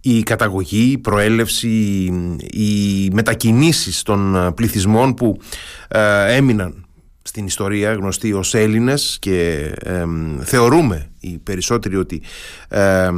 η 0.00 0.22
καταγωγή, 0.22 0.90
η 0.90 0.98
προέλευση, 0.98 1.68
οι 2.50 3.10
μετακινήσεις 3.12 4.02
των 4.02 4.52
πληθυσμών 4.54 5.14
που 5.14 5.40
έμειναν 6.26 6.84
στην 7.22 7.46
ιστορία 7.46 7.92
γνωστοί 7.92 8.32
ως 8.32 8.54
Έλληνες 8.54 9.16
και 9.20 9.70
θεωρούμε 10.40 11.10
οι 11.20 11.38
περισσότεροι 11.38 11.96
ότι 11.96 12.22
ε, 12.68 13.08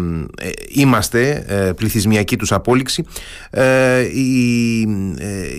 είμαστε 0.69 1.45
ε, 1.47 1.72
πληθυσμιακή 1.72 2.37
τους 2.37 2.53
απόλυξη. 2.53 3.04
Ε, 3.51 4.01
η, 4.01 4.81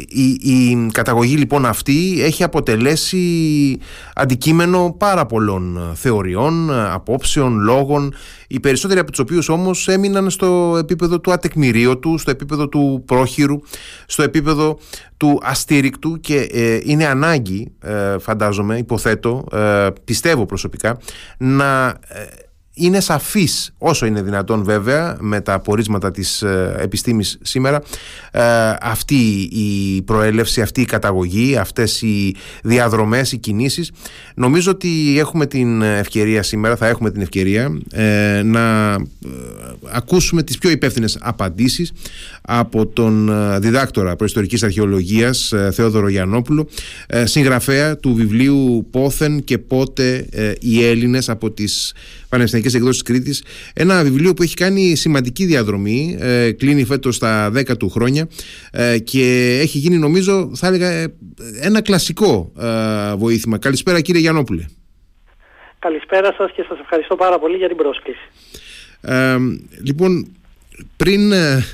η, 0.07 0.37
η, 0.41 0.89
καταγωγή 0.91 1.35
λοιπόν 1.35 1.65
αυτή 1.65 2.23
έχει 2.23 2.43
αποτελέσει 2.43 3.77
αντικείμενο 4.15 4.95
πάρα 4.97 5.25
πολλών 5.25 5.91
θεωριών, 5.93 6.71
απόψεων, 6.71 7.59
λόγων. 7.59 8.13
Οι 8.47 8.59
περισσότεροι 8.59 8.99
από 8.99 9.09
τους 9.11 9.19
οποίους 9.19 9.49
όμως 9.49 9.87
έμειναν 9.87 10.29
στο 10.29 10.75
επίπεδο 10.79 11.19
του 11.19 11.31
ατεκμηρίωτου, 11.31 12.17
στο 12.17 12.31
επίπεδο 12.31 12.67
του 12.69 13.03
πρόχειρου, 13.05 13.59
στο 14.05 14.23
επίπεδο 14.23 14.79
του 15.17 15.39
αστήρικτου 15.43 16.19
και 16.19 16.49
είναι 16.83 17.05
ανάγκη, 17.05 17.71
φαντάζομαι, 18.19 18.77
υποθέτω, 18.77 19.43
πιστεύω 20.03 20.45
προσωπικά, 20.45 20.97
να 21.37 21.99
είναι 22.73 22.99
σαφής 22.99 23.73
όσο 23.77 24.05
είναι 24.05 24.21
δυνατόν 24.21 24.63
βέβαια 24.63 25.17
με 25.19 25.41
τα 25.41 25.53
απορίσματα 25.53 26.11
της 26.11 26.41
ε, 26.41 26.75
επιστήμης 26.79 27.37
σήμερα 27.41 27.81
ε, 28.31 28.41
αυτή 28.81 29.49
η 29.51 30.01
προέλευση, 30.01 30.61
αυτή 30.61 30.81
η 30.81 30.85
καταγωγή, 30.85 31.57
αυτές 31.57 32.01
οι 32.01 32.35
διαδρομές, 32.63 33.31
οι 33.31 33.37
κινήσεις. 33.37 33.91
Νομίζω 34.35 34.71
ότι 34.71 35.15
έχουμε 35.19 35.45
την 35.45 35.81
ευκαιρία 35.81 36.43
σήμερα, 36.43 36.75
θα 36.75 36.87
έχουμε 36.87 37.11
την 37.11 37.21
ευκαιρία 37.21 37.77
ε, 37.91 38.41
να 38.43 38.95
ακούσουμε 39.91 40.43
τις 40.43 40.57
πιο 40.57 40.69
υπεύθυνες 40.69 41.17
απαντήσεις 41.21 41.91
από 42.47 42.87
τον 42.87 43.31
διδάκτορα 43.61 44.15
προϊστορικής 44.15 44.63
αρχαιολογίας 44.63 45.53
Θεόδωρο 45.71 46.07
Γιαννόπουλο 46.07 46.67
συγγραφέα 47.23 47.97
του 47.97 48.13
βιβλίου 48.13 48.87
«Πόθεν 48.91 49.43
και 49.43 49.57
πότε 49.57 50.27
οι 50.59 50.85
Έλληνες» 50.85 51.29
από 51.29 51.51
τις 51.51 51.93
Πανεπιστημιακές 52.33 52.73
Εκδόσεις 52.73 53.01
Κρήτης. 53.01 53.43
Ένα 53.73 54.03
βιβλίο 54.03 54.33
που 54.33 54.43
έχει 54.43 54.55
κάνει 54.55 54.95
σημαντική 54.95 55.45
διαδρομή. 55.45 56.17
Ε, 56.19 56.51
κλείνει 56.51 56.85
φέτος 56.85 57.19
τα 57.19 57.51
10 57.55 57.77
του 57.77 57.89
χρόνια 57.89 58.27
ε, 58.71 58.99
και 58.99 59.57
έχει 59.61 59.77
γίνει, 59.77 59.97
νομίζω, 59.97 60.51
θα 60.55 60.67
έλεγα, 60.67 60.89
ε, 60.89 61.15
ένα 61.61 61.81
κλασικό 61.81 62.51
ε, 62.59 63.15
βοήθημα. 63.15 63.57
Καλησπέρα, 63.57 64.01
κύριε 64.01 64.21
Γιαννόπουλε. 64.21 64.65
Καλησπέρα 65.79 66.33
σας 66.37 66.51
και 66.51 66.65
σας 66.67 66.79
ευχαριστώ 66.79 67.15
πάρα 67.15 67.39
πολύ 67.39 67.57
για 67.57 67.67
την 67.67 67.77
πρόσκληση. 67.77 68.29
Ε, 69.01 69.37
λοιπόν, 69.83 70.27
πριν, 70.97 71.31
ε, 71.31 71.65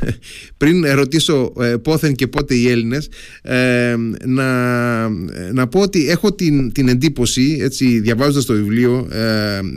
πριν 0.58 0.86
ρωτήσω 0.94 1.54
ε, 1.60 1.76
πόθεν 1.84 2.16
και 2.16 2.28
πότε 2.28 2.56
οι 2.56 2.70
Έλληνες 2.70 3.10
ε, 3.42 3.96
να, 4.26 5.10
να 5.52 5.68
πω 5.68 5.80
ότι 5.80 6.10
έχω 6.10 6.34
την, 6.34 6.72
την 6.72 6.88
εντύπωση 6.88 7.58
έτσι 7.62 8.00
διαβάζοντας 8.00 8.46
το 8.46 8.54
βιβλίο 8.54 9.08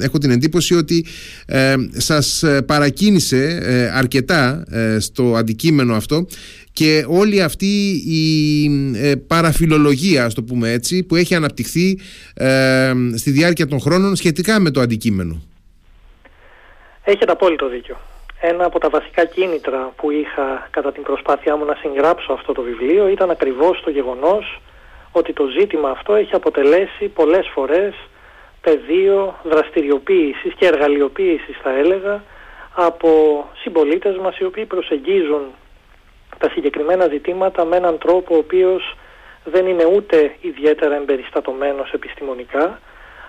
έχω 0.01 0.19
την 0.19 0.31
εντύπωση 0.31 0.75
ότι 0.75 1.05
σας 1.97 2.45
παρακίνησε 2.67 3.62
αρκετά 3.95 4.64
στο 4.98 5.34
αντικείμενο 5.36 5.95
αυτό 5.95 6.27
και 6.73 7.05
όλη 7.09 7.42
αυτή 7.42 8.03
η 8.07 8.70
παραφιλολογία 9.27 10.25
ας 10.25 10.34
το 10.34 10.42
πούμε 10.42 10.73
έτσι 10.73 11.03
που 11.03 11.17
έχει 11.17 11.34
αναπτυχθεί 11.34 11.98
στη 13.14 13.31
διάρκεια 13.31 13.67
των 13.67 13.81
χρόνων 13.81 14.17
σχετικά 14.17 14.61
με 14.61 14.70
το 14.70 14.81
αντικείμενο. 14.81 15.42
Έχετε 17.05 17.33
απόλυτο 17.33 17.69
δίκιο 17.69 17.97
ένα 18.45 18.65
από 18.65 18.79
τα 18.79 18.89
βασικά 18.89 19.25
κίνητρα 19.25 19.93
που 19.97 20.11
είχα 20.11 20.69
κατά 20.71 20.93
την 20.93 21.03
προσπάθειά 21.03 21.57
μου 21.57 21.65
να 21.65 21.75
συγγράψω 21.75 22.33
αυτό 22.33 22.53
το 22.53 22.62
βιβλίο 22.62 23.09
ήταν 23.09 23.31
ακριβώς 23.31 23.81
το 23.85 23.91
γεγονός 23.91 24.61
ότι 25.12 25.33
το 25.33 25.47
ζήτημα 25.47 25.91
αυτό 25.91 26.15
έχει 26.15 26.35
αποτελέσει 26.35 27.09
πολλές 27.09 27.51
φορές 27.55 27.95
πεδίο 28.61 29.35
δραστηριοποίησης 29.42 30.55
και 30.55 30.67
εργαλειοποίησης 30.67 31.57
θα 31.63 31.70
έλεγα 31.70 32.23
από 32.75 33.45
συμπολίτες 33.63 34.17
μας 34.17 34.39
οι 34.39 34.45
οποίοι 34.45 34.64
προσεγγίζουν 34.64 35.42
τα 36.39 36.51
συγκεκριμένα 36.51 37.07
ζητήματα 37.08 37.64
με 37.64 37.77
έναν 37.77 37.98
τρόπο 37.98 38.35
ο 38.35 38.39
οποίος 38.39 38.97
δεν 39.45 39.67
είναι 39.67 39.85
ούτε 39.85 40.36
ιδιαίτερα 40.41 40.95
εμπεριστατωμένος 40.95 41.92
επιστημονικά 41.92 42.81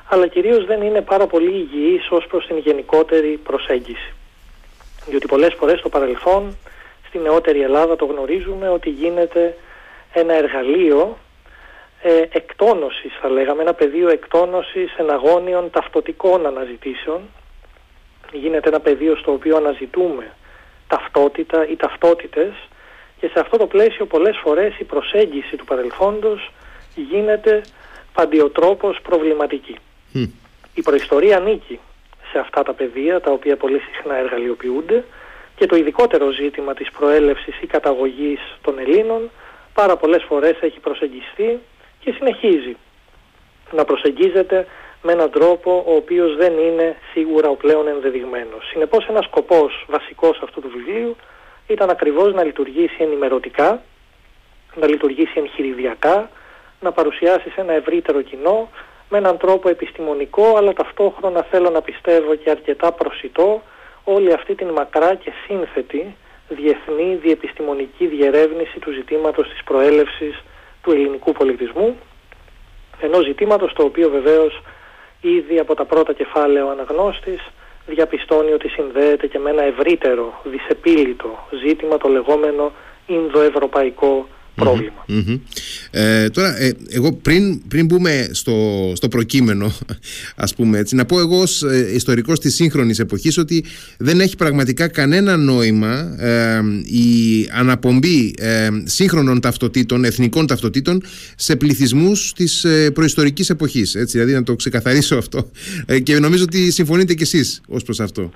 αλλά 0.10 0.28
κυρίως 0.28 0.66
δεν 0.66 0.82
είναι 0.82 1.02
πάρα 1.02 1.28
πολύ 1.28 1.52
υγιής 1.52 2.08
ως 2.10 2.26
προς 2.28 2.46
την 2.48 2.58
γενικότερη 2.58 3.40
προσέγγιση. 3.44 4.14
Διότι 5.06 5.28
πολλές 5.28 5.54
φορές 5.54 5.80
στο 5.80 5.90
παρελθόν, 5.90 6.58
στη 7.08 7.18
νεότερη 7.18 7.62
Ελλάδα 7.62 7.96
το 7.96 8.06
γνωρίζουμε 8.06 8.70
ότι 8.70 8.90
γίνεται 8.90 9.58
ένα 10.14 10.34
εργαλείο 10.34 11.18
ε, 12.02 12.22
εκτόνωσης 12.30 13.12
θα 13.22 13.30
λέγαμε, 13.30 13.62
ένα 13.62 13.74
πεδίο 13.74 14.10
εκτόνωσης 14.10 14.96
εναγώνιων 14.98 15.70
ταυτοτικών 15.70 16.46
αναζητήσεων. 16.46 17.22
Γίνεται 18.32 18.70
ένα 18.70 18.80
πεδίο 18.80 19.16
στο 19.16 19.32
οποίο 19.32 19.58
αναζητούμε 19.58 20.32
ταυτότητα 20.88 21.68
ή 21.68 21.76
ταυτότητες 21.76 22.54
και 23.20 23.28
σε 23.28 23.40
αυτό 23.40 23.58
το 23.58 23.68
πλαίσιο 23.68 24.06
πολλές 24.06 24.38
φορές 24.44 24.80
η 24.80 24.84
προσέγγιση 24.84 25.56
του 25.56 25.66
παρελθόντος 25.66 26.52
γίνεται 26.96 27.62
παντιοτρόπως 28.14 29.00
προβληματική. 29.02 29.76
Η 30.74 30.82
προϊστορία 30.82 31.38
ανήκει 31.38 31.80
σε 32.34 32.40
αυτά 32.40 32.64
τα 32.64 32.74
πεδία 32.74 33.22
τα 33.22 33.32
οποία 33.32 33.58
πολύ 33.58 33.80
συχνά 33.80 34.16
εργαλειοποιούνται 34.18 35.04
και 35.56 35.66
το 35.66 35.76
ειδικότερο 35.76 36.32
ζήτημα 36.32 36.74
της 36.74 36.92
προέλευσης 36.92 37.62
ή 37.62 37.68
καταγωγής 37.68 38.40
των 38.62 38.80
Ελλήνων 38.80 39.30
πάρα 39.74 39.96
πολλές 39.98 40.24
φορές 40.24 40.56
έχει 40.62 40.80
προσεγγιστεί 40.80 41.60
και 42.00 42.12
συνεχίζει 42.12 42.76
να 43.72 43.86
προσεγγίζεται 43.86 44.68
με 45.02 45.12
έναν 45.12 45.30
τρόπο 45.32 45.84
ο 45.88 45.96
οποίος 45.96 46.36
δεν 46.36 46.58
είναι 46.58 46.96
σίγουρα 47.14 47.50
ο 47.50 47.56
πλέον 47.56 47.88
ενδεδειγμένος. 47.88 48.68
Συνεπώς 48.72 49.08
ένας 49.08 49.26
σκοπός 49.26 49.86
βασικός 49.90 50.40
αυτού 50.44 50.62
του 50.62 50.72
βιβλίου 50.76 51.16
ήταν 51.68 51.90
ακριβώς 51.90 52.34
να 52.34 52.44
λειτουργήσει 52.44 52.96
ενημερωτικά, 53.00 53.82
να 54.76 54.88
λειτουργήσει 54.88 55.34
εγχειριδιακά, 55.36 56.30
να 56.80 56.92
παρουσιάσει 56.92 57.50
σε 57.50 57.62
ένα 57.62 57.74
ευρύτερο 57.74 58.22
κοινό 58.22 58.70
με 59.10 59.18
έναν 59.18 59.38
τρόπο 59.38 59.70
επιστημονικό 59.70 60.56
αλλά 60.58 60.74
ταυτόχρονα 60.74 61.44
θέλω 61.44 61.70
να 61.70 61.82
πιστεύω 61.82 62.36
και 62.36 62.50
αρκετά 62.50 62.92
προσιτό 62.92 63.62
όλη 64.04 64.34
αυτή 64.34 64.56
την 64.56 64.70
μακρά 64.70 65.16
και 65.16 65.32
σύνθετη 65.46 66.16
διεθνή 66.50 67.16
διεπιστημονική 67.16 68.08
διερεύνηση 68.08 68.80
του 68.80 68.92
ζητήματος 68.92 69.50
της 69.50 69.64
προέλευσης 69.64 70.44
του 70.82 70.92
ελληνικού 70.92 71.32
πολιτισμού 71.32 71.98
ενός 73.02 73.26
ζητήματος 73.26 73.74
το 73.74 73.84
οποίο 73.84 74.10
βεβαίως 74.10 74.62
ήδη 75.22 75.60
από 75.60 75.76
τα 75.76 75.86
πρώτα 75.86 76.14
κεφάλαια 76.14 76.66
ο 76.66 76.70
αναγνώστης 76.70 77.42
διαπιστώνει 77.86 78.52
ότι 78.52 78.70
συνδέεται 78.70 79.28
και 79.28 79.40
με 79.40 79.50
ένα 79.50 79.64
ευρύτερο 79.64 80.42
δυσεπίλητο 80.44 81.48
ζήτημα 81.66 81.98
το 81.98 82.08
λεγόμενο 82.08 82.72
Ινδοευρωπαϊκό 83.08 84.28
προβλημα 84.56 85.06
Ε, 85.92 86.30
τώρα, 86.30 86.62
ε, 86.62 86.72
εγώ 86.90 87.14
πριν, 87.14 87.68
πριν 87.68 87.86
μπούμε 87.86 88.30
στο, 88.32 88.54
στο 88.96 89.08
προκείμενο, 89.08 89.72
ας 90.36 90.56
πούμε 90.56 90.78
έτσι, 90.78 90.96
να 90.96 91.06
πω 91.06 91.20
εγώ 91.20 91.42
ως 91.42 91.64
ε, 91.64 91.92
ιστορικός 91.94 92.40
της 92.40 92.56
σύγχρονης 92.56 93.00
εποχής 93.00 93.38
ότι 93.38 93.66
δεν 93.98 94.20
έχει 94.20 94.36
πραγματικά 94.36 94.88
κανένα 94.88 95.38
νόημα 95.38 96.16
ε, 96.20 96.62
η 96.84 97.50
αναπομπή 97.54 98.36
ε, 98.40 98.68
σύγχρονων 98.84 99.42
ταυτοτήτων, 99.42 100.04
εθνικών 100.04 100.48
ταυτοτήτων 100.48 101.02
σε 101.36 101.56
πληθυσμούς 101.56 102.34
της 102.34 102.64
ε, 102.64 102.92
προϊστορικής 102.92 103.50
εποχής. 103.50 103.96
Έτσι, 103.96 104.18
δηλαδή 104.18 104.34
να 104.34 104.44
το 104.44 104.56
ξεκαθαρίσω 104.56 105.18
αυτό 105.18 105.50
και 106.04 106.20
νομίζω 106.20 106.44
ότι 106.44 106.72
συμφωνείτε 106.72 107.14
κι 107.14 107.24
εσείς 107.24 107.62
ως 107.68 107.84
προς 107.84 108.00
αυτό. 108.00 108.32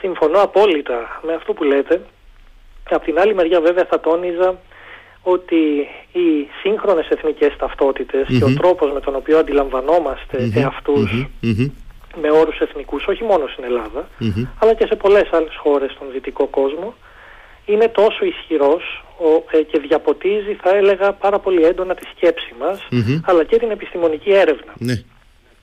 Συμφωνώ 0.00 0.38
απόλυτα 0.38 1.20
με 1.26 1.34
αυτό 1.34 1.52
που 1.52 1.64
λέτε. 1.64 2.00
Από 2.90 3.04
την 3.04 3.18
άλλη 3.18 3.34
μεριά 3.34 3.60
βέβαια 3.60 3.86
θα 3.90 4.00
τόνιζα 4.00 4.58
ότι 5.24 5.88
οι 6.12 6.48
σύγχρονες 6.62 7.08
εθνικές 7.08 7.52
και 8.38 8.44
ο 8.44 8.54
τρόπος 8.54 8.92
με 8.92 9.00
τον 9.00 9.14
οποίο 9.14 9.38
αντιλαμβανόμαστε 9.38 10.36
mm-hmm. 10.38 10.56
εαυτούς 10.56 11.26
με 12.20 12.30
όρους 12.30 12.58
εθνικούς, 12.58 13.06
όχι 13.06 13.24
μόνο 13.24 13.46
στην 13.46 13.64
Ελλάδα, 13.64 14.08
αλλά 14.58 14.74
και 14.74 14.86
σε 14.86 14.96
πολλές 14.96 15.28
άλλες 15.32 15.56
χώρες 15.56 15.90
στον 15.90 16.06
δυτικό 16.12 16.46
κόσμο, 16.46 16.94
είναι 17.66 17.88
τόσο 17.88 18.24
ισχυρός 18.24 19.04
ο, 19.18 19.56
ε, 19.56 19.62
και 19.62 19.78
διαποτίζει, 19.78 20.54
θα 20.62 20.76
έλεγα, 20.76 21.12
πάρα 21.12 21.38
πολύ 21.38 21.62
έντονα 21.64 21.94
τη 21.94 22.06
σκέψη 22.16 22.54
μας, 22.58 22.88
αλλά 23.26 23.44
και 23.44 23.56
την 23.56 23.70
επιστημονική 23.70 24.30
έρευνα. 24.30 24.72
Ναι. 24.78 24.94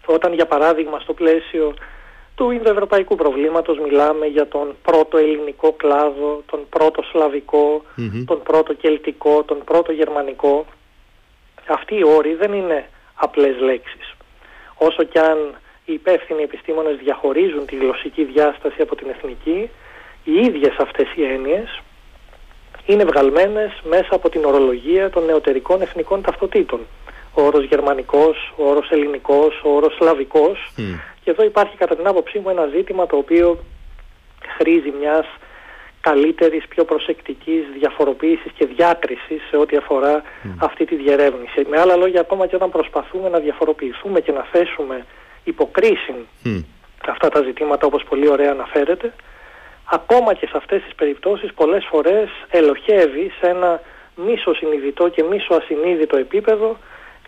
Όταν, 0.05 0.33
για 0.33 0.45
παράδειγμα, 0.45 0.99
στο 0.99 1.13
πλαίσιο 1.13 1.73
του 2.41 2.51
Ινδοευρωπαϊκού 2.51 3.15
προβλήματος 3.15 3.79
μιλάμε 3.79 4.25
για 4.25 4.47
τον 4.47 4.75
πρώτο 4.81 5.17
ελληνικό 5.17 5.71
κλάδο, 5.71 6.43
τον 6.45 6.59
πρώτο 6.69 7.03
τον 8.25 8.43
πρώτο 8.43 8.73
κελτικό, 8.73 9.43
τον 9.43 9.63
πρώτο 9.63 9.91
γερμανικό. 9.91 10.65
Αυτοί 11.67 11.95
οι 11.95 12.03
όροι 12.03 12.33
δεν 12.35 12.53
είναι 12.53 12.89
απλές 13.15 13.59
λέξεις. 13.59 14.15
Όσο 14.77 15.03
κι 15.03 15.19
αν 15.19 15.37
οι 15.85 15.93
υπεύθυνοι 15.93 16.41
επιστήμονες 16.43 16.97
διαχωρίζουν 16.97 17.65
τη 17.65 17.75
γλωσσική 17.75 18.23
διάσταση 18.23 18.81
από 18.81 18.95
την 18.95 19.09
εθνική, 19.09 19.69
Οι 20.23 20.33
ίδιες 20.33 20.75
αυτές 20.79 21.07
οι 21.15 21.23
έννοιες 21.23 21.81
είναι 22.85 23.03
βγαλμένες 23.03 23.81
μέσα 23.83 24.15
από 24.15 24.29
την 24.29 24.45
ορολογία 24.45 25.09
των 25.09 25.25
νεωτερικών 25.25 25.81
εθνικών 25.81 26.21
ταυτοτήτων. 26.21 26.79
Ο 27.33 27.41
όρος 27.41 27.65
γερμανικός, 27.65 28.53
ο 28.57 28.69
όρος 28.69 28.89
ελληνικός, 28.91 29.61
ο 29.63 29.69
όρος 29.69 29.95
σλαβικός. 29.95 30.71
Και 31.23 31.29
εδώ 31.29 31.43
υπάρχει 31.43 31.77
κατά 31.77 31.95
την 31.95 32.07
άποψή 32.07 32.39
μου 32.39 32.49
ένα 32.49 32.65
ζήτημα 32.75 33.05
το 33.05 33.17
οποίο 33.17 33.59
χρήζει 34.57 34.93
μιας 34.99 35.25
καλύτερης, 36.01 36.67
πιο 36.67 36.85
προσεκτικής 36.85 37.63
διαφοροποίησης 37.79 38.51
και 38.51 38.65
διάκρισης 38.65 39.41
σε 39.49 39.57
ό,τι 39.57 39.77
αφορά 39.77 40.23
αυτή 40.57 40.85
τη 40.85 40.95
διερεύνηση. 40.95 41.65
Με 41.69 41.79
άλλα 41.79 41.95
λόγια, 41.95 42.19
ακόμα 42.21 42.47
και 42.47 42.55
όταν 42.55 42.69
προσπαθούμε 42.69 43.29
να 43.29 43.39
διαφοροποιηθούμε 43.39 44.19
και 44.19 44.31
να 44.31 44.43
θέσουμε 44.51 45.05
υποκρίση 45.43 46.13
αυτά 47.07 47.29
τα 47.29 47.41
ζητήματα 47.41 47.85
όπως 47.85 48.03
πολύ 48.03 48.29
ωραία 48.29 48.51
αναφέρεται, 48.51 49.13
ακόμα 49.91 50.33
και 50.33 50.47
σε 50.47 50.57
αυτές 50.57 50.83
τις 50.83 50.95
περιπτώσεις 50.95 51.53
πολλές 51.53 51.85
φορές 51.89 52.29
ελοχεύει 52.49 53.31
σε 53.39 53.47
ένα 53.47 53.81
μίσο 54.15 54.53
συνειδητό 54.53 55.09
και 55.09 55.23
μίσο 55.23 55.53
ασυνείδητο 55.53 56.17
επίπεδο 56.17 56.77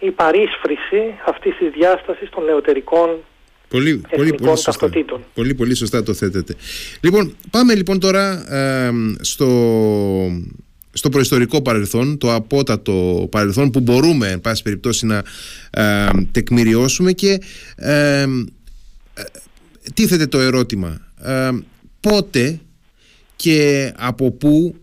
η 0.05 0.11
παρίσφρηση 0.11 1.01
αυτής 1.27 1.57
της 1.57 1.69
διάστασης 1.71 2.29
των 2.29 2.43
νεωτερικών 2.43 3.09
Πολύ, 3.73 4.01
πολύ, 4.15 4.33
πολύ, 4.33 4.57
σωστά. 4.57 4.89
πολύ, 5.33 5.53
πολύ 5.53 5.75
σωστά 5.75 6.03
το 6.03 6.13
θέτετε. 6.13 6.55
Λοιπόν, 7.01 7.35
πάμε 7.51 7.75
λοιπόν 7.75 7.99
τώρα 7.99 8.45
στο, 9.21 9.47
στο 10.93 11.09
προϊστορικό 11.09 11.61
παρελθόν, 11.61 12.17
το 12.17 12.33
απότατο 12.33 13.27
παρελθόν 13.31 13.71
που 13.71 13.79
μπορούμε, 13.79 14.27
εν 14.27 14.41
πάση 14.41 14.63
περιπτώσει, 14.63 15.05
να 15.05 15.23
ε, 15.69 16.09
τεκμηριώσουμε 16.31 17.11
και 17.11 17.39
ε, 17.75 18.25
τίθεται 19.93 20.27
το 20.27 20.39
ερώτημα 20.39 21.01
πότε 21.99 22.59
και 23.35 23.91
από 23.97 24.31
πού 24.31 24.75
ε, 24.75 24.82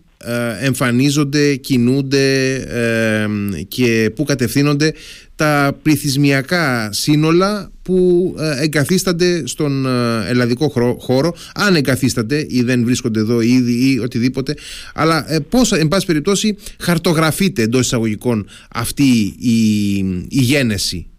εμφανίζονται, 0.61 1.55
κινούνται 1.55 2.53
ε, 2.55 3.27
και 3.67 4.11
πού 4.15 4.23
κατευθύνονται 4.23 4.93
τα 5.35 5.77
πληθυσμιακά 5.81 6.89
σύνολα 6.91 7.71
που 7.81 8.35
ε, 8.39 8.63
εγκαθίστανται 8.63 9.47
στον 9.47 9.85
ελλαδικό 10.27 10.67
χώρο 10.99 11.33
αν 11.55 11.75
εγκαθίστανται 11.75 12.45
ή 12.49 12.61
δεν 12.63 12.83
βρίσκονται 12.85 13.19
εδώ 13.19 13.41
ήδη 13.41 13.93
ή 13.93 13.99
οτιδήποτε 13.99 14.53
αλλά 14.93 15.25
πώς 15.49 15.71
εν 15.71 15.87
πάση 15.87 16.05
περιπτώσει 16.05 16.57
χαρτογραφείται 16.79 17.61
εντός 17.61 17.81
εισαγωγικών 17.81 18.49
αυτή 18.73 19.35
η, 19.39 19.97
η 20.29 20.41
γένεση; 20.41 21.11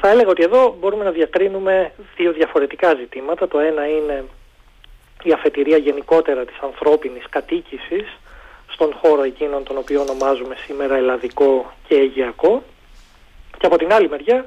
Θα 0.00 0.10
έλεγα 0.10 0.28
ότι 0.28 0.42
εδώ 0.42 0.76
μπορούμε 0.80 1.04
να 1.04 1.10
διακρίνουμε 1.10 1.92
δύο 2.16 2.32
διαφορετικά 2.32 2.94
ζητήματα. 2.94 3.48
Το 3.48 3.58
ένα 3.58 3.88
είναι 3.88 4.24
η 5.22 5.32
αφετηρία 5.32 5.76
γενικότερα 5.76 6.44
της 6.44 6.58
ανθρώπινης 6.60 7.24
κατοίκησης 7.30 8.18
στον 8.68 8.94
χώρο 8.94 9.22
εκείνον 9.22 9.64
τον 9.64 9.76
οποίο 9.76 10.00
ονομάζουμε 10.00 10.54
σήμερα 10.66 10.96
ελλαδικό 10.96 11.72
και 11.88 11.94
αιγιακό 11.94 12.62
και 13.58 13.66
από 13.66 13.78
την 13.78 13.92
άλλη 13.92 14.08
μεριά 14.08 14.44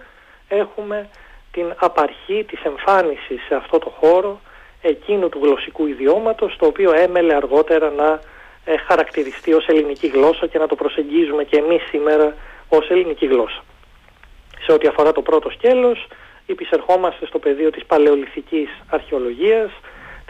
έχουμε 0.47 1.09
την 1.51 1.73
απαρχή 1.79 2.44
της 2.47 2.62
εμφάνισης 2.63 3.41
σε 3.47 3.56
αυτό 3.56 3.79
το 3.79 3.89
χώρο 3.89 4.39
εκείνου 4.81 5.29
του 5.29 5.39
γλωσσικού 5.44 5.88
ιδιώματος 5.88 6.56
το 6.57 6.65
οποίο 6.65 6.91
έμελε 6.91 7.33
αργότερα 7.35 7.89
να 7.89 8.19
ε, 8.65 8.77
χαρακτηριστεί 8.77 9.53
ως 9.53 9.68
ελληνική 9.68 10.07
γλώσσα 10.07 10.47
και 10.47 10.57
να 10.57 10.68
το 10.68 10.75
προσεγγίζουμε 10.75 11.44
και 11.44 11.57
εμείς 11.57 11.81
σήμερα 11.89 12.35
ως 12.69 12.89
ελληνική 12.89 13.25
γλώσσα. 13.25 13.63
Σε 14.65 14.71
ό,τι 14.71 14.88
αφορά 14.88 15.12
το 15.12 15.21
πρώτο 15.21 15.50
σκέλος, 15.50 16.07
υπησερχόμαστε 16.45 17.25
στο 17.25 17.39
πεδίο 17.39 17.69
της 17.69 17.85
παλαιολιθικής 17.85 18.69
αρχαιολογίας, 18.89 19.71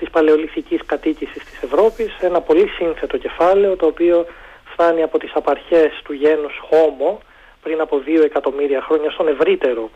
της 0.01 0.09
παλαιολιθικής 0.09 0.81
κατοίκησης 0.86 1.44
της 1.44 1.62
Ευρώπης, 1.62 2.18
ένα 2.21 2.42
πολύ 2.42 2.68
σύνθετο 2.68 3.18
κεφάλαιο 3.18 3.75
το 3.75 3.86
οποίο 3.86 4.25
φτάνει 4.71 5.01
από 5.03 5.18
τις 5.19 5.31
απαρχές 5.33 5.92
του 6.03 6.13
γένους 6.13 6.62
Homo 6.69 7.18
πριν 7.63 7.81
από 7.81 8.00
δύο 8.00 8.24
εκατομμύρια 8.24 8.81
χρόνια 8.81 9.12
στον 9.12 9.27
ευρύτερο 9.27 9.89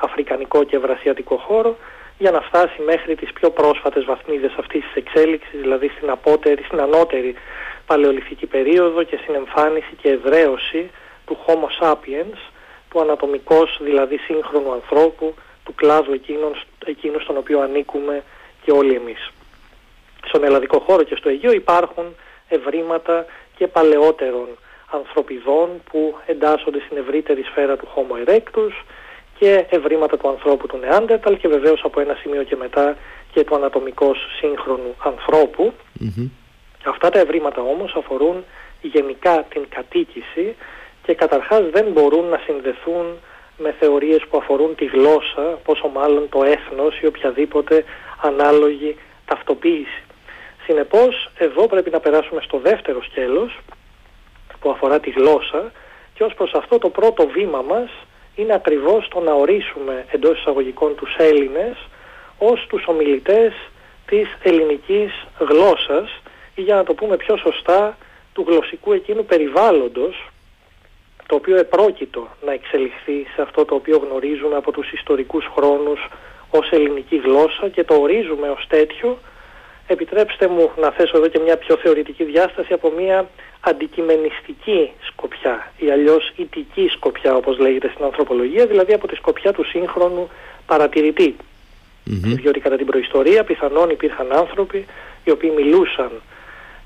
αφρικανικό 0.00 0.64
και 0.64 0.76
ευρασιατικό 0.76 1.36
χώρο 1.36 1.76
για 2.18 2.30
να 2.30 2.40
φτάσει 2.40 2.82
μέχρι 2.82 3.14
τις 3.14 3.32
πιο 3.32 3.50
πρόσφατες 3.50 4.04
βαθμίδες 4.04 4.52
αυτής 4.58 4.82
της 4.84 4.94
εξέλιξης, 4.94 5.60
δηλαδή 5.60 5.88
στην, 5.96 6.10
απότερη, 6.10 6.62
στην 6.62 6.80
ανώτερη 6.80 7.34
παλαιολιθική 7.86 8.46
περίοδο 8.46 9.02
και 9.02 9.18
στην 9.22 9.34
εμφάνιση 9.34 9.94
και 10.02 10.08
εδραίωση 10.08 10.90
του 11.26 11.38
Homo 11.46 11.68
sapiens, 11.80 12.38
του 12.90 13.00
ανατομικός 13.00 13.78
δηλαδή 13.80 14.16
σύγχρονου 14.16 14.72
ανθρώπου, 14.72 15.34
του 15.64 15.74
κλάδου 15.74 16.12
εκείνων, 16.12 16.52
εκείνους 16.84 17.22
στον 17.22 17.36
οποίο 17.36 17.60
ανήκουμε 17.60 18.22
και 18.64 18.72
όλοι 18.72 18.94
εμείς. 18.94 19.30
Στον 20.26 20.44
ελλαδικό 20.44 20.78
χώρο 20.78 21.02
και 21.02 21.16
στο 21.16 21.28
Αιγαίο 21.28 21.52
υπάρχουν 21.52 22.04
ευρήματα 22.48 23.26
και 23.56 23.66
παλαιότερων 23.66 24.48
ανθρωπιδών 24.90 25.68
που 25.90 26.14
εντάσσονται 26.26 26.80
στην 26.86 26.96
ευρύτερη 26.96 27.42
σφαίρα 27.42 27.76
του 27.76 27.88
Homo 27.94 28.28
erectus 28.28 28.84
και 29.38 29.66
ευρήματα 29.68 30.16
του 30.16 30.28
ανθρώπου 30.28 30.66
του 30.66 30.76
Νεάντερταλ 30.76 31.36
και 31.36 31.48
βεβαίως 31.48 31.80
από 31.84 32.00
ένα 32.00 32.14
σημείο 32.14 32.42
και 32.42 32.56
μετά 32.56 32.96
και 33.32 33.44
του 33.44 33.54
ανατομικός 33.54 34.18
σύγχρονου 34.40 34.94
Αυτά 36.84 37.10
τα 37.10 37.18
ευρήματα 37.18 37.62
όμως 37.62 37.94
αφορούν 37.94 38.44
γενικά 38.80 39.44
την 39.48 39.66
κατοίκηση 39.68 40.56
και 41.02 41.14
καταρχάς 41.14 41.62
δεν 41.70 41.86
μπορούν 41.92 42.24
να 42.24 42.40
συνδεθούν 42.44 43.06
με 43.62 43.74
θεωρίες 43.78 44.22
που 44.30 44.36
αφορούν 44.36 44.74
τη 44.74 44.84
γλώσσα, 44.84 45.42
πόσο 45.64 45.88
μάλλον 45.88 46.28
το 46.28 46.42
έθνος 46.42 47.00
ή 47.00 47.06
οποιαδήποτε 47.06 47.84
ανάλογη 48.20 48.96
ταυτοποίηση. 49.24 50.02
Συνεπώς, 50.64 51.30
εδώ 51.38 51.66
πρέπει 51.66 51.90
να 51.90 52.00
περάσουμε 52.00 52.40
στο 52.44 52.58
δεύτερο 52.58 53.02
σκέλος 53.02 53.58
που 54.60 54.70
αφορά 54.70 55.00
τη 55.00 55.10
γλώσσα 55.10 55.72
και 56.14 56.24
ως 56.24 56.34
προς 56.34 56.52
αυτό 56.52 56.78
το 56.78 56.88
πρώτο 56.88 57.26
βήμα 57.26 57.62
μας 57.62 57.90
είναι 58.34 58.54
ακριβώς 58.54 59.08
το 59.08 59.20
να 59.20 59.32
ορίσουμε 59.32 60.04
εντός 60.10 60.38
εισαγωγικών 60.38 60.94
τους 60.94 61.14
Έλληνες 61.18 61.76
ως 62.38 62.66
τους 62.68 62.84
ομιλητές 62.86 63.52
της 64.06 64.28
ελληνικής 64.42 65.26
γλώσσας 65.38 66.20
ή 66.54 66.62
για 66.62 66.74
να 66.74 66.84
το 66.84 66.94
πούμε 66.94 67.16
πιο 67.16 67.36
σωστά 67.36 67.96
του 68.32 68.44
γλωσσικού 68.48 68.92
εκείνου 68.92 69.24
περιβάλλοντος 69.24 70.31
το 71.32 71.38
οποίο 71.38 71.56
επρόκειτο 71.56 72.28
να 72.46 72.52
εξελιχθεί 72.52 73.26
σε 73.34 73.42
αυτό 73.42 73.64
το 73.64 73.74
οποίο 73.74 73.98
γνωρίζουμε 74.04 74.56
από 74.56 74.72
τους 74.72 74.92
ιστορικούς 74.92 75.44
χρόνους 75.54 76.08
ως 76.50 76.70
ελληνική 76.70 77.16
γλώσσα 77.16 77.68
και 77.68 77.84
το 77.84 77.94
ορίζουμε 77.94 78.48
ως 78.48 78.66
τέτοιο 78.68 79.18
επιτρέψτε 79.86 80.48
μου 80.48 80.70
να 80.76 80.90
θέσω 80.90 81.16
εδώ 81.16 81.28
και 81.28 81.38
μια 81.38 81.56
πιο 81.56 81.76
θεωρητική 81.76 82.24
διάσταση 82.24 82.72
από 82.72 82.92
μια 82.98 83.28
αντικειμενιστική 83.60 84.90
σκοπιά 85.08 85.72
ή 85.78 85.90
αλλιώς 85.90 86.32
ητική 86.36 86.88
σκοπιά 86.88 87.34
όπως 87.34 87.58
λέγεται 87.58 87.90
στην 87.94 88.04
ανθρωπολογία 88.04 88.66
δηλαδή 88.66 88.92
από 88.92 89.06
τη 89.06 89.14
σκοπιά 89.14 89.52
του 89.52 89.64
σύγχρονου 89.64 90.28
παρατηρητή 90.66 91.36
mm-hmm. 91.36 92.36
διότι 92.40 92.60
κατά 92.60 92.76
την 92.76 92.86
προϊστορία 92.86 93.44
πιθανόν 93.44 93.90
υπήρχαν 93.90 94.32
άνθρωποι 94.32 94.86
οι 95.24 95.30
οποίοι 95.30 95.52
μιλούσαν 95.56 96.10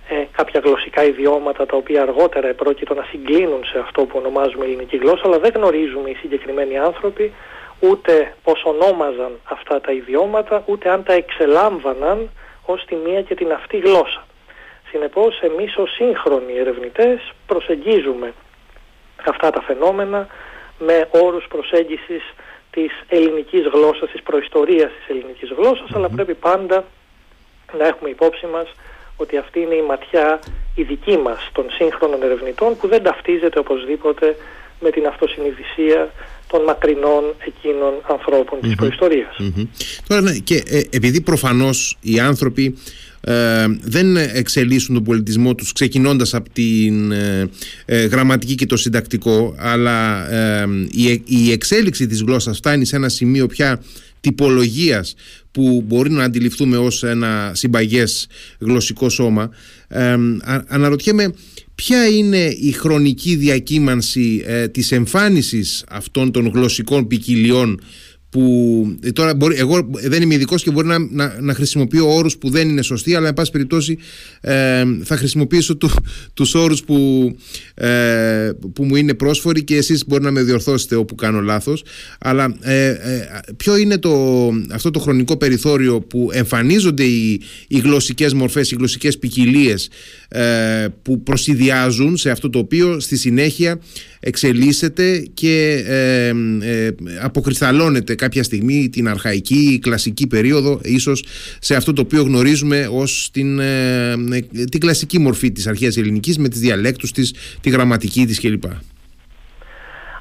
ε, 0.08 0.24
κάποια 0.32 0.60
γλωσσικά 0.64 1.04
ιδιώματα 1.04 1.66
τα 1.66 1.76
οποία 1.76 2.02
αργότερα 2.02 2.48
επρόκειτο 2.48 2.94
να 2.94 3.02
συγκλίνουν 3.02 3.64
σε 3.64 3.78
αυτό 3.78 4.04
που 4.04 4.18
ονομάζουμε 4.18 4.64
ελληνική 4.64 4.96
γλώσσα 4.96 5.22
αλλά 5.24 5.38
δεν 5.38 5.52
γνωρίζουμε 5.54 6.10
οι 6.10 6.14
συγκεκριμένοι 6.14 6.78
άνθρωποι 6.78 7.32
ούτε 7.80 8.34
πώς 8.42 8.62
ονόμαζαν 8.64 9.32
αυτά 9.44 9.80
τα 9.80 9.92
ιδιώματα 9.92 10.62
ούτε 10.66 10.90
αν 10.90 11.02
τα 11.02 11.12
εξελάμβαναν 11.12 12.30
ως 12.64 12.84
τη 12.84 12.94
μία 12.94 13.22
και 13.22 13.34
την 13.34 13.52
αυτή 13.52 13.78
γλώσσα. 13.78 14.24
Συνεπώς 14.90 15.40
εμείς 15.40 15.76
ως 15.76 15.94
σύγχρονοι 15.94 16.52
ερευνητές 16.58 17.32
προσεγγίζουμε 17.46 18.32
αυτά 19.26 19.50
τα 19.50 19.62
φαινόμενα 19.62 20.26
με 20.78 21.08
όρους 21.10 21.46
προσέγγισης 21.48 22.22
της 22.70 22.92
ελληνικής 23.08 23.66
γλώσσας, 23.72 24.10
της 24.10 24.22
προϊστορίας 24.22 24.90
της 24.98 25.08
ελληνικής 25.08 25.50
αλλά 25.94 26.08
πρέπει 26.08 26.34
πάντα 26.34 26.84
να 27.78 27.86
έχουμε 27.86 28.10
υπόψη 28.10 28.46
μας 28.46 28.68
ότι 29.16 29.36
αυτή 29.36 29.60
είναι 29.60 29.74
η 29.74 29.82
ματιά 29.82 30.40
η 30.74 30.82
δική 30.82 31.16
μας 31.16 31.50
των 31.52 31.64
σύγχρονων 31.70 32.22
ερευνητών 32.22 32.76
που 32.76 32.88
δεν 32.88 33.02
ταυτίζεται 33.02 33.58
οπωσδήποτε 33.58 34.36
με 34.80 34.90
την 34.90 35.06
αυτοσυνειδησία 35.06 36.10
των 36.46 36.62
μακρινών 36.62 37.24
εκείνων 37.46 37.92
ανθρώπων 38.10 38.60
της 38.60 38.74
προιστορίας. 38.74 39.36
Τώρα, 40.06 40.20
ναι, 40.20 40.38
και 40.38 40.62
ε, 40.66 40.80
επειδή 40.90 41.20
προφανώς 41.20 41.96
οι 42.00 42.20
άνθρωποι 42.20 42.78
ε, 43.28 43.66
δεν 43.82 44.16
εξελίσσουν 44.16 44.94
τον 44.94 45.04
πολιτισμό 45.04 45.54
τους 45.54 45.72
ξεκινώντας 45.72 46.34
από 46.34 46.50
την 46.52 47.12
ε, 47.12 47.50
ε, 47.84 48.04
γραμματική 48.04 48.54
και 48.54 48.66
το 48.66 48.76
συντακτικό 48.76 49.54
αλλά 49.58 50.28
η, 50.90 51.22
η 51.26 51.52
εξέλιξη 51.52 52.06
της 52.06 52.22
γλώσσας 52.22 52.56
φτάνει 52.56 52.84
σε 52.84 52.96
ένα 52.96 53.08
σημείο 53.08 53.46
πια 53.46 53.82
τυπολογίας 54.20 55.14
που 55.50 55.84
μπορεί 55.86 56.10
να 56.10 56.24
αντιληφθούμε 56.24 56.76
ως 56.76 57.02
ένα 57.02 57.52
συμπαγές 57.54 58.26
γλωσσικό 58.58 59.08
σώμα. 59.08 59.50
Ε, 59.88 60.16
αναρωτιέμαι 60.66 61.32
ποια 61.74 62.06
είναι 62.06 62.44
η 62.60 62.72
χρονική 62.72 63.36
διακύμανση 63.36 64.42
ε, 64.46 64.68
της 64.68 64.92
εμφάνισης 64.92 65.84
αυτών 65.88 66.30
των 66.30 66.50
γλωσσικών 66.54 67.06
ποικιλιών 67.06 67.80
που 68.36 68.96
ε, 69.02 69.12
τώρα 69.12 69.34
μπορεί, 69.34 69.56
εγώ 69.56 69.90
δεν 69.90 70.22
είμαι 70.22 70.34
ειδικός 70.34 70.62
και 70.62 70.70
μπορεί 70.70 70.86
να, 70.86 70.98
να, 70.98 71.36
να, 71.40 71.54
χρησιμοποιώ 71.54 72.14
όρους 72.14 72.36
που 72.36 72.50
δεν 72.50 72.68
είναι 72.68 72.82
σωστοί 72.82 73.14
αλλά 73.14 73.28
εν 73.28 73.34
πάση 73.34 73.50
περιπτώσει 73.50 73.98
ε, 74.40 74.84
θα 75.02 75.16
χρησιμοποιήσω 75.16 75.76
του, 75.76 75.90
τους 76.34 76.54
όρους 76.54 76.82
που, 76.84 77.30
ε, 77.74 78.50
που 78.74 78.84
μου 78.84 78.96
είναι 78.96 79.14
πρόσφοροι 79.14 79.64
και 79.64 79.76
εσείς 79.76 80.06
μπορεί 80.06 80.22
να 80.22 80.30
με 80.30 80.42
διορθώσετε 80.42 80.94
όπου 80.94 81.14
κάνω 81.14 81.40
λάθος. 81.40 81.84
Αλλά 82.18 82.56
ε, 82.60 82.88
ε, 82.88 82.96
ποιο 83.56 83.76
είναι 83.76 83.98
το, 83.98 84.48
αυτό 84.70 84.90
το 84.90 84.98
χρονικό 84.98 85.36
περιθώριο 85.36 86.00
που 86.00 86.28
εμφανίζονται 86.32 87.04
οι, 87.04 87.40
οι 87.68 87.78
γλωσσικές 87.78 88.34
μορφές, 88.34 88.70
οι 88.70 88.74
γλωσσικές 88.74 89.18
ποικιλίες 89.18 89.88
που 91.02 91.22
προσυδειάζουν 91.22 92.16
σε 92.16 92.30
αυτό 92.30 92.50
το 92.50 92.58
οποίο 92.58 93.00
στη 93.00 93.16
συνέχεια 93.16 93.80
εξελίσσεται 94.20 95.26
και 95.34 95.84
ε, 95.86 96.28
ε, 96.62 96.94
αποκρισταλώνεται 97.22 98.14
κάποια 98.14 98.42
στιγμή 98.42 98.88
την 98.88 99.08
αρχαϊκή 99.08 99.72
ή 99.72 99.78
κλασική 99.78 100.26
περίοδο 100.26 100.80
ίσως 100.82 101.24
σε 101.60 101.74
αυτό 101.74 101.92
το 101.92 102.00
οποίο 102.00 102.22
γνωρίζουμε 102.22 102.88
ως 102.92 103.30
την, 103.32 103.58
ε, 103.58 104.14
την 104.70 104.80
κλασική 104.80 105.18
μορφή 105.18 105.52
της 105.52 105.66
αρχαίας 105.66 105.96
ελληνικής 105.96 106.38
με 106.38 106.48
τις 106.48 106.60
διαλέκτους 106.60 107.12
της, 107.12 107.34
τη 107.60 107.70
γραμματική 107.70 108.26
της 108.26 108.40
κλπ. 108.40 108.64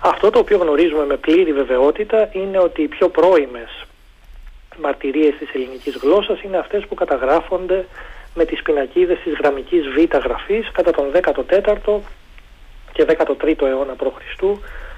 Αυτό 0.02 0.30
το 0.30 0.40
οποίο 0.40 0.58
γνωρίζουμε 0.58 1.06
με 1.06 1.18
πλήρη 1.18 1.54
βεβαιότητα 1.54 2.30
είναι 2.34 2.60
ότι 2.60 2.82
οι 2.82 2.88
πιο 2.88 3.10
πρώιμες 3.10 3.86
μαρτυρίες 4.82 5.34
της 5.40 5.50
ελληνικής 5.54 5.96
γλώσσας 6.02 6.42
είναι 6.42 6.58
αυτές 6.58 6.86
που 6.88 6.96
καταγράφονται 6.96 7.86
με 8.36 8.46
τις 8.46 8.62
πινακίδες 8.62 9.18
της 9.24 9.34
γραμμικής 9.40 9.84
β 9.88 10.18
γραφής 10.18 10.72
κατά 10.72 10.92
τον 10.92 11.06
14ο 11.12 12.00
και 12.96 13.06
13ο 13.08 13.62
αιώνα 13.62 13.96
π.Χ. 13.96 14.18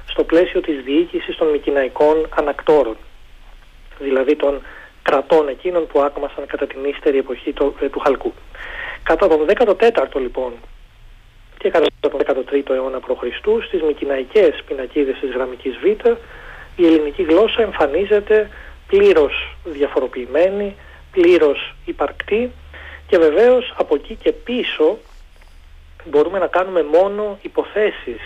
στο 0.09 0.23
πλαίσιο 0.23 0.61
της 0.61 0.83
διοίκησης 0.83 1.35
των 1.35 1.47
μικυναϊκών 1.47 2.27
ανακτόρων, 2.35 2.97
δηλαδή 3.99 4.35
των 4.35 4.61
κρατών 5.01 5.47
εκείνων 5.47 5.87
που 5.87 6.01
άκμασαν 6.01 6.45
κατά 6.45 6.67
την 6.67 6.83
ύστερη 6.85 7.17
εποχή 7.17 7.51
του, 7.53 7.75
ε, 7.81 7.89
του 7.89 7.99
Χαλκού. 7.99 8.33
Κατά 9.03 9.27
τον 9.27 9.45
14ο 9.47 10.19
λοιπόν 10.19 10.53
και 11.57 11.69
κατά 11.69 11.87
τον 11.99 12.11
13ο 12.25 12.69
αιώνα 12.69 12.99
π.Χ. 12.99 13.23
στις 13.67 13.81
μικυναϊκές 13.81 14.63
πινακίδες 14.67 15.17
της 15.19 15.31
γραμμικής 15.31 15.77
Β 15.77 15.85
η 16.75 16.85
ελληνική 16.85 17.23
γλώσσα 17.23 17.61
εμφανίζεται 17.61 18.49
πλήρως 18.87 19.55
διαφοροποιημένη, 19.63 20.75
πλήρως 21.11 21.75
υπαρκτή 21.85 22.51
και 23.07 23.17
βεβαίως 23.17 23.73
από 23.77 23.95
εκεί 23.95 24.15
και 24.15 24.31
πίσω 24.31 24.97
μπορούμε 26.09 26.39
να 26.39 26.47
κάνουμε 26.47 26.83
μόνο 26.83 27.39
υποθέσεις 27.41 28.21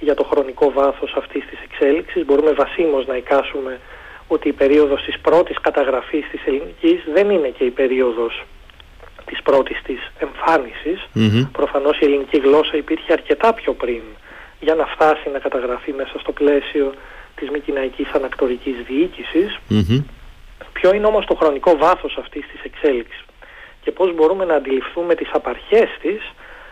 για 0.00 0.14
το 0.14 0.24
χρονικό 0.24 0.72
βάθος 0.72 1.14
αυτής 1.16 1.44
της 1.46 1.58
εξέλιξης. 1.64 2.24
Μπορούμε 2.24 2.52
βασίμως 2.52 3.06
να 3.06 3.16
εικάσουμε 3.16 3.80
ότι 4.28 4.48
η 4.48 4.52
περίοδος 4.52 5.02
της 5.04 5.18
πρώτης 5.18 5.60
καταγραφής 5.60 6.24
της 6.30 6.40
ελληνικής 6.46 6.98
δεν 7.12 7.30
είναι 7.30 7.48
και 7.48 7.64
η 7.64 7.70
περίοδος 7.70 8.44
της 9.24 9.42
πρώτης 9.42 9.82
της 9.82 10.00
εμφάνισης. 10.18 11.08
Προφανώς 11.52 11.98
η 11.98 12.04
ελληνική 12.04 12.38
γλώσσα 12.38 12.76
υπήρχε 12.76 13.12
αρκετά 13.12 13.54
πιο 13.54 13.72
πριν 13.72 14.02
για 14.60 14.74
να 14.74 14.86
φτάσει 14.86 15.28
να 15.32 15.38
καταγραφεί 15.38 15.92
μέσα 15.92 16.18
στο 16.18 16.32
πλαίσιο 16.32 16.94
της 17.34 17.50
μικυναϊκής 17.50 18.08
ανακτορικής 18.12 18.74
Ποιο 20.72 20.94
είναι 20.94 21.06
όμως 21.06 21.26
το 21.26 21.34
χρονικό 21.34 21.76
βάθος 21.76 22.16
αυτής 22.18 22.46
της 22.52 22.60
εξέλιξης 22.62 23.24
και 23.82 23.90
πώς 23.90 24.14
μπορούμε 24.14 24.44
να 24.44 24.54
αντιληφθούμε 24.54 25.14
τις 25.14 25.30
απαρχές 25.32 25.88
της 26.02 26.20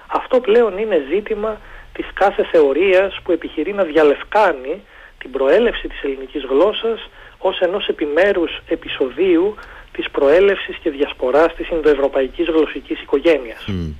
αυτό 0.07 0.41
πλέον 0.41 0.79
είναι 0.79 1.07
ζήτημα 1.11 1.61
της 1.93 2.07
κάθε 2.15 2.45
θεωρίας 2.45 3.21
που 3.25 3.33
επιχειρεί 3.33 3.73
να 3.73 3.83
διαλευκάνει 3.83 4.83
την 5.19 5.31
προέλευση 5.31 5.89
της 5.89 6.03
ελληνικής 6.03 6.45
γλώσσας 6.45 7.09
ως 7.39 7.61
ενός 7.61 7.89
επιμέρους 7.89 8.61
επεισοδίου 8.69 9.55
της 9.93 10.11
προέλευσης 10.11 10.77
και 10.77 10.91
διασποράς 10.91 11.55
της 11.55 11.69
Ινδοευρωπαϊκής 11.69 12.47
γλωσσικής 12.47 13.01
οικογένειας. 13.01 13.65
Mm. 13.69 13.93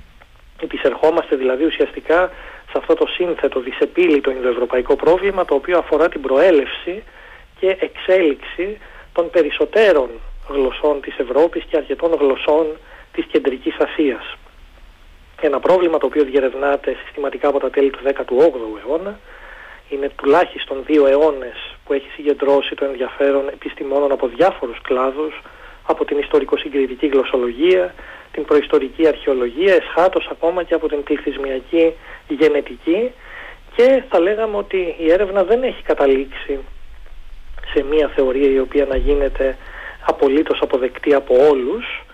Επισερχόμαστε 0.63 1.35
δηλαδή 1.35 1.65
ουσιαστικά 1.65 2.31
σε 2.71 2.77
αυτό 2.77 2.93
το 2.93 3.07
σύνθετο 3.07 3.59
δυσεπίλητο 3.59 4.31
Ινδοευρωπαϊκό 4.31 4.95
πρόβλημα 4.95 5.45
το 5.45 5.55
οποίο 5.55 5.77
αφορά 5.77 6.09
την 6.09 6.21
προέλευση 6.21 7.03
και 7.59 7.77
εξέλιξη 7.79 8.77
των 9.13 9.29
περισσότερων 9.29 10.09
γλωσσών 10.49 11.01
της 11.01 11.17
Ευρώπης 11.17 11.63
και 11.69 11.77
αρκετών 11.77 12.13
γλωσσών 12.19 12.65
της 13.11 13.25
Κεντρικής 13.25 13.75
Ασίας 13.79 14.35
ένα 15.45 15.59
πρόβλημα 15.59 15.97
το 15.97 16.05
οποίο 16.05 16.23
διερευνάται 16.23 16.95
συστηματικά 17.03 17.47
από 17.47 17.59
τα 17.59 17.69
τέλη 17.69 17.89
του 17.89 17.99
18ου 18.03 18.87
αιώνα. 18.87 19.19
Είναι 19.89 20.09
τουλάχιστον 20.15 20.83
δύο 20.85 21.07
αιώνες 21.07 21.75
που 21.85 21.93
έχει 21.93 22.09
συγκεντρώσει 22.15 22.75
το 22.75 22.85
ενδιαφέρον 22.85 23.47
επιστημόνων 23.47 24.11
από 24.11 24.27
διάφορους 24.27 24.81
κλάδους, 24.81 25.41
από 25.87 26.05
την 26.05 26.17
ιστορικο-συγκριτική 26.17 27.07
γλωσσολογία, 27.07 27.93
την 28.31 28.45
προϊστορική 28.45 29.07
αρχαιολογία, 29.07 29.73
εσχάτως 29.73 30.27
ακόμα 30.31 30.63
και 30.63 30.73
από 30.73 30.87
την 30.87 31.03
πληθυσμιακή 31.03 31.93
γενετική 32.27 33.11
και 33.75 34.03
θα 34.09 34.19
λέγαμε 34.19 34.57
ότι 34.57 34.95
η 34.99 35.11
έρευνα 35.11 35.43
δεν 35.43 35.63
έχει 35.63 35.81
καταλήξει 35.83 36.59
σε 37.73 37.83
μια 37.83 38.07
θεωρία 38.15 38.49
η 38.49 38.59
οποία 38.59 38.85
να 38.85 38.97
γίνεται 38.97 39.57
απολύτως 40.05 40.59
αποδεκτή 40.61 41.13
από 41.13 41.47
όλους 41.49 42.04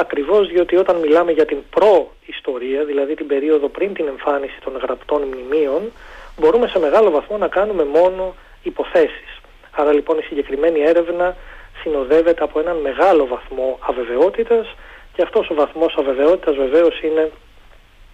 ακριβώς 0.00 0.48
διότι 0.48 0.76
όταν 0.76 0.96
μιλάμε 0.96 1.32
για 1.32 1.44
την 1.44 1.58
προ-ιστορία, 1.70 2.84
δηλαδή 2.84 3.14
την 3.14 3.26
περίοδο 3.26 3.68
πριν 3.68 3.94
την 3.94 4.06
εμφάνιση 4.06 4.58
των 4.64 4.76
γραπτών 4.82 5.22
μνημείων, 5.22 5.82
μπορούμε 6.38 6.66
σε 6.66 6.78
μεγάλο 6.78 7.10
βαθμό 7.10 7.36
να 7.36 7.48
κάνουμε 7.48 7.84
μόνο 7.84 8.34
υποθέσεις. 8.62 9.30
Άρα 9.70 9.92
λοιπόν 9.92 10.18
η 10.18 10.22
συγκεκριμένη 10.22 10.80
έρευνα 10.80 11.36
συνοδεύεται 11.82 12.42
από 12.42 12.60
έναν 12.60 12.76
μεγάλο 12.76 13.26
βαθμό 13.26 13.78
αβεβαιότητας 13.80 14.66
και 15.12 15.22
αυτός 15.22 15.50
ο 15.50 15.54
βαθμός 15.54 15.94
αβεβαιότητας 15.98 16.56
βεβαίως 16.56 17.00
είναι 17.02 17.30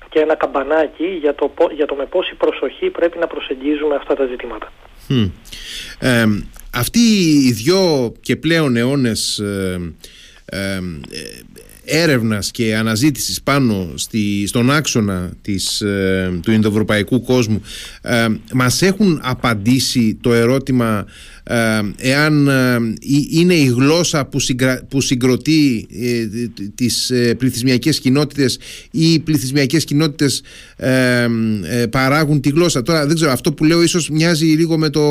και 0.09 0.21
ένα 0.21 0.35
καμπανάκι 0.35 1.07
για 1.21 1.35
το, 1.35 1.53
για 1.75 1.87
το 1.87 1.95
με 1.95 2.07
πόση 2.07 2.35
προσοχή 2.35 2.91
πρέπει 2.91 3.19
να 3.19 3.27
προσεγγίζουμε 3.27 3.95
αυτά 3.95 4.15
τα 4.15 4.27
ζητήματα. 4.27 4.73
Ε, 5.99 6.25
αυτοί 6.75 6.99
οι 7.45 7.53
δυο 7.53 8.13
και 8.21 8.37
πλέον 8.37 8.77
αιώνες 8.77 9.39
ε, 9.39 9.95
ε, 10.45 10.81
έρευνας 11.85 12.51
και 12.51 12.77
αναζήτησης 12.77 13.43
πάνω 13.43 13.93
στη, 13.95 14.47
στον 14.47 14.71
άξονα 14.71 15.33
της, 15.43 15.81
ε, 15.81 16.39
του 16.43 16.53
Ινδοευρωπαϊκού 16.53 17.23
κόσμου 17.23 17.63
ε, 18.03 18.27
μας 18.53 18.83
έχουν 18.83 19.21
απαντήσει 19.23 20.19
το 20.21 20.33
ερώτημα 20.33 21.07
ε, 21.47 21.81
εάν 21.97 22.49
ε, 22.49 22.79
είναι 23.31 23.55
η 23.55 23.67
γλώσσα 23.67 24.27
που, 24.27 24.39
που 24.89 25.01
συγκροτεί 25.01 25.87
ε, 25.91 26.27
τις 26.75 27.13
πληθυσμιακές 27.39 27.99
κοινότητες 27.99 28.59
ή 28.91 29.13
οι 29.13 29.19
πληθυσμιακές 29.19 29.85
κοινότητες 29.85 30.43
παράγουν 31.91 32.41
τη 32.41 32.49
γλώσσα. 32.49 32.83
Τώρα 32.83 33.07
δεν 33.07 33.15
ξέρω, 33.15 33.33
αυτό 33.33 33.53
που 33.53 33.65
λέω 33.65 33.83
ίσως 33.83 34.11
μοιάζει 34.11 34.47
λίγο 34.47 34.79
με 34.79 34.91
το, 34.91 35.03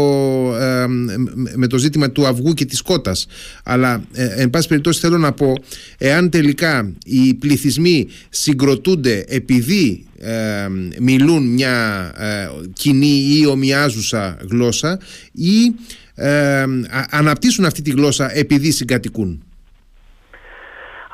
με 1.56 1.68
το 1.68 1.78
ζήτημα 1.78 2.12
του 2.12 2.28
αυγού 2.28 2.54
και 2.54 2.66
της 2.66 2.82
κότας. 2.82 3.26
Αλλά 3.64 4.04
εν 4.14 4.50
πάση 4.50 4.68
περιπτώσει 4.68 5.00
θέλω 5.00 5.18
να 5.18 5.32
πω, 5.32 5.54
εάν 5.98 6.30
τελικά 6.30 6.63
οι 7.06 7.34
πληθυσμοί 7.34 8.08
συγκροτούνται 8.30 9.26
επειδή 9.28 10.06
μιλούν 11.00 11.54
μια 11.54 12.12
κοινή 12.74 13.40
ή 13.40 13.46
ομοιάζουσα 13.46 14.38
γλώσσα 14.50 15.00
ή 15.34 15.76
ε, 16.16 16.66
αναπτύσσουν 17.12 17.66
αυτή 17.66 17.82
τη 17.82 17.92
γλώσσα 17.92 18.32
επειδή 18.34 18.72
συγκατοικούν. 18.72 19.44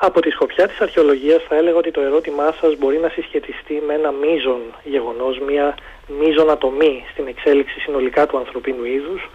Από 0.02 0.20
τη 0.20 0.30
σκοπιά 0.30 0.68
της 0.68 0.80
αρχαιολογίας 0.80 1.42
θα 1.48 1.56
έλεγα 1.56 1.76
ότι 1.76 1.90
το 1.90 2.00
ερώτημά 2.00 2.54
σας 2.60 2.76
μπορεί 2.78 2.98
να 2.98 3.08
συσχετιστεί 3.08 3.82
με 3.86 3.94
ένα 3.94 4.10
μείζον 4.12 4.60
γεγονός, 4.84 5.38
μια 5.48 5.74
μείζον 6.20 6.50
ατομή 6.50 7.04
στην 7.12 7.26
εξέλιξη 7.26 7.80
συνολικά 7.80 8.26
του 8.26 8.38
ανθρωπίνου 8.38 8.84
είδους, 8.84 9.30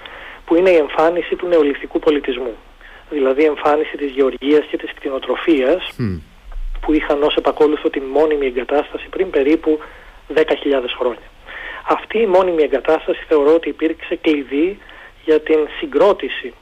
που 0.45 0.55
είναι 0.55 0.69
η 0.69 0.75
εμφάνιση 0.75 1.35
του 1.35 1.47
νεολιθικού 1.47 1.99
πολιτισμού. 1.99 2.55
Δηλαδή 3.09 3.41
η 3.41 3.45
εμφάνιση 3.45 3.97
της 3.97 4.11
γεωργίας 4.11 4.65
και 4.65 4.77
της 4.77 4.93
κτηνοτροφίας, 4.93 5.91
που 6.81 6.93
είχαν 6.93 7.23
ως 7.23 7.35
επακόλουθο 7.35 7.89
την 7.89 8.03
μόνιμη 8.03 8.45
εγκατάσταση 8.45 9.07
πριν 9.09 9.29
περίπου 9.29 9.79
10.000 10.33 10.41
χρόνια. 10.97 11.29
Αυτή 11.87 12.19
η 12.19 12.25
μόνιμη 12.25 12.63
εγκατάσταση 12.63 13.23
θεωρώ 13.27 13.53
ότι 13.53 13.69
υπήρξε 13.69 14.15
κλειδί 14.15 14.79
για 15.25 15.39
την 15.41 15.59
συγκρότηση 15.79 16.53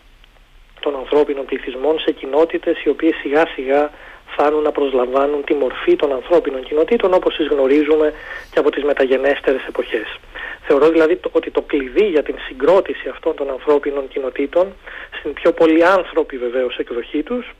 των 0.79 0.95
ανθρώπινων 0.95 1.45
πληθυσμών 1.45 1.99
σε 1.99 2.11
κοινότητες 2.11 2.83
οι 2.83 2.89
οποίες 2.89 3.15
σιγά 3.15 3.47
σιγά 3.55 3.91
φτάνουν 4.33 4.61
να 4.63 4.71
προσλαμβάνουν 4.71 5.43
τη 5.43 5.53
μορφή 5.53 5.95
των 5.95 6.13
ανθρώπινων 6.13 6.63
κοινοτήτων 6.63 7.13
όπως 7.13 7.35
τις 7.35 7.47
γνωρίζουμε 7.47 8.13
και 8.51 8.59
από 8.59 8.69
τις 8.71 8.83
μεταγενέστερες 8.83 9.65
εποχές. 9.67 10.19
Θεωρώ 10.67 10.89
δηλαδή 10.89 11.19
ότι 11.31 11.51
το 11.51 11.61
κλειδί 11.61 12.05
για 12.05 12.23
την 12.23 12.35
συγκρότηση 12.47 13.09
αυτών 13.09 13.35
των 13.35 13.49
ανθρώπινων 13.49 14.07
κοινοτήτων 14.07 14.73
στην 15.17 15.33
πιο 15.33 15.51
πολύ 15.51 15.85
άνθρωποι 15.85 16.37
βεβαίως 16.37 16.77
εκδοχή 16.77 17.23
τους 17.23 17.53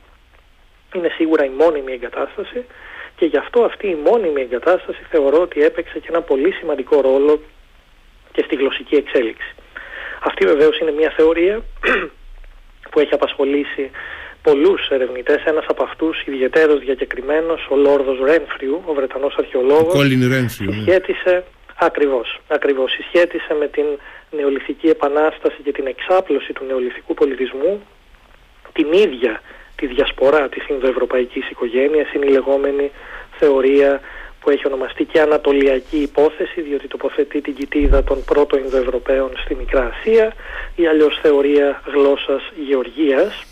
είναι 0.94 1.08
σίγουρα 1.08 1.44
η 1.44 1.50
μόνιμη 1.58 1.92
εγκατάσταση 1.92 2.64
και 3.16 3.26
γι' 3.26 3.36
αυτό 3.36 3.62
αυτή 3.62 3.86
η 3.88 3.98
μόνιμη 4.04 4.40
εγκατάσταση 4.40 5.02
θεωρώ 5.10 5.40
ότι 5.40 5.62
έπαιξε 5.62 5.98
και 5.98 6.06
ένα 6.08 6.20
πολύ 6.20 6.52
σημαντικό 6.52 7.00
ρόλο 7.00 7.40
και 8.32 8.42
στη 8.46 8.54
γλωσσική 8.54 8.94
εξέλιξη. 8.94 9.54
Αυτή 10.20 10.46
βεβαίως 10.46 10.78
είναι 10.78 10.90
μια 10.90 11.10
θεωρία 11.16 11.62
που 12.90 13.00
έχει 13.00 13.14
απασχολήσει 13.14 13.90
πολλούς 14.46 14.88
ερευνητές. 14.88 15.40
Ένας 15.44 15.64
από 15.68 15.82
αυτούς 15.82 16.22
ιδιαίτερος 16.26 16.78
διακεκριμένος, 16.78 17.66
ο 17.70 17.76
Λόρδος 17.76 18.18
Ρένφριου, 18.28 18.82
ο 18.84 18.92
Βρετανός 18.94 19.34
αρχαιολόγος, 19.38 19.94
ναι. 20.08 20.48
συσχέτισε, 20.48 21.44
ακριβώς, 21.88 22.40
ακριβώς, 22.48 22.92
συσχέτισε 22.92 23.54
με 23.60 23.68
την 23.68 23.84
νεολιθική 24.30 24.88
επανάσταση 24.88 25.58
και 25.64 25.72
την 25.72 25.86
εξάπλωση 25.86 26.52
του 26.52 26.64
νεολιθικού 26.64 27.14
πολιτισμού 27.14 27.82
την 28.72 28.92
ίδια 28.92 29.40
τη 29.76 29.86
διασπορά 29.86 30.48
της 30.48 30.68
Ινδοευρωπαϊκής 30.68 31.50
οικογένειας, 31.50 32.12
είναι 32.12 32.26
η 32.26 32.30
λεγόμενη 32.30 32.90
θεωρία 33.38 34.00
που 34.40 34.50
έχει 34.50 34.66
ονομαστεί 34.66 35.04
και 35.04 35.20
Ανατολιακή 35.20 35.96
υπόθεση, 35.96 36.60
διότι 36.60 36.88
τοποθετεί 36.88 37.40
την 37.40 37.54
κοιτίδα 37.54 38.04
των 38.04 38.24
πρώτων 38.24 38.58
Ινδοευρωπαίων 38.58 39.30
στη 39.44 39.54
Μικρά 39.54 39.92
Ασία, 39.94 40.32
ή 40.76 40.86
αλλιώς 40.86 41.18
θεωρία 41.22 41.82
γλώσσας 41.86 42.42
Γεωργίας. 42.66 43.44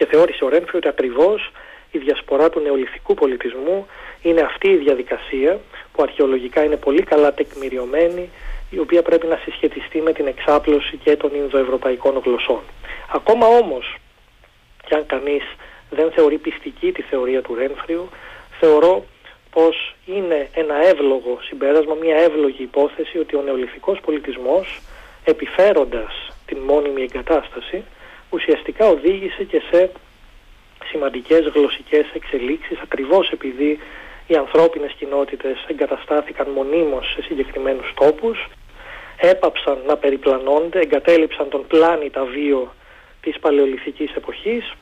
Και 0.00 0.06
θεώρησε 0.06 0.44
ο 0.44 0.48
Ρένφρι 0.48 0.76
ότι 0.76 0.88
ακριβώς 0.88 1.50
η 1.90 1.98
διασπορά 1.98 2.50
του 2.50 2.60
νεολιθικού 2.60 3.14
πολιτισμού 3.14 3.86
είναι 4.22 4.40
αυτή 4.40 4.68
η 4.68 4.76
διαδικασία 4.76 5.60
που 5.92 6.02
αρχαιολογικά 6.02 6.64
είναι 6.64 6.76
πολύ 6.76 7.02
καλά 7.02 7.34
τεκμηριωμένη, 7.34 8.30
η 8.70 8.78
οποία 8.78 9.02
πρέπει 9.02 9.26
να 9.26 9.36
συσχετιστεί 9.36 10.00
με 10.00 10.12
την 10.12 10.26
εξάπλωση 10.26 10.96
και 10.96 11.16
των 11.16 11.34
Ινδοευρωπαϊκών 11.34 12.22
γλωσσών. 12.24 12.60
Ακόμα 13.12 13.46
όμως, 13.46 13.96
και 14.86 14.94
αν 14.94 15.06
κανείς 15.06 15.42
δεν 15.90 16.10
θεωρεί 16.10 16.38
πιστική 16.38 16.92
τη 16.92 17.02
θεωρία 17.02 17.42
του 17.42 17.54
Ρένφριου, 17.54 18.08
θεωρώ 18.60 19.04
πως 19.50 19.94
είναι 20.06 20.48
ένα 20.54 20.86
εύλογο 20.86 21.38
συμπέρασμα, 21.42 21.94
μια 21.94 22.16
εύλογη 22.16 22.62
υπόθεση 22.62 23.18
ότι 23.18 23.36
ο 23.36 23.42
νεολιθικός 23.42 24.00
πολιτισμός 24.00 24.80
επιφέροντας 25.24 26.12
την 26.46 26.58
μόνιμη 26.58 27.02
εγκατάσταση 27.02 27.84
ουσιαστικά 28.30 28.86
οδήγησε 28.86 29.44
και 29.44 29.62
σε 29.70 29.90
σημαντικές 30.84 31.48
γλωσσικές 31.54 32.06
εξελίξεις 32.14 32.78
ακριβώς 32.82 33.30
επειδή 33.30 33.78
οι 34.26 34.36
ανθρώπινες 34.36 34.92
κοινότητες 34.92 35.64
εγκαταστάθηκαν 35.66 36.48
μονίμως 36.50 37.12
σε 37.12 37.22
συγκεκριμένους 37.22 37.92
τόπους 37.94 38.48
έπαψαν 39.16 39.78
να 39.86 39.96
περιπλανώνται, 39.96 40.80
εγκατέλειψαν 40.80 41.48
τον 41.48 41.66
πλάνητα 41.66 42.24
βίο 42.24 42.74
της 43.20 43.38
παλαιολιθικής 43.38 44.14
εποχής 44.14 44.72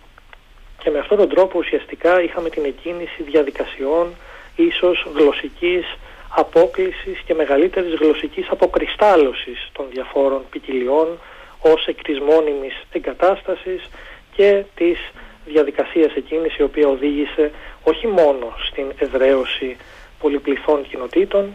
και 0.83 0.91
με 0.91 0.99
αυτόν 0.99 1.19
τον 1.19 1.29
τρόπο 1.29 1.59
ουσιαστικά 1.59 2.23
είχαμε 2.23 2.49
την 2.51 2.65
εκκίνηση 2.65 3.23
διαδικασιών 3.23 4.15
ίσως 4.57 5.07
γλωσσικής 5.15 5.97
απόκλησης 6.29 7.21
και 7.27 7.35
μεγαλύτερης 7.35 7.95
γλωσσικής 7.95 8.49
αποκριστάλλωσης 8.51 9.69
των 9.73 9.87
διαφόρων 9.91 10.43
ποικιλιών 10.51 11.19
ως 11.61 11.87
εκ 11.87 12.03
της 12.03 12.21
μόνιμης 12.21 12.75
εγκατάστασης 12.93 13.89
και 14.37 14.63
της 14.75 14.99
διαδικασίας 15.47 16.13
εκείνης 16.15 16.57
η 16.57 16.63
οποία 16.63 16.89
οδήγησε 16.89 17.51
όχι 17.83 18.07
μόνο 18.07 18.55
στην 18.69 18.93
εδραίωση 18.99 19.77
πολυπληθών 20.21 20.87
κοινοτήτων 20.89 21.55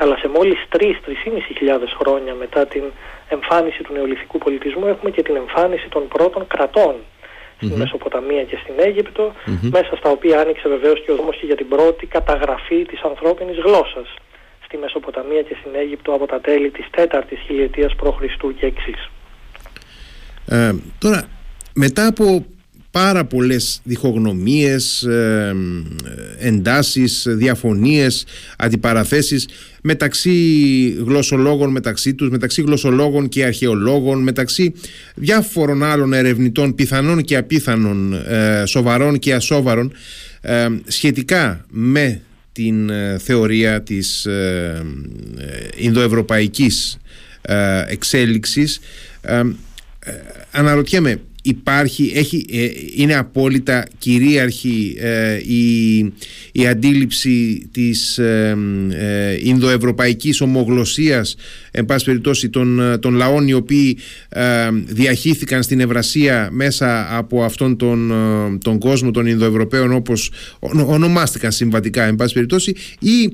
αλλά 0.00 0.16
σε 0.16 0.28
μόλις 0.28 0.58
3-3.500 0.72 0.84
χρόνια 2.00 2.34
μετά 2.34 2.66
την 2.66 2.82
εμφάνιση 3.28 3.82
του 3.82 3.92
νεολιθικού 3.92 4.38
πολιτισμού 4.38 4.86
έχουμε 4.86 5.10
και 5.10 5.22
την 5.22 5.36
εμφάνιση 5.36 5.88
των 5.88 6.08
πρώτων 6.08 6.46
κρατών 6.46 6.94
στη 7.56 7.74
Μεσοποταμία 7.76 8.44
και 8.44 8.58
στην 8.62 8.74
αιγυπτο 8.76 9.32
μέσα 9.62 9.96
στα 9.96 10.10
οποία 10.10 10.40
άνοιξε 10.40 10.68
βεβαίως 10.68 11.02
και 11.04 11.12
ο 11.12 11.14
δρόμος 11.14 11.36
και 11.36 11.46
για 11.46 11.56
την 11.56 11.68
πρώτη 11.68 12.06
καταγραφή 12.06 12.84
της 12.84 13.00
ανθρώπινης 13.00 13.58
γλώσσας 13.58 14.08
στη 14.68 14.76
Μεσοποταμία 14.76 15.42
και 15.42 15.56
στην 15.60 15.70
Αίγυπτο 15.74 16.12
από 16.12 16.26
τα 16.26 16.40
τέλη 16.40 16.70
της 16.70 16.86
τέταρτης 16.90 17.38
χιλιετίας 17.46 17.94
π.Χ. 17.94 18.20
και 18.58 18.66
εξής. 18.66 19.10
Ε, 20.46 20.74
τώρα, 20.98 21.24
μετά 21.74 22.06
από 22.06 22.46
πάρα 22.90 23.24
πολλές 23.24 23.80
διχογνωμίες, 23.84 25.02
ε, 25.02 25.54
εντάσεις, 26.38 27.26
διαφωνίες, 27.28 28.26
αντιπαραθέσεις 28.58 29.48
μεταξύ 29.82 30.32
γλωσσολόγων 31.06 31.70
μεταξύ 31.70 32.14
τους, 32.14 32.30
μεταξύ 32.30 32.62
γλωσσολόγων 32.62 33.28
και 33.28 33.44
αρχαιολόγων, 33.44 34.22
μεταξύ 34.22 34.74
διάφορων 35.14 35.82
άλλων 35.82 36.12
ερευνητών 36.12 36.74
πιθανών 36.74 37.22
και 37.22 37.36
απίθανων, 37.36 38.12
ε, 38.12 38.62
σοβαρών 38.66 39.18
και 39.18 39.34
ασόβαρων 39.34 39.92
ε, 40.40 40.68
σχετικά 40.86 41.64
με 41.68 42.22
την 42.58 42.90
ε, 42.90 43.18
θεωρία 43.18 43.82
της 43.82 44.26
ε, 44.26 44.82
Ινδοευρωπαϊκής 45.76 46.98
εξέλιξης. 47.88 48.80
Αναρωτιέμαι 50.50 51.20
υπάρχει, 51.42 52.12
έχει, 52.14 52.46
ε, 52.52 52.68
είναι 52.94 53.14
απόλυτα 53.14 53.86
κυρίαρχη 53.98 54.96
ε, 54.98 55.36
η, 55.36 55.98
η 56.52 56.66
αντίληψη 56.66 57.68
της 57.72 58.18
ε, 58.18 58.56
ε, 58.90 59.38
Ινδοευρωπαϊκής 59.42 60.40
ομογλωσσίας 60.40 61.36
εν 61.70 61.84
πάση 61.84 62.04
περιπτώσει 62.04 62.48
των, 62.48 62.98
των 63.00 63.14
λαών 63.14 63.48
οι 63.48 63.52
οποίοι 63.52 63.98
διαχύθηκαν 64.86 65.62
στην 65.62 65.80
Ευρασία 65.80 66.48
μέσα 66.52 67.16
από 67.16 67.44
αυτόν 67.44 67.76
τον, 67.76 68.12
τον 68.64 68.78
κόσμο 68.78 69.10
των 69.10 69.26
Ινδοευρωπαίων 69.26 69.92
όπως 69.92 70.30
ονομάστηκαν 70.86 71.52
συμβατικά 71.52 72.04
εν 72.04 72.14
πάση 72.14 72.34
περιπτώσει 72.34 72.74
ή 72.98 73.32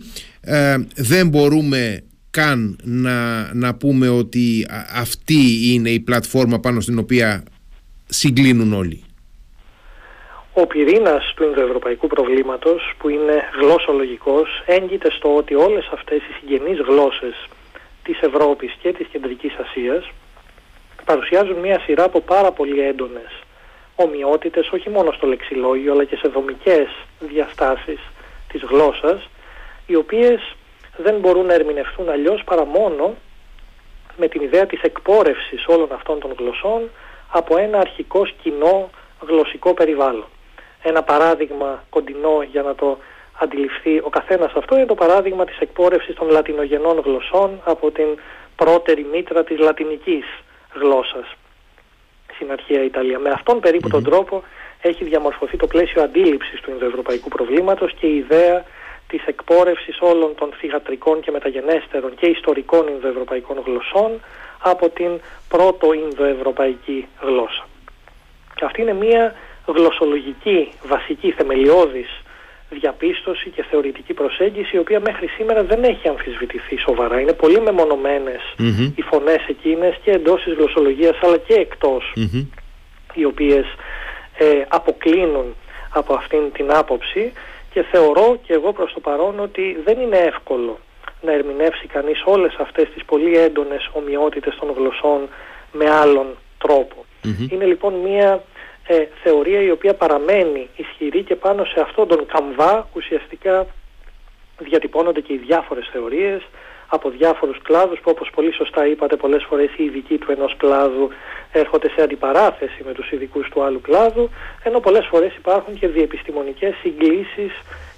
δεν 0.94 1.28
μπορούμε 1.28 2.02
καν 2.30 2.76
να, 2.82 3.50
να 3.54 3.74
πούμε 3.74 4.08
ότι 4.08 4.66
αυτή 4.94 5.72
είναι 5.72 5.90
η 5.90 6.00
πλατφόρμα 6.00 6.60
πάνω 6.60 6.80
στην 6.80 6.98
οποία 6.98 7.44
συγκλίνουν 8.14 8.72
όλοι. 8.72 9.04
Ο 10.52 10.66
πυρήνας 10.66 11.32
του 11.36 11.44
Ινδοευρωπαϊκού 11.44 12.06
προβλήματος, 12.06 12.94
που 12.98 13.08
είναι 13.08 13.36
γλώσσολογικός, 13.60 14.62
έγκυται 14.66 15.10
στο 15.10 15.36
ότι 15.36 15.54
όλες 15.54 15.88
αυτές 15.92 16.18
οι 16.18 16.32
συγγενείς 16.38 16.80
γλώσσες 16.80 17.48
της 18.02 18.20
Ευρώπης 18.20 18.76
και 18.82 18.92
της 18.92 19.06
Κεντρικής 19.06 19.54
Ασίας 19.54 20.10
παρουσιάζουν 21.04 21.56
μια 21.56 21.80
σειρά 21.80 22.04
από 22.04 22.20
πάρα 22.20 22.52
πολύ 22.52 22.80
έντονες 22.80 23.32
ομοιότητες, 23.94 24.70
όχι 24.72 24.90
μόνο 24.90 25.12
στο 25.12 25.26
λεξιλόγιο, 25.26 25.92
αλλά 25.92 26.04
και 26.04 26.16
σε 26.16 26.28
δομικές 26.28 26.88
διαστάσεις 27.18 28.00
της 28.48 28.62
γλώσσας, 28.62 29.28
οι 29.86 29.94
οποίες 29.94 30.54
δεν 30.96 31.18
μπορούν 31.18 31.46
να 31.46 31.54
ερμηνευτούν 31.54 32.08
αλλιώς 32.08 32.42
παρά 32.44 32.64
μόνο 32.64 33.14
με 34.16 34.28
την 34.28 34.42
ιδέα 34.42 34.66
της 34.66 34.80
εκπόρευσης 34.82 35.66
όλων 35.66 35.92
αυτών 35.92 36.20
των 36.20 36.34
γλωσσών 36.38 36.90
από 37.38 37.56
ένα 37.56 37.78
αρχικό 37.78 38.26
κοινό 38.42 38.90
γλωσσικό 39.28 39.74
περιβάλλον. 39.74 40.26
Ένα 40.82 41.02
παράδειγμα 41.02 41.84
κοντινό 41.90 42.42
για 42.50 42.62
να 42.62 42.74
το 42.74 42.98
αντιληφθεί 43.40 43.98
ο 43.98 44.08
καθένας 44.08 44.52
αυτό 44.54 44.76
είναι 44.76 44.86
το 44.86 44.94
παράδειγμα 44.94 45.44
της 45.44 45.58
εκπόρευσης 45.58 46.14
των 46.14 46.28
λατινογενών 46.28 47.00
γλωσσών 47.04 47.60
από 47.64 47.90
την 47.90 48.06
πρώτερη 48.56 49.06
μήτρα 49.12 49.44
της 49.44 49.58
λατινικής 49.58 50.24
γλώσσας 50.74 51.34
στην 52.34 52.52
αρχαία 52.52 52.84
Ιταλία. 52.84 53.18
Με 53.18 53.30
αυτόν 53.30 53.60
τον 53.90 54.04
τρόπο 54.04 54.42
έχει 54.80 55.04
διαμορφωθεί 55.04 55.56
το 55.56 55.66
πλαίσιο 55.66 56.02
αντίληψης 56.02 56.60
του 56.60 56.70
Ινδοευρωπαϊκού 56.70 57.28
προβλήματος 57.28 57.92
και 57.92 58.06
η 58.06 58.16
ιδέα 58.16 58.64
της 59.08 59.24
εκπόρευσης 59.26 59.98
όλων 60.00 60.34
των 60.34 60.52
θηγατρικών 60.58 61.20
και 61.20 61.30
μεταγενέστερων 61.30 62.14
και 62.14 62.26
ιστορικών 62.26 62.88
Ινδοευρωπαϊκών 62.88 63.56
γλωσσών 63.66 64.20
από 64.64 64.88
την 64.88 65.20
πρώτο 65.48 65.92
Ινδοευρωπαϊκή 65.92 67.06
γλώσσα. 67.20 67.66
Και 68.54 68.64
αυτή 68.64 68.80
είναι 68.82 68.92
μια 68.92 69.34
γλωσσολογική, 69.66 70.68
βασική, 70.86 71.30
θεμελιώδης 71.30 72.08
διαπίστωση 72.70 73.50
και 73.50 73.64
θεωρητική 73.70 74.12
προσέγγιση 74.12 74.76
η 74.76 74.78
οποία 74.78 75.00
μέχρι 75.00 75.26
σήμερα 75.26 75.64
δεν 75.64 75.84
έχει 75.84 76.08
αμφισβητηθεί 76.08 76.76
σοβαρά. 76.78 77.20
Είναι 77.20 77.32
πολύ 77.32 77.60
οι 78.96 79.02
φωνές 79.02 79.46
εκείνες 79.48 79.98
και 80.04 80.10
εντός 80.10 80.42
της 80.42 80.54
γλωσσολογίας 80.54 81.18
αλλά 81.22 81.36
και 81.36 81.54
εκτος 81.54 82.12
οι 83.14 83.24
οποίες 83.24 83.64
ε, 84.38 84.46
αποκλίνουν 84.68 85.54
από 85.90 86.14
αυτήν 86.14 86.52
την 86.52 86.72
άποψη 86.72 87.32
και 87.70 87.82
θεωρώ 87.82 88.38
και 88.46 88.52
εγώ 88.52 88.72
προς 88.72 88.92
το 88.92 89.00
παρόν 89.00 89.40
ότι 89.40 89.80
δεν 89.84 90.00
είναι 90.00 90.16
εύκολο 90.16 90.78
να 91.24 91.32
ερμηνεύσει 91.32 91.86
κανείς 91.86 92.22
όλες 92.24 92.54
αυτές 92.60 92.88
τις 92.94 93.04
πολύ 93.04 93.36
έντονες 93.36 93.90
ομοιότητες 93.92 94.56
των 94.60 94.72
γλωσσών 94.76 95.28
με 95.72 95.90
άλλον 95.90 96.26
Είναι 97.50 97.64
λοιπόν 97.64 97.94
μια 97.94 98.42
ε, 98.86 99.04
θεωρία 99.22 99.62
η 99.62 99.70
οποία 99.70 99.94
παραμένει 99.94 100.68
ισχυρή 100.76 101.22
και 101.22 101.36
πάνω 101.36 101.64
σε 101.64 101.80
αυτόν 101.80 102.08
τον 102.08 102.26
καμβά 102.26 102.88
ουσιαστικά 102.94 103.66
διατυπώνονται 104.58 105.20
και 105.20 105.32
οι 105.32 105.36
διάφορες 105.36 105.88
θεωρίες 105.92 106.42
από 106.88 107.10
διάφορους 107.10 107.58
κλάδους 107.62 107.98
που 108.00 108.10
όπως 108.10 108.30
πολύ 108.34 108.52
σωστά 108.52 108.86
είπατε 108.86 109.16
πολλές 109.16 109.44
φορές 109.48 109.70
οι 109.76 109.84
ειδικοί 109.84 110.18
του 110.18 110.32
ενός 110.32 110.56
κλάδου 110.56 111.10
έρχονται 111.52 111.88
σε 111.88 112.02
αντιπαράθεση 112.02 112.82
με 112.86 112.92
τους 112.92 113.10
ειδικούς 113.10 113.48
του 113.48 113.62
άλλου 113.62 113.80
κλάδου 113.80 114.30
ενώ 114.62 114.80
πολλές 114.80 115.06
φορές 115.06 115.34
υπάρχουν 115.36 115.78
και 115.78 115.88
διεπιστημονικές 115.88 116.74
συγκλήσεις 116.82 117.52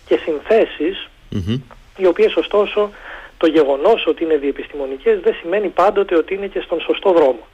και 0.06 0.16
συνθεσεις 0.16 1.08
οι 1.96 2.06
οποίες 2.06 2.34
ωστόσο 2.34 2.90
το 3.36 3.46
γεγονός 3.46 4.06
ότι 4.06 4.24
είναι 4.24 4.36
διεπιστημονικές 4.36 5.20
δεν 5.20 5.34
σημαίνει 5.40 5.68
πάντοτε 5.68 6.16
ότι 6.16 6.34
είναι 6.34 6.46
και 6.46 6.60
στον 6.60 6.80
σωστό 6.80 7.12
δρόμο. 7.12 7.46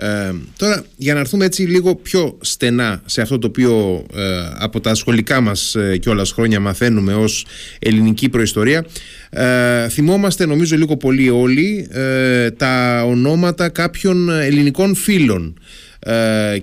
Ε, 0.00 0.34
τώρα 0.56 0.84
για 0.96 1.14
να 1.14 1.20
έρθουμε 1.20 1.44
έτσι 1.44 1.62
λίγο 1.62 1.94
πιο 1.94 2.38
στενά 2.40 3.02
σε 3.04 3.20
αυτό 3.20 3.38
το 3.38 3.46
οποίο 3.46 4.04
ε, 4.14 4.22
από 4.58 4.80
τα 4.80 4.94
σχολικά 4.94 5.40
μας 5.40 5.74
ε, 5.74 5.96
κιόλας 5.96 6.32
χρόνια 6.32 6.60
μαθαίνουμε 6.60 7.14
ως 7.14 7.46
ελληνική 7.78 8.28
προϊστορία 8.28 8.86
ε, 9.30 9.88
θυμόμαστε 9.88 10.46
νομίζω 10.46 10.76
λίγο 10.76 10.96
πολύ 10.96 11.30
όλοι 11.30 11.88
ε, 11.92 12.50
τα 12.50 13.04
ονόματα 13.06 13.68
κάποιων 13.68 14.30
ελληνικών 14.30 14.94
φίλων 14.94 15.58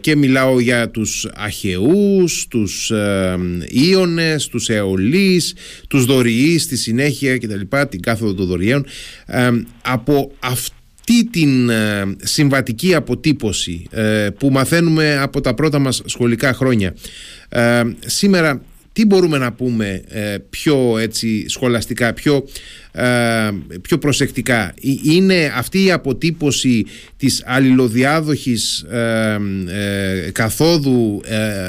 και 0.01 0.15
μιλάω 0.15 0.59
για 0.59 0.89
τους 0.89 1.27
Αχαιούς, 1.35 2.47
τους 2.47 2.91
ε, 2.91 3.37
Ιώνες, 3.67 4.47
τους 4.47 4.69
Αιωλείς, 4.69 5.53
τους 5.87 6.05
Δωριείς 6.05 6.63
στη 6.63 6.77
συνέχεια 6.77 7.37
κτλ, 7.37 7.77
την 7.89 8.01
κάθοδο 8.01 8.33
των 8.33 8.45
Δωριαίων. 8.45 8.85
από 9.81 10.31
αυτό 10.39 10.75
αυτή 11.07 11.29
την 11.29 11.69
ε, 11.69 12.15
συμβατική 12.23 12.95
αποτύπωση 12.95 13.85
ε, 13.89 14.27
που 14.39 14.49
μαθαίνουμε 14.49 15.17
από 15.17 15.41
τα 15.41 15.53
πρώτα 15.53 15.79
μας 15.79 16.01
σχολικά 16.05 16.53
χρόνια 16.53 16.95
ε, 17.49 17.81
σήμερα 18.05 18.61
τι 18.95 19.05
μπορούμε 19.05 19.37
να 19.37 19.53
πούμε 19.53 20.01
πιο 20.49 20.97
έτσι 20.97 21.49
σχολαστικά, 21.49 22.13
πιο, 22.13 22.47
πιο 23.81 23.97
προσεκτικά; 23.97 24.73
Είναι 25.03 25.51
αυτή 25.55 25.83
η 25.83 25.91
αποτύπωση 25.91 26.85
της 27.17 27.43
αλληλοδιάδοχης 27.45 28.85
καθόδου 30.31 31.21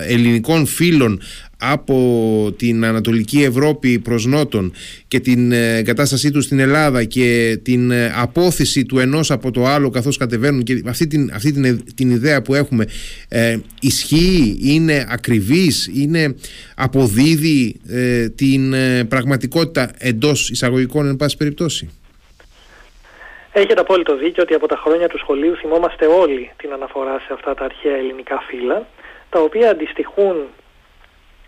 ελληνικών 0.06 0.66
φίλων 0.66 1.20
από 1.58 2.54
την 2.56 2.84
Ανατολική 2.84 3.42
Ευρώπη 3.42 3.98
προς 3.98 4.26
Νότον 4.26 4.72
και 5.08 5.20
την 5.20 5.52
ε, 5.52 5.82
κατάστασή 5.82 6.30
τους 6.30 6.44
στην 6.44 6.58
Ελλάδα 6.58 7.04
και 7.04 7.58
την 7.62 7.90
ε, 7.90 8.12
απόθεση 8.16 8.84
του 8.84 8.98
ενός 8.98 9.30
από 9.30 9.50
το 9.50 9.64
άλλο 9.64 9.90
καθώς 9.90 10.16
κατεβαίνουν 10.16 10.62
και 10.62 10.82
αυτή 10.86 11.06
την, 11.06 11.30
αυτή 11.34 11.52
την, 11.52 11.84
την 11.94 12.10
ιδέα 12.10 12.42
που 12.42 12.54
έχουμε 12.54 12.84
ε, 13.28 13.58
ισχύει, 13.80 14.58
είναι 14.62 15.06
ακριβής, 15.08 15.90
είναι 15.94 16.36
αποδίδει 16.76 17.80
την 18.34 18.74
πραγματικότητα 19.08 19.90
εντός 19.98 20.50
εισαγωγικών 20.50 21.06
εν 21.06 21.16
πάση 21.16 21.36
περιπτώσει; 21.36 21.90
Έχετε 23.52 23.80
απόλυτο 23.80 24.16
δίκιο 24.16 24.42
ότι 24.42 24.54
από 24.54 24.66
τα 24.66 24.76
χρόνια 24.76 25.08
του 25.08 25.18
σχολείου 25.18 25.56
θυμόμαστε 25.56 26.06
όλοι 26.06 26.50
την 26.56 26.72
αναφορά 26.72 27.18
σε 27.18 27.32
αυτά 27.32 27.54
τα 27.54 27.64
αρχαία 27.64 27.96
ελληνικά 27.96 28.40
φύλλα 28.48 28.86
τα 29.30 29.40
οποία 29.40 29.70
αντιστοιχούν 29.70 30.36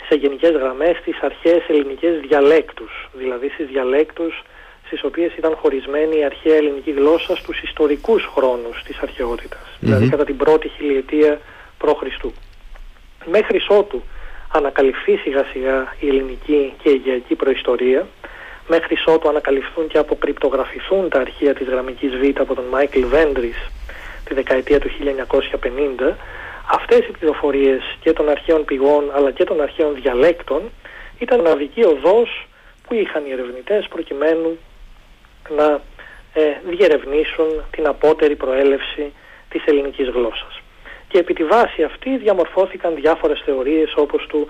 σε 0.08 0.14
γενικές 0.14 0.50
γραμμές 0.50 0.96
στις 0.96 1.18
αρχαίες 1.20 1.62
ελληνικές 1.68 2.20
διαλέκτους, 2.20 3.08
δηλαδή 3.12 3.48
στις 3.48 3.66
διαλέκτους 3.66 4.42
στις 4.86 5.04
οποίες 5.04 5.32
ήταν 5.36 5.54
χωρισμένη 5.54 6.18
η 6.18 6.24
αρχαία 6.24 6.56
ελληνική 6.56 6.90
γλώσσα 6.90 7.36
στους 7.36 7.62
ιστορικούς 7.62 8.24
χρόνους 8.34 8.82
της 8.82 8.98
αρχαιότητας, 8.98 9.76
δηλαδή 9.80 10.08
κατά 10.08 10.24
την 10.24 10.36
πρώτη 10.36 10.68
χιλιετία 10.68 11.40
π.Χ. 11.78 12.24
Μέχρι 13.26 13.60
ότου 13.68 14.02
ανακαλυφθεί 14.52 15.16
σιγά 15.16 15.44
σιγά 15.52 15.94
η 16.00 16.08
ελληνική 16.08 16.74
και 16.82 16.88
η 16.88 16.92
αιγαιακή 16.92 17.34
προϊστορία, 17.34 18.06
μέχρι 18.68 18.96
ότου 19.06 19.28
ανακαλυφθούν 19.28 19.86
και 19.88 19.98
αποκρυπτογραφηθούν 19.98 21.08
τα 21.08 21.20
αρχεία 21.20 21.54
της 21.54 21.66
γραμμικής 21.66 22.16
Β 22.16 22.40
από 22.40 22.54
τον 22.54 22.64
Μάικλ 22.64 23.04
Βέντρις 23.04 23.70
τη 24.24 24.34
δεκαετία 24.34 24.78
του 24.80 24.90
1950, 26.00 26.16
Αυτές 26.70 26.98
οι 26.98 27.10
πληροφορίες 27.10 27.82
και 28.00 28.12
των 28.12 28.28
αρχαίων 28.28 28.64
πηγών 28.64 29.10
αλλά 29.14 29.30
και 29.30 29.44
των 29.44 29.60
αρχαίων 29.60 29.94
διαλέκτων 29.94 30.62
ήταν 31.18 31.46
αδική 31.46 31.84
οδός 31.84 32.46
που 32.82 32.94
είχαν 32.94 33.26
οι 33.26 33.30
ερευνητές 33.30 33.86
προκειμένου 33.88 34.58
να 35.56 35.80
ε, 36.32 36.42
διερευνήσουν 36.64 37.46
την 37.70 37.86
απότερη 37.86 38.36
προέλευση 38.36 39.12
της 39.48 39.64
ελληνικής 39.64 40.08
γλώσσας. 40.08 40.60
Και 41.08 41.18
επί 41.18 41.34
τη 41.34 41.44
βάση 41.44 41.82
αυτή 41.82 42.16
διαμορφώθηκαν 42.16 42.94
διάφορες 42.94 43.42
θεωρίες 43.44 43.92
όπως 43.96 44.26
του 44.28 44.48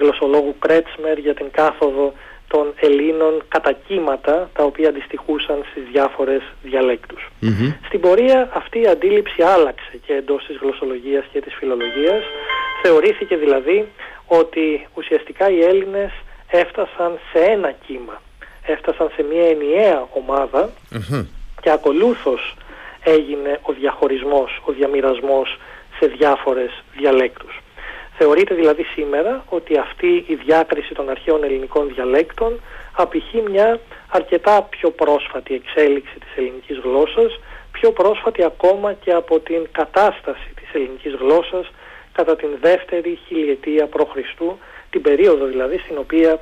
γλωσσολόγου 0.00 0.56
Κρέτσμερ 0.58 1.18
για 1.18 1.34
την 1.34 1.50
κάθοδο 1.50 2.12
των 2.48 2.74
Ελλήνων 2.80 3.42
κατά 3.48 3.72
κύματα 3.72 4.50
τα 4.54 4.64
οποία 4.64 4.88
αντιστοιχούσαν 4.88 5.64
στις 5.70 5.82
διάφορες 5.92 6.42
Στην 7.86 8.00
πορεία 8.00 8.50
αυτή 8.54 8.80
η 8.80 8.86
αντίληψη 8.86 9.42
άλλαξε 9.42 10.00
και 10.06 10.12
εντός 10.12 10.44
της 10.46 10.56
γλωσσολογίας 10.56 11.24
και 11.32 11.40
της 11.40 11.54
φιλολογίας. 11.54 12.22
Θεωρήθηκε 12.82 13.36
δηλαδή 13.36 13.88
ότι 14.26 14.86
ουσιαστικά 14.94 15.50
οι 15.50 15.60
Έλληνες 15.62 16.12
έφτασαν 16.50 17.18
σε 17.32 17.38
ένα 17.38 17.70
κύμα. 17.86 18.22
Έφτασαν 18.66 19.10
σε 19.14 19.22
μια 19.30 19.48
ενιαία 19.48 20.06
και 21.60 21.70
ακολούθως 21.70 22.56
έγινε 23.04 23.58
ο 23.62 23.72
διαχωρισμός, 23.72 24.62
ο 24.64 24.72
διαμοιρασμός 24.72 25.58
σε 25.98 26.06
διάφορες 26.06 26.82
διαλέκτους. 26.96 27.60
Θεωρείται 28.18 28.54
δηλαδή 28.54 28.82
σήμερα 28.82 29.44
ότι 29.48 29.78
αυτή 29.78 30.24
η 30.26 30.34
διάκριση 30.34 30.94
των 30.94 31.10
αρχαίων 31.10 31.44
ελληνικών 31.44 31.88
διαλέκτων 31.88 32.60
απηχεί 32.92 33.42
μια 33.50 33.80
αρκετά 34.08 34.62
πιο 34.62 34.90
πρόσφατη 34.90 35.54
εξέλιξη 35.54 36.18
της 36.18 36.36
ελληνικής 36.36 36.78
γλώσσας, 36.78 37.40
πιο 37.72 37.92
πρόσφατη 37.92 38.44
ακόμα 38.44 38.92
και 38.92 39.12
από 39.12 39.40
την 39.40 39.68
κατάσταση 39.72 40.48
της 40.54 40.68
ελληνικής 40.72 41.14
γλώσσας 41.14 41.70
κατά 42.12 42.36
την 42.36 42.48
δεύτερη 42.60 43.18
χιλιετία 43.26 43.86
π.Χ. 43.86 44.16
την 44.90 45.02
περίοδο 45.02 45.44
δηλαδή 45.44 45.78
στην 45.78 45.98
οποία 45.98 46.40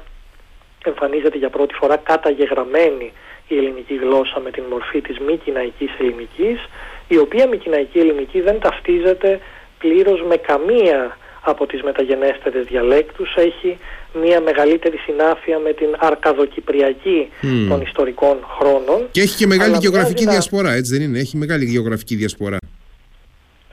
εμφανίζεται 0.85 1.39
για 1.39 1.51
πρώτη 1.51 1.75
φορά 1.75 1.97
καταγεγραμμένη 1.97 3.12
η 3.49 3.57
ελληνική 3.57 3.95
γλώσσα 3.95 4.41
με 4.41 4.51
την 4.51 4.65
μορφή 4.71 5.01
της 5.01 5.19
μη 5.19 5.37
κοιναϊκής 5.37 5.91
ελληνικής, 5.99 6.69
η 7.09 7.19
οποία 7.19 7.49
μη 7.49 7.57
κοιναϊκή 7.57 7.99
ελληνική 7.99 8.41
δεν 8.41 8.61
ταυτίζεται 8.61 9.41
πλήρως 9.79 10.23
με 10.23 10.37
καμία 10.37 11.17
από 11.51 11.67
τις 11.67 11.83
μεταγενέστερες 11.83 12.65
διαλέκτους 12.67 13.35
έχει 13.37 13.79
μια 14.23 14.41
μεγαλύτερη 14.41 14.97
συνάφεια 14.97 15.59
με 15.59 15.73
την 15.73 15.89
αρκαδοκυπριακή 15.99 17.29
των 17.69 17.81
ιστορικών 17.81 18.37
χρόνων. 18.59 19.01
Και 19.11 19.21
έχει 19.21 19.37
και 19.37 19.47
μεγάλη 19.47 19.77
γεωγραφική 19.81 20.25
διασπορά, 20.27 20.73
έτσι 20.73 20.93
δεν 20.97 21.03
είναι, 21.03 21.19
έχει 21.19 21.37
μεγάλη 21.37 21.65
γεωγραφική 21.65 22.15
διασπορά. 22.15 22.57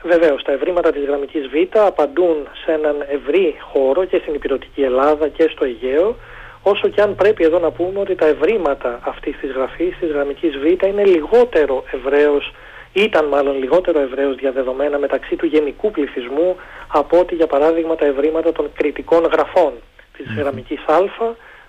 Βεβαίως, 0.02 0.42
τα 0.42 0.52
ευρήματα 0.52 0.92
της 0.92 1.04
γραμμικής 1.04 1.46
Β 1.52 1.78
απαντούν 1.78 2.36
σε 2.64 2.72
έναν 2.72 2.96
ευρύ 3.08 3.54
χώρο 3.60 4.04
και 4.04 4.18
στην 4.22 4.34
υπηρετική 4.34 4.82
Ελλάδα 4.82 5.28
και 5.28 5.48
στο 5.52 5.64
Αιγαίο, 5.64 6.16
όσο 6.62 6.88
και 6.88 7.00
αν 7.00 7.14
πρέπει 7.14 7.44
εδώ 7.44 7.58
να 7.58 7.70
πούμε 7.70 8.00
ότι 8.00 8.14
τα 8.14 8.26
ευρήματα 8.26 9.00
αυτής 9.02 9.36
της 9.40 9.50
γραφής, 9.50 9.96
της 10.00 10.10
γραμμικής 10.10 10.52
Β, 10.56 10.64
είναι 10.86 11.04
λιγότερο 11.04 11.84
ευρέως 11.90 12.52
ήταν 12.94 13.24
μάλλον 13.24 13.58
λιγότερο 13.58 14.00
ευρέως 14.00 14.36
διαδεδομένα 14.36 14.98
μεταξύ 14.98 15.36
του 15.36 15.46
γενικού 15.46 15.90
πληθυσμού 15.90 16.56
από 16.88 17.18
ότι 17.18 17.34
για 17.34 17.46
παράδειγμα 17.46 17.94
τα 17.94 18.04
ευρήματα 18.04 18.52
των 18.52 18.70
κριτικών 18.74 19.24
γραφών 19.24 19.72
της 20.16 20.26
mm 20.28 20.38
γραμμικής 20.38 20.80
Α 20.86 21.00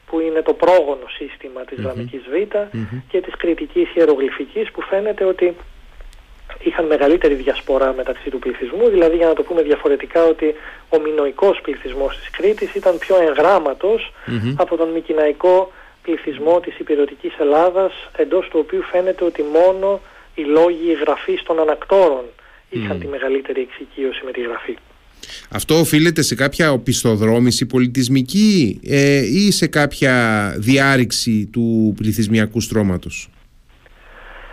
που 0.05 0.19
είναι 0.19 0.41
το 0.41 0.53
πρόγονο 0.53 1.07
σύστημα 1.17 1.61
της 1.61 1.77
mm 1.79 1.83
γραμμικής 1.83 2.21
Β 2.21 2.33
και 3.07 3.21
της 3.21 3.35
κριτικής 3.38 3.95
ιερογλυφικής 3.95 4.71
που 4.71 4.81
φαίνεται 4.81 5.23
ότι 5.23 5.55
είχαν 6.63 6.85
μεγαλύτερη 6.85 7.33
διασπορά 7.33 7.93
μεταξύ 7.93 8.29
του 8.29 8.39
πληθυσμού, 8.39 8.89
δηλαδή 8.89 9.15
για 9.15 9.27
να 9.27 9.33
το 9.33 9.43
πούμε 9.43 9.61
διαφορετικά 9.61 10.23
ότι 10.23 10.55
ο 10.89 10.99
μινοϊκός 10.99 11.61
πληθυσμός 11.61 12.17
της 12.17 12.29
Κρήτης 12.29 12.75
ήταν 12.75 12.97
πιο 12.97 13.15
εγγραμματος 13.21 14.13
από 14.55 14.77
τον 14.77 14.89
μικυναϊκό 14.89 15.71
πληθυσμό 16.01 16.59
της 16.59 16.79
υπηρετικής 16.79 17.33
Ελλάδας 17.39 17.93
εντός 18.17 18.47
του 18.47 18.59
οποίου 18.61 18.81
φαίνεται 18.81 19.23
ότι 19.23 19.43
μόνο 19.43 19.99
οι 20.36 20.41
λόγοι 20.41 20.93
γραφής 21.00 21.43
των 21.43 21.60
ανακτόρων 21.60 22.26
είχαν 22.69 23.00
τη 23.00 23.08
μεγαλύτερη 23.08 23.62
εξοικείωση 23.62 24.21
με 24.26 24.32
τη 24.32 24.41
γραφή. 24.41 24.78
Αυτό 25.50 25.80
οφείλεται 25.80 26.21
σε 26.21 26.36
κάποια 26.36 26.71
οπισθοδρόμηση 26.71 27.65
πολιτισμική 27.65 28.80
ε, 28.84 29.17
ή 29.17 29.52
σε 29.52 29.67
κάποια 29.67 30.13
διάρρηξη 30.58 31.50
του 31.54 31.93
πληθυσμιακού 31.98 32.62
στρώματος; 32.62 33.30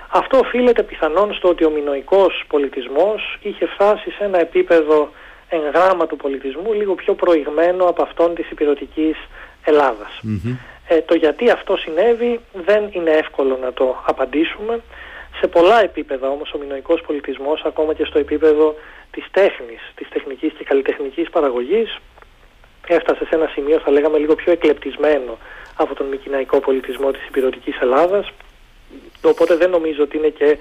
Αυτό 0.09 0.39
οφείλεται 0.39 0.83
πιθανόν 0.83 1.35
στο 1.35 1.49
ότι 1.49 1.65
ο 1.65 1.71
μινοϊκός 1.71 2.45
πολιτισμός 2.49 3.39
είχε 3.43 3.67
φτάσει 3.67 4.11
σε 4.11 4.25
ένα 4.25 4.41
επίπεδο 4.41 5.13
εγγράμματου 5.49 6.17
πολιτισμού 6.17 6.73
λίγο 6.73 6.95
πιο 6.95 7.15
προηγμένο 7.15 7.85
από 7.85 8.03
αυτόν 8.03 8.35
της 8.35 8.51
υπηρετικής 8.51 9.17
Ε, 10.89 11.01
το 11.01 11.15
γιατί 11.15 11.51
αυτό 11.51 11.77
συνέβη 11.77 12.41
δεν 12.67 12.89
είναι 12.91 13.11
εύκολο 13.11 13.59
να 13.63 13.73
το 13.73 14.03
απαντήσουμε. 14.07 14.81
Σε 15.43 15.49
πολλά 15.49 15.83
επίπεδα 15.83 16.29
όμως 16.29 16.53
ο 16.53 16.59
μινοϊκός 16.59 17.01
πολιτισμός, 17.01 17.63
ακόμα 17.65 17.95
και 17.95 18.05
στο 18.05 18.19
επίπεδο 18.19 18.75
της 19.11 19.25
τέχνης, 19.31 19.81
της 19.95 20.09
τεχνικής 20.09 20.53
και 20.53 20.65
καλλιτεχνικής 20.65 21.31
παραγωγής, 21.31 21.99
έφτασε 22.87 23.25
σε 23.25 23.35
ένα 23.35 23.47
σημείο 23.55 23.79
θα 23.79 23.91
λέγαμε 23.91 24.19
λίγο 24.19 24.35
πιο 24.35 24.53
εκλεπτισμένο 24.53 25.39
από 25.77 25.95
τον 25.95 26.07
μικυναϊκό 26.07 26.61
πολιτισμό 26.61 27.11
της 27.11 27.27
υπηρετικής 27.27 27.81
Ελλάδας, 27.81 28.33
οπότε 29.23 29.57
δεν 29.57 29.71
νομίζω 29.71 30.03
ότι 30.03 30.17
είναι 30.17 30.29
και 30.29 30.59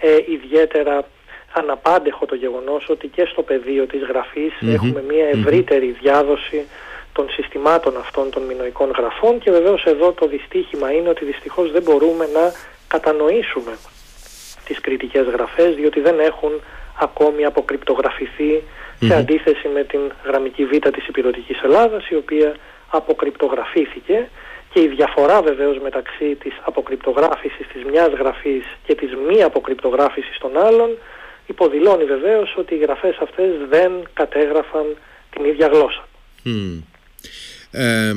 ε, 0.00 0.16
ιδιαίτερα 0.28 1.04
αναπάντεχο 1.52 2.26
το 2.26 2.34
γεγονός 2.34 2.88
ότι 2.88 3.06
και 3.08 3.24
στο 3.24 3.42
πεδίο 3.42 3.86
της 3.86 4.02
γραφης 4.02 4.52
έχουμε 4.60 5.02
μια 5.08 5.26
ευρύτερη 5.26 5.96
διάδοση 6.00 6.64
των 7.12 7.30
συστημάτων 7.30 7.96
αυτών 7.96 8.30
των 8.30 8.42
μινοϊκών 8.42 8.90
γραφών 8.90 9.38
και 9.38 9.50
βεβαίως 9.50 9.84
εδώ 9.84 10.12
το 10.12 10.26
δυστύχημα 10.26 10.92
είναι 10.92 11.08
ότι 11.08 11.24
δυστυχώς 11.24 11.72
δεν 11.72 11.82
μπορούμε 11.82 12.28
να 12.32 12.52
κατανοήσουμε 12.88 13.72
τις 14.64 14.80
κριτικές 14.80 15.26
γραφές 15.26 15.74
διότι 15.74 16.00
δεν 16.00 16.18
έχουν 16.18 16.52
ακόμη 17.00 17.44
αποκρυπτογραφηθεί 17.44 18.62
σε 19.00 19.14
αντίθεση 19.14 19.68
με 19.74 19.84
την 19.84 20.00
γραμμική 20.26 20.64
β 20.64 20.70
της 20.70 21.06
υπηρετικής 21.06 21.62
Ελλάδας 21.62 22.08
η 22.08 22.14
οποία 22.14 22.56
αποκρυπτογραφήθηκε 22.90 24.28
και 24.72 24.80
η 24.80 24.88
διαφορά 24.88 25.42
βεβαίως 25.42 25.78
μεταξύ 25.82 26.36
της 26.42 26.52
αποκρυπτογράφησης 26.64 27.66
της 27.72 27.82
μιας 27.90 28.12
γραφής 28.18 28.64
και 28.86 28.94
της 28.94 29.10
μη 29.28 29.42
αποκρυπτογράφησης 29.42 30.38
των 30.38 30.56
άλλων 30.56 30.90
υποδηλώνει 31.46 32.04
βεβαίως 32.04 32.54
ότι 32.58 32.74
οι 32.74 32.78
γραφές 32.78 33.16
αυτές 33.22 33.50
δεν 33.68 33.92
κατέγραφαν 34.14 34.86
την 35.30 35.44
ίδια 35.44 35.66
γλώσσα. 35.66 36.08
Ε, 37.70 38.12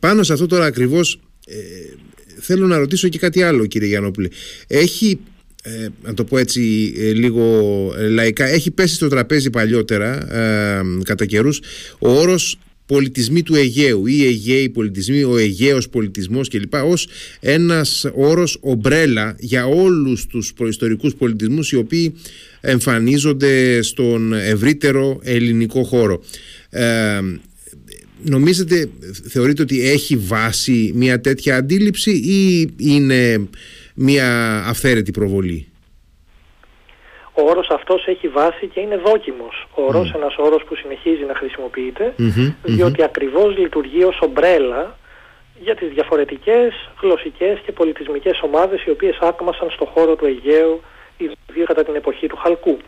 πάνω 0.00 0.22
σε 0.22 0.32
αυτό 0.32 0.46
τώρα 0.46 0.64
ακριβώς 0.64 1.20
ε, 1.46 1.56
θέλω 2.40 2.66
να 2.66 2.78
ρωτήσω 2.78 3.08
και 3.08 3.18
κάτι 3.18 3.42
άλλο 3.42 3.66
κύριε 3.66 3.88
Γιαννόπουλε. 3.88 4.28
Έχει 4.66 5.20
ε, 5.62 5.88
να 6.02 6.14
το 6.14 6.24
πω 6.24 6.38
έτσι 6.38 6.94
ε, 6.98 7.12
λίγο 7.12 7.44
ε, 7.98 8.08
λαϊκά 8.08 8.46
έχει 8.46 8.70
πέσει 8.70 8.94
στο 8.94 9.08
τραπέζι 9.08 9.50
παλιότερα 9.50 10.34
ε, 10.36 10.82
κατά 11.04 11.26
καιρούς 11.26 11.60
ο 11.98 12.10
όρος 12.10 12.58
πολιτισμοί 12.86 13.42
του 13.42 13.54
Αιγαίου 13.54 14.06
ή 14.06 14.24
Αιγαίοι 14.24 14.68
πολιτισμοί, 14.68 15.22
ο 15.22 15.36
Αιγαίος 15.36 15.88
πολιτισμός 15.88 16.48
κλπ. 16.48 16.74
ως 16.74 17.08
ένας 17.40 18.06
όρος 18.14 18.58
ομπρέλα 18.60 19.36
για 19.38 19.66
όλους 19.66 20.26
τους 20.26 20.52
προϊστορικούς 20.52 21.14
πολιτισμούς 21.14 21.72
οι 21.72 21.76
οποίοι 21.76 22.14
εμφανίζονται 22.60 23.82
στον 23.82 24.32
ευρύτερο 24.32 25.20
ελληνικό 25.22 25.82
χώρο. 25.82 26.24
Ε, 26.70 27.20
νομίζετε, 28.24 28.88
θεωρείτε 29.28 29.62
ότι 29.62 29.88
έχει 29.88 30.16
βάση 30.16 30.92
μια 30.94 31.20
τέτοια 31.20 31.56
αντίληψη 31.56 32.10
ή 32.10 32.68
είναι 32.76 33.48
μια 33.94 34.58
αυθαίρετη 34.66 35.10
προβολή. 35.10 35.66
Ο 37.34 37.42
όρος 37.42 37.68
αυτός 37.70 38.06
έχει 38.06 38.28
βάση 38.28 38.66
και 38.66 38.80
είναι 38.80 38.96
δόκιμος. 38.96 39.66
Ο 39.74 39.82
όρος, 39.82 40.10
mm. 40.12 40.16
ένας 40.16 40.34
όρος 40.36 40.64
που 40.64 40.74
συνεχίζει 40.74 41.24
να 41.24 41.34
χρησιμοποιείται, 41.34 42.14
διότι 42.62 43.02
ακριβώς 43.02 43.56
λειτουργεί 43.56 44.04
ως 44.04 44.18
ομπρέλα 44.20 44.98
για 45.60 45.74
τις 45.74 45.88
διαφορετικές 45.88 46.72
γλωσσικές 47.00 47.58
και 47.64 47.72
πολιτισμικές 47.72 48.40
ομάδες 48.42 48.84
οι 48.84 48.90
οποίες 48.90 49.18
άκμασαν 49.20 49.70
στο 49.70 49.84
χώρο 49.84 50.16
του 50.16 50.26
Αιγαίου, 50.26 50.80
ιδίως 51.16 51.66
κατά 51.66 51.84
την 51.84 51.94
εποχή 51.94 52.26
του 52.26 52.36
Χαλκού. 52.36 52.78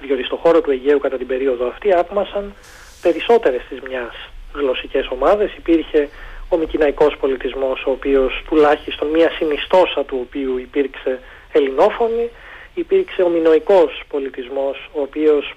Διότι 0.00 0.24
στο 0.24 0.36
χώρο 0.36 0.60
του 0.60 0.70
Αιγαίου 0.70 0.98
κατά 0.98 1.16
την 1.16 1.26
περίοδο 1.26 1.66
αυτή 1.66 1.94
άκμασαν 1.94 2.54
περισσότερες 3.02 3.62
της 3.68 3.80
μιας 3.88 4.14
γλωσσικές 4.54 5.06
ομάδες. 5.10 5.54
Υπήρχε 5.56 6.08
ο 6.54 6.56
μικυναϊκός 6.56 7.16
πολιτισμός, 7.16 7.84
ο 7.86 7.90
οποίος 7.90 8.42
τουλάχιστον 8.48 9.08
μία 9.08 9.30
συνιστόσα 9.30 10.04
του 10.04 10.18
οποίου 10.26 10.58
υπήρξε 10.58 11.20
ελληνόφωνη, 11.52 12.30
υπήρξε 12.74 13.22
ο 13.22 13.28
μινοϊκός 13.28 14.02
πολιτισμός, 14.08 14.90
ο 14.92 15.00
οποίος 15.00 15.54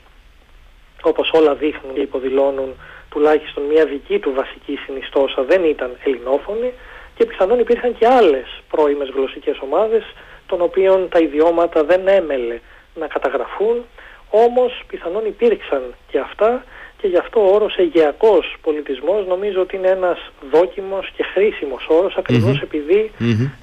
όπως 1.02 1.32
όλα 1.34 1.56
δείχνουν 1.56 1.94
και 1.94 2.02
υποδηλώνουν 2.02 2.76
τουλάχιστον 3.10 3.64
μία 3.64 3.86
δική 3.86 4.20
του 4.20 4.34
βασική 4.34 4.76
συνιστόσα 4.86 5.44
δεν 5.44 5.64
ήταν 5.64 5.98
ελληνόφωνη 6.04 6.74
και 7.16 7.26
πιθανόν 7.26 7.60
υπήρχαν 7.60 7.98
και 7.98 8.08
άλλες 8.08 8.62
πρώιμες 8.70 9.10
γλωσσικές 9.10 9.58
ομάδες 9.60 10.04
των 10.48 10.62
οποίων 10.62 11.10
τα 11.10 11.20
ιδιώματα 11.20 11.84
δεν 11.84 12.08
έμελε 12.08 12.60
να 12.96 13.08
καταγραφούν 13.08 13.86
όμως 14.30 14.84
πιθανόν 14.88 15.26
υπήρξαν 15.26 15.96
και 16.12 16.20
αυτά 16.20 16.64
και 16.98 17.08
γι' 17.08 17.18
αυτό 17.18 17.40
ο 17.40 17.54
όρος 17.54 17.76
αιγαιακός 17.76 18.56
πολιτισμός 18.62 19.28
νομίζω 19.28 19.62
ότι 19.62 19.76
είναι 19.76 19.88
ένας 19.88 20.18
δόκιμος 20.52 21.12
και 21.16 21.24
χρήσιμος 21.34 21.88
όρος 21.90 22.16
επειδή 22.62 23.12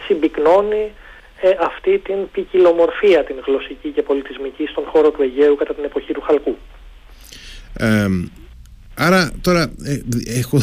συμπυκνώνει 0.07 0.93
ε, 1.41 1.51
αυτή 1.61 1.99
την 1.99 2.31
ποικιλομορφία 2.33 3.25
την 3.25 3.37
γλωσσική 3.47 3.89
και 3.89 4.03
πολιτισμική 4.03 4.67
στον 4.67 4.85
χώρο 4.85 5.11
του 5.11 5.23
Αιγαίου 5.23 5.57
κατά 5.57 5.75
την 5.75 5.85
εποχή 5.85 6.13
του 6.13 6.21
Χαλκού. 6.21 6.57
Άρα 8.95 9.31
τώρα 9.41 9.73
ε, 9.83 9.99
έχω 10.25 10.61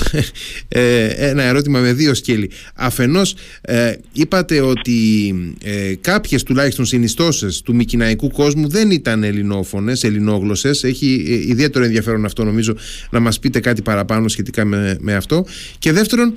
ε, 0.68 1.06
ένα 1.06 1.44
ερώτημα 1.44 1.80
με 1.80 1.94
δύο 1.94 2.14
σκέλη. 2.14 2.52
Αφενός 2.76 3.36
ε, 3.62 3.94
είπατε 4.14 4.62
ότι 4.62 5.34
ε, 5.64 5.94
κάποιες 6.02 6.44
τουλάχιστον 6.44 6.86
συνιστώσεις 6.86 7.62
του 7.62 7.76
μικυναϊκού 7.76 8.30
κόσμου 8.30 8.70
δεν 8.70 8.92
ήταν 8.92 9.24
ελληνόφωνες, 9.24 10.04
ελληνόγλωσσες. 10.04 10.84
Έχει 10.84 11.26
ε, 11.28 11.52
ιδιαίτερο 11.52 11.86
ενδιαφέρον 11.86 12.26
αυτό 12.26 12.44
νομίζω 12.44 12.76
να 13.10 13.20
μας 13.20 13.40
πείτε 13.40 13.60
κάτι 13.60 13.82
παραπάνω 13.82 14.28
σχετικά 14.28 14.66
με, 14.66 14.98
με 15.00 15.16
αυτό. 15.16 15.46
Και 15.80 15.92
δεύτερον 15.92 16.34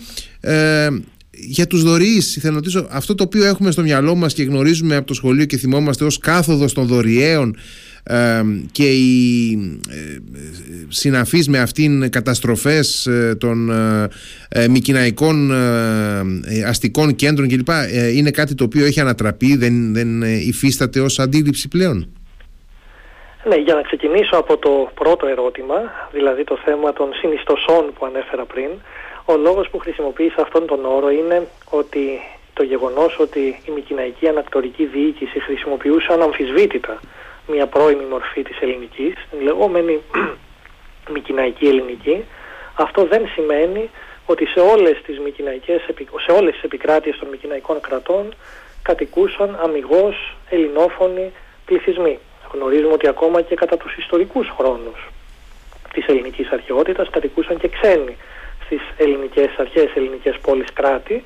για 1.30 1.66
τους 1.66 1.82
δωρείς 1.82 2.36
θέλω 2.40 2.52
να 2.52 2.58
ρωτήσω 2.58 2.86
αυτό 2.90 3.14
το 3.14 3.24
οποίο 3.24 3.44
έχουμε 3.44 3.70
στο 3.70 3.82
μυαλό 3.82 4.14
μας 4.14 4.34
και 4.34 4.42
γνωρίζουμε 4.42 4.96
από 4.96 5.06
το 5.06 5.14
σχολείο 5.14 5.44
και 5.44 5.56
θυμόμαστε 5.56 6.04
ως 6.04 6.18
κάθοδος 6.18 6.72
των 6.72 6.86
δωριαίων 6.86 7.56
και 8.72 8.88
οι 8.90 9.52
ε, 9.90 10.20
συναφείς 10.88 11.48
με 11.48 11.58
αυτήν 11.58 12.10
καταστροφές 12.10 13.06
ε, 13.06 13.36
των 13.40 13.70
ε, 14.48 14.68
μικυναϊκών 14.68 15.50
αστικών 16.66 17.14
κέντρων 17.14 17.48
κλπ. 17.48 17.68
είναι 18.14 18.30
κάτι 18.30 18.54
το 18.54 18.64
οποίο 18.64 18.84
έχει 18.84 19.00
ανατραπεί, 19.00 19.56
δεν, 19.56 19.92
δεν 19.94 20.22
υφίσταται 20.22 21.00
ως 21.00 21.18
αντίληψη 21.18 21.68
πλέον; 21.68 22.12
Ναι, 23.48 23.56
για 23.56 23.74
να 23.74 23.82
ξεκινήσω 23.82 24.36
από 24.36 24.56
το 24.56 24.90
πρώτο 24.94 25.26
ερώτημα, 25.26 25.76
δηλαδή 26.12 26.44
το 26.44 26.58
θέμα 26.64 26.92
των 26.92 27.08
συνιστοσών 27.14 27.92
που 27.98 28.06
ανέφερα 28.06 28.44
πριν, 28.44 28.68
ο 29.24 29.36
λόγος 29.36 29.68
που 29.70 29.78
χρησιμοποίησα 29.78 30.42
αυτόν 30.42 30.66
τον 30.66 30.84
όρο 30.84 31.10
είναι 31.10 31.46
ότι 31.70 32.00
το 32.54 32.62
γεγονός 32.62 33.18
ότι 33.20 33.40
η 33.40 33.70
Μικυναϊκή 33.74 34.28
Ανακτορική 34.28 34.84
Διοίκηση 34.84 35.40
χρησιμοποιούσε 35.40 36.12
αναμφισβήτητα 36.12 37.00
μια 37.46 37.66
πρώιμη 37.66 38.04
μορφή 38.04 38.42
της 38.42 38.58
ελληνικής, 38.60 39.14
την 39.30 39.40
λεγόμενη 39.40 40.00
Μικυναϊκή 41.14 41.66
Ελληνική, 41.66 42.24
αυτό 42.74 43.04
δεν 43.04 43.28
σημαίνει 43.34 43.90
ότι 44.26 44.46
σε 44.46 44.60
όλες 44.60 45.02
τις, 45.06 45.16
σε 46.24 46.32
όλες 46.32 46.52
τις 46.52 46.62
επικράτειες 46.62 47.18
των 47.18 47.28
Μικυναϊκών 47.28 47.80
κρατών 47.80 48.34
κατοικούσαν 48.82 49.58
αμυγός 49.62 50.36
ελληνόφωνοι 50.50 51.32
πληθυσμοί. 51.64 52.18
Γνωρίζουμε 52.52 52.92
ότι 52.92 53.08
ακόμα 53.08 53.40
και 53.40 53.54
κατά 53.54 53.76
τους 53.76 53.96
ιστορικούς 53.96 54.48
χρόνους 54.58 55.08
της 55.92 56.06
ελληνικής 56.06 56.48
αρχαιότητας 56.50 57.10
κατοικούσαν 57.10 57.58
και 57.58 57.68
ξένοι 57.68 58.16
στις 58.64 58.80
ελληνικές 58.96 59.48
αρχές, 59.56 59.90
ελληνικές 59.94 60.38
πόλεις 60.38 60.72
κράτη. 60.72 61.24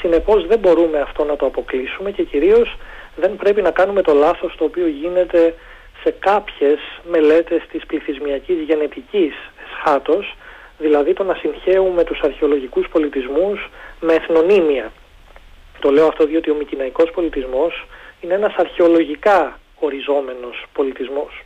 Συνεπώς 0.00 0.46
δεν 0.46 0.58
μπορούμε 0.58 1.00
αυτό 1.00 1.24
να 1.24 1.36
το 1.36 1.46
αποκλείσουμε 1.46 2.10
και 2.10 2.22
κυρίως 2.22 2.76
δεν 3.20 3.36
πρέπει 3.36 3.62
να 3.62 3.70
κάνουμε 3.70 4.02
το 4.02 4.14
λάθος 4.14 4.54
το 4.56 4.64
οποίο 4.64 4.86
γίνεται 4.86 5.54
σε 6.02 6.10
κάποιες 6.18 6.78
μελέτες 7.10 7.62
της 7.70 7.86
πληθυσμιακής 7.86 8.60
γενετικής 8.60 9.34
σχάτως, 9.72 10.36
δηλαδή 10.78 11.12
το 11.12 11.24
να 11.24 11.34
συγχαίουμε 11.34 12.04
τους 12.04 12.20
αρχαιολογικούς 12.20 12.88
πολιτισμούς 12.88 13.70
με 14.00 14.12
εθνονύμια. 14.14 14.92
Το 15.78 15.90
λέω 15.90 16.06
αυτό 16.06 16.26
διότι 16.26 16.50
ο 16.50 16.54
μικυναϊκός 16.54 17.10
πολιτισμός 17.10 17.86
είναι 18.20 18.34
ένας 18.34 18.54
αρχαιολογικά 18.56 19.58
οριζόμενος 19.78 20.64
πολιτισμός. 20.72 21.42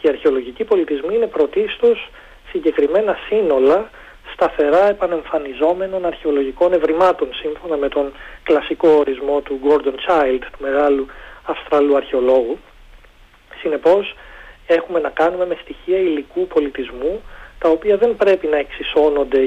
Και 0.00 0.06
οι 0.06 0.10
αρχαιολογικοί 0.10 0.64
πολιτισμοί 0.64 1.14
είναι 1.14 1.26
πρωτίστως 1.26 2.08
συγκεκριμένα 2.50 3.18
σύνολα 3.28 3.90
σταθερά 4.32 4.88
επανεμφανιζόμενων 4.88 6.06
αρχαιολογικών 6.06 6.72
ευρημάτων 6.72 7.28
σύμφωνα 7.34 7.76
με 7.76 7.88
τον 7.88 8.12
κλασικό 8.42 8.88
ορισμό 8.88 9.40
του 9.40 9.60
Gordon 9.64 9.94
Child, 10.06 10.40
του 10.52 10.58
μεγάλου 10.58 11.06
Αυστραλού 11.44 11.96
αρχαιολόγου. 11.96 12.58
Συνεπώς 13.60 14.14
έχουμε 14.66 15.00
να 15.00 15.08
κάνουμε 15.08 15.46
με 15.46 15.56
στοιχεία 15.62 15.98
υλικού 15.98 16.46
πολιτισμού 16.46 17.22
τα 17.58 17.68
οποία 17.68 17.96
δεν 17.96 18.16
πρέπει 18.16 18.46
να 18.46 18.56
εξισώνονται 18.56 19.40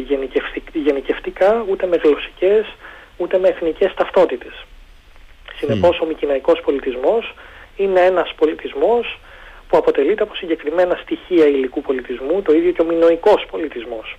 γενικευτικά 0.74 1.66
ούτε 1.70 1.88
με 1.88 1.98
γλωσσικές 2.04 2.66
ούτε 3.18 3.38
με 3.38 3.48
εθνικές 3.48 3.94
ταυτότητες. 3.94 4.66
Συνεπώς 5.56 6.00
ο 6.00 6.06
μικυναϊκός 6.06 6.62
πολιτισμός 6.62 7.34
είναι 7.76 8.00
ένας 8.00 8.34
πολιτισμός 8.36 9.20
που 9.68 9.78
αποτελείται 9.78 10.24
από 10.24 10.36
συγκεκριμένα 10.36 11.00
στοιχεία 11.02 11.46
υλικού 11.48 11.82
πολιτισμού, 11.82 12.42
το 12.42 12.54
ίδιο 12.54 12.72
και 12.72 12.82
ο 12.82 12.86
μινοϊκός 12.86 13.46
πολιτισμός. 13.52 14.16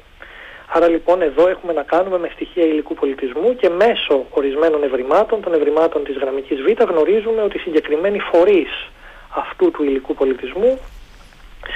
Άρα 0.74 0.88
λοιπόν 0.88 1.22
εδώ 1.22 1.48
έχουμε 1.48 1.72
να 1.72 1.82
κάνουμε 1.82 2.18
με 2.18 2.30
στοιχεία 2.34 2.64
υλικού 2.64 2.94
πολιτισμού 2.94 3.56
και 3.56 3.68
μέσω 3.68 4.26
ορισμένων 4.30 4.82
ευρημάτων, 4.82 5.42
των 5.42 5.54
ευρημάτων 5.54 6.04
της 6.04 6.16
γραμμικής 6.16 6.60
Β, 6.62 6.82
γνωρίζουμε 6.82 7.42
ότι 7.42 7.56
οι 7.56 7.60
συγκεκριμένοι 7.60 8.18
φορείς 8.18 8.90
αυτού 9.28 9.70
του 9.70 9.82
υλικού 9.82 10.14
πολιτισμού 10.14 10.78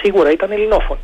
σίγουρα 0.03 0.31
ήταν 0.31 0.51
ελληνόφωνοι. 0.51 1.01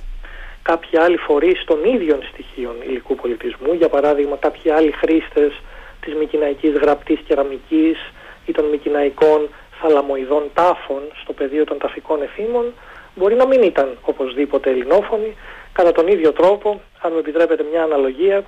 Κάποιοι 0.63 0.99
άλλοι 0.99 1.17
φορείς 1.17 1.65
των 1.65 1.85
ίδιων 1.85 2.23
στοιχείων 2.33 2.75
υλικού 2.87 3.15
πολιτισμού, 3.15 3.73
για 3.73 3.89
παράδειγμα 3.89 4.37
κάποιοι 4.37 4.71
άλλοι 4.71 4.93
χρήστες 4.93 5.61
της 6.01 6.15
μικυναϊκής 6.15 6.73
γραπτής 6.73 7.21
κεραμικής 7.27 7.99
ή 8.47 8.53
των 8.53 8.65
μικυναϊκών 8.65 9.49
θαλαμοειδών 9.81 10.51
τάφων 10.55 11.03
στο 11.23 11.33
πεδίο 11.33 11.65
των 11.65 11.79
ταφικών 11.79 12.23
εθήμων, 12.23 12.73
μπορεί 13.15 13.35
να 13.35 13.47
μην 13.47 13.63
ήταν 13.63 13.99
οπωσδήποτε 14.03 14.71
ελληνόφωνοι, 14.71 15.37
Κατά 15.73 15.93
τον 15.93 16.07
ίδιο 16.09 16.33
τρόπο, 16.33 16.81
αν 17.01 17.13
μου 17.13 17.19
επιτρέπετε 17.19 17.65
μια 17.71 17.83
αναλογια 17.83 18.45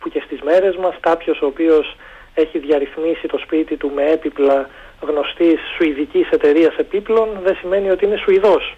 που 0.00 0.08
και 0.08 0.22
στις 0.24 0.40
μέρες 0.40 0.76
μας 0.76 0.94
κάποιος 1.00 1.40
ο 1.40 1.46
οποίος 1.46 1.96
έχει 2.34 2.58
διαρρυθμίσει 2.58 3.26
το 3.28 3.38
σπίτι 3.38 3.76
του 3.76 3.90
με 3.94 4.02
έπιπλα 4.10 4.68
γνωστής 5.00 5.58
σουηδικής 5.76 6.28
εταιρείας 6.30 6.76
επίπλων 6.76 7.28
δεν 7.44 7.56
σημαίνει 7.60 7.90
ότι 7.90 8.04
είναι 8.04 8.16
Σουηδός. 8.16 8.74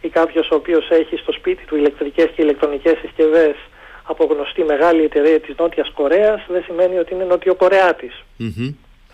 Ή 0.00 0.08
κάποιος 0.08 0.50
ο 0.50 0.54
οποίος 0.54 0.90
έχει 0.90 1.16
στο 1.16 1.32
σπίτι 1.32 1.64
του 1.64 1.76
ηλεκτρικές 1.76 2.28
και 2.34 2.42
ηλεκτρονικές 2.42 2.98
συσκευές 2.98 3.54
από 4.02 4.24
γνωστή 4.24 4.64
μεγάλη 4.64 5.02
εταιρεία 5.02 5.40
της 5.40 5.54
Νότιας 5.58 5.90
Κορέας 5.94 6.40
δεν 6.48 6.62
σημαίνει 6.62 6.98
ότι 6.98 7.14
είναι 7.14 7.24
Νοτιοκορεάτης. 7.24 8.22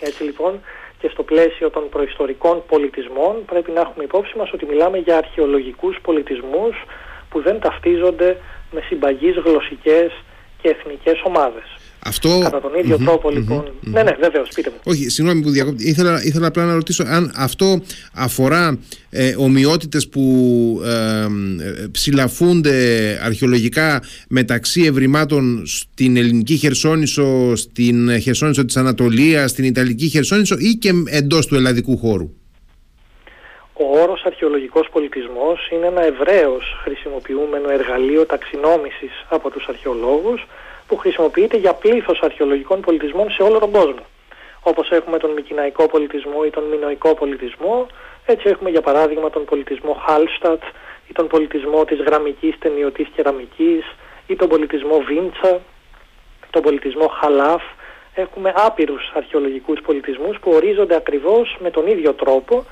Έτσι 0.01 0.23
λοιπόν 0.23 0.61
και 0.99 1.09
στο 1.09 1.23
πλαίσιο 1.23 1.71
των 1.71 1.89
προϊστορικών 1.89 2.63
πολιτισμών 2.69 3.45
πρέπει 3.45 3.71
να 3.71 3.81
έχουμε 3.81 4.05
υπόψη 4.05 4.39
μας 4.39 4.53
ότι 4.53 4.67
μιλάμε 4.67 4.99
για 4.99 5.17
αρχαιολογικούς 5.17 5.99
πολιτισμούς 6.03 6.75
που 7.29 7.43
δεν 7.43 7.61
ταυτίζονται 7.61 8.37
με 8.71 8.81
συμπαγείς 8.89 9.35
γλωσσικές 9.45 10.11
και 10.63 10.69
εθνικές 10.69 11.21
ομάδες. 11.25 11.79
Αυτό... 11.99 12.39
Κατά 12.43 12.61
τον 12.61 12.75
ίδιο 12.75 12.99
τρόπο 12.99 13.31
λοιπόν. 13.31 13.73
Ναι, 13.81 14.03
ναι, 14.03 14.17
βέβαια, 14.21 14.43
πείτε 14.55 14.71
μου. 14.71 14.77
Όχι, 14.85 15.09
συγγνώμη 15.09 15.43
που 15.43 15.51
διακόπτω. 15.51 15.83
Ήθελα, 15.83 16.23
ήθελα 16.25 16.47
απλά 16.47 16.65
να 16.65 16.75
ρωτήσω 16.75 17.05
αν 17.07 17.33
αυτό 17.37 17.83
αφορά 18.15 18.79
ε, 19.11 19.35
ομοιότητες 19.39 20.09
που 20.09 20.25
ε, 20.85 21.27
ψηλαφούνται 21.91 22.75
αρχαιολογικά 23.23 24.03
μεταξύ 24.29 24.83
ευρημάτων 24.83 25.63
στην 25.67 26.17
ελληνική 26.17 26.57
Χερσόνησο, 26.57 27.57
στην 27.57 28.21
Χερσόνησο 28.21 28.65
της 28.65 28.77
Ανατολίας, 28.77 29.51
στην 29.51 29.65
Ιταλική 29.65 30.09
Χερσόνησο 30.09 30.57
ή 30.59 30.75
και 30.75 30.93
εντός 31.07 31.47
του 31.47 31.55
ελλαδικού 31.55 31.99
χώρου; 31.99 32.31
Ο 33.81 34.01
όρος 34.01 34.23
αρχαιολογικός 34.25 34.89
πολιτισμός 34.93 35.69
είναι 35.71 35.87
ένα 35.87 36.03
ευρέως 36.05 36.81
χρησιμοποιούμενο 36.83 37.71
εργαλείο 37.71 38.27
ταξινόμησης 38.27 39.25
από 39.29 39.51
τους 39.51 39.67
αρχαιολόγους 39.69 40.47
που 40.87 40.97
χρησιμοποιείται 40.97 41.57
για 41.57 41.73
πλήθος 41.73 42.21
αρχαιολογικών 42.21 42.81
πολιτισμών 42.81 43.31
σε 43.31 43.43
όλο 43.43 43.59
τον 43.59 43.71
κόσμο. 43.71 44.05
Όπως 44.63 44.91
έχουμε 44.91 45.19
τον 45.19 45.31
Μικυναϊκό 45.31 45.87
πολιτισμό 45.87 46.43
ή 46.47 46.51
τον 46.51 46.65
Μινοϊκό 46.65 47.15
πολιτισμό, 47.15 47.87
έτσι 48.27 48.49
έχουμε 48.49 48.71
για 48.71 48.81
παράδειγμα 48.81 49.31
τον 49.31 49.45
πολιτισμό 49.45 49.93
Χάλστατ 49.93 50.63
ή 51.09 51.13
τον 51.13 51.27
πολιτισμό 51.27 51.85
της 51.85 51.99
γραμμικής 52.01 52.59
ταινιωτής 52.59 53.09
κεραμικής 53.15 53.85
ή 54.27 54.37
τον 54.37 54.49
πολιτισμό 54.49 54.99
Βίντσα, 55.01 55.61
τον 56.51 56.63
πολιτισμό 56.63 57.07
Χαλάφ. 57.07 57.63
Έχουμε 58.15 58.53
άπειρους 58.57 59.11
αρχαιολογικούς 59.15 59.81
πολιτισμούς 59.81 60.39
που 60.39 60.51
ορίζονται 60.51 60.97
ακριβώς 60.97 61.57
με 61.61 61.71
τον 61.71 61.87
ίδιο 61.87 62.13
τρόπο 62.13 62.65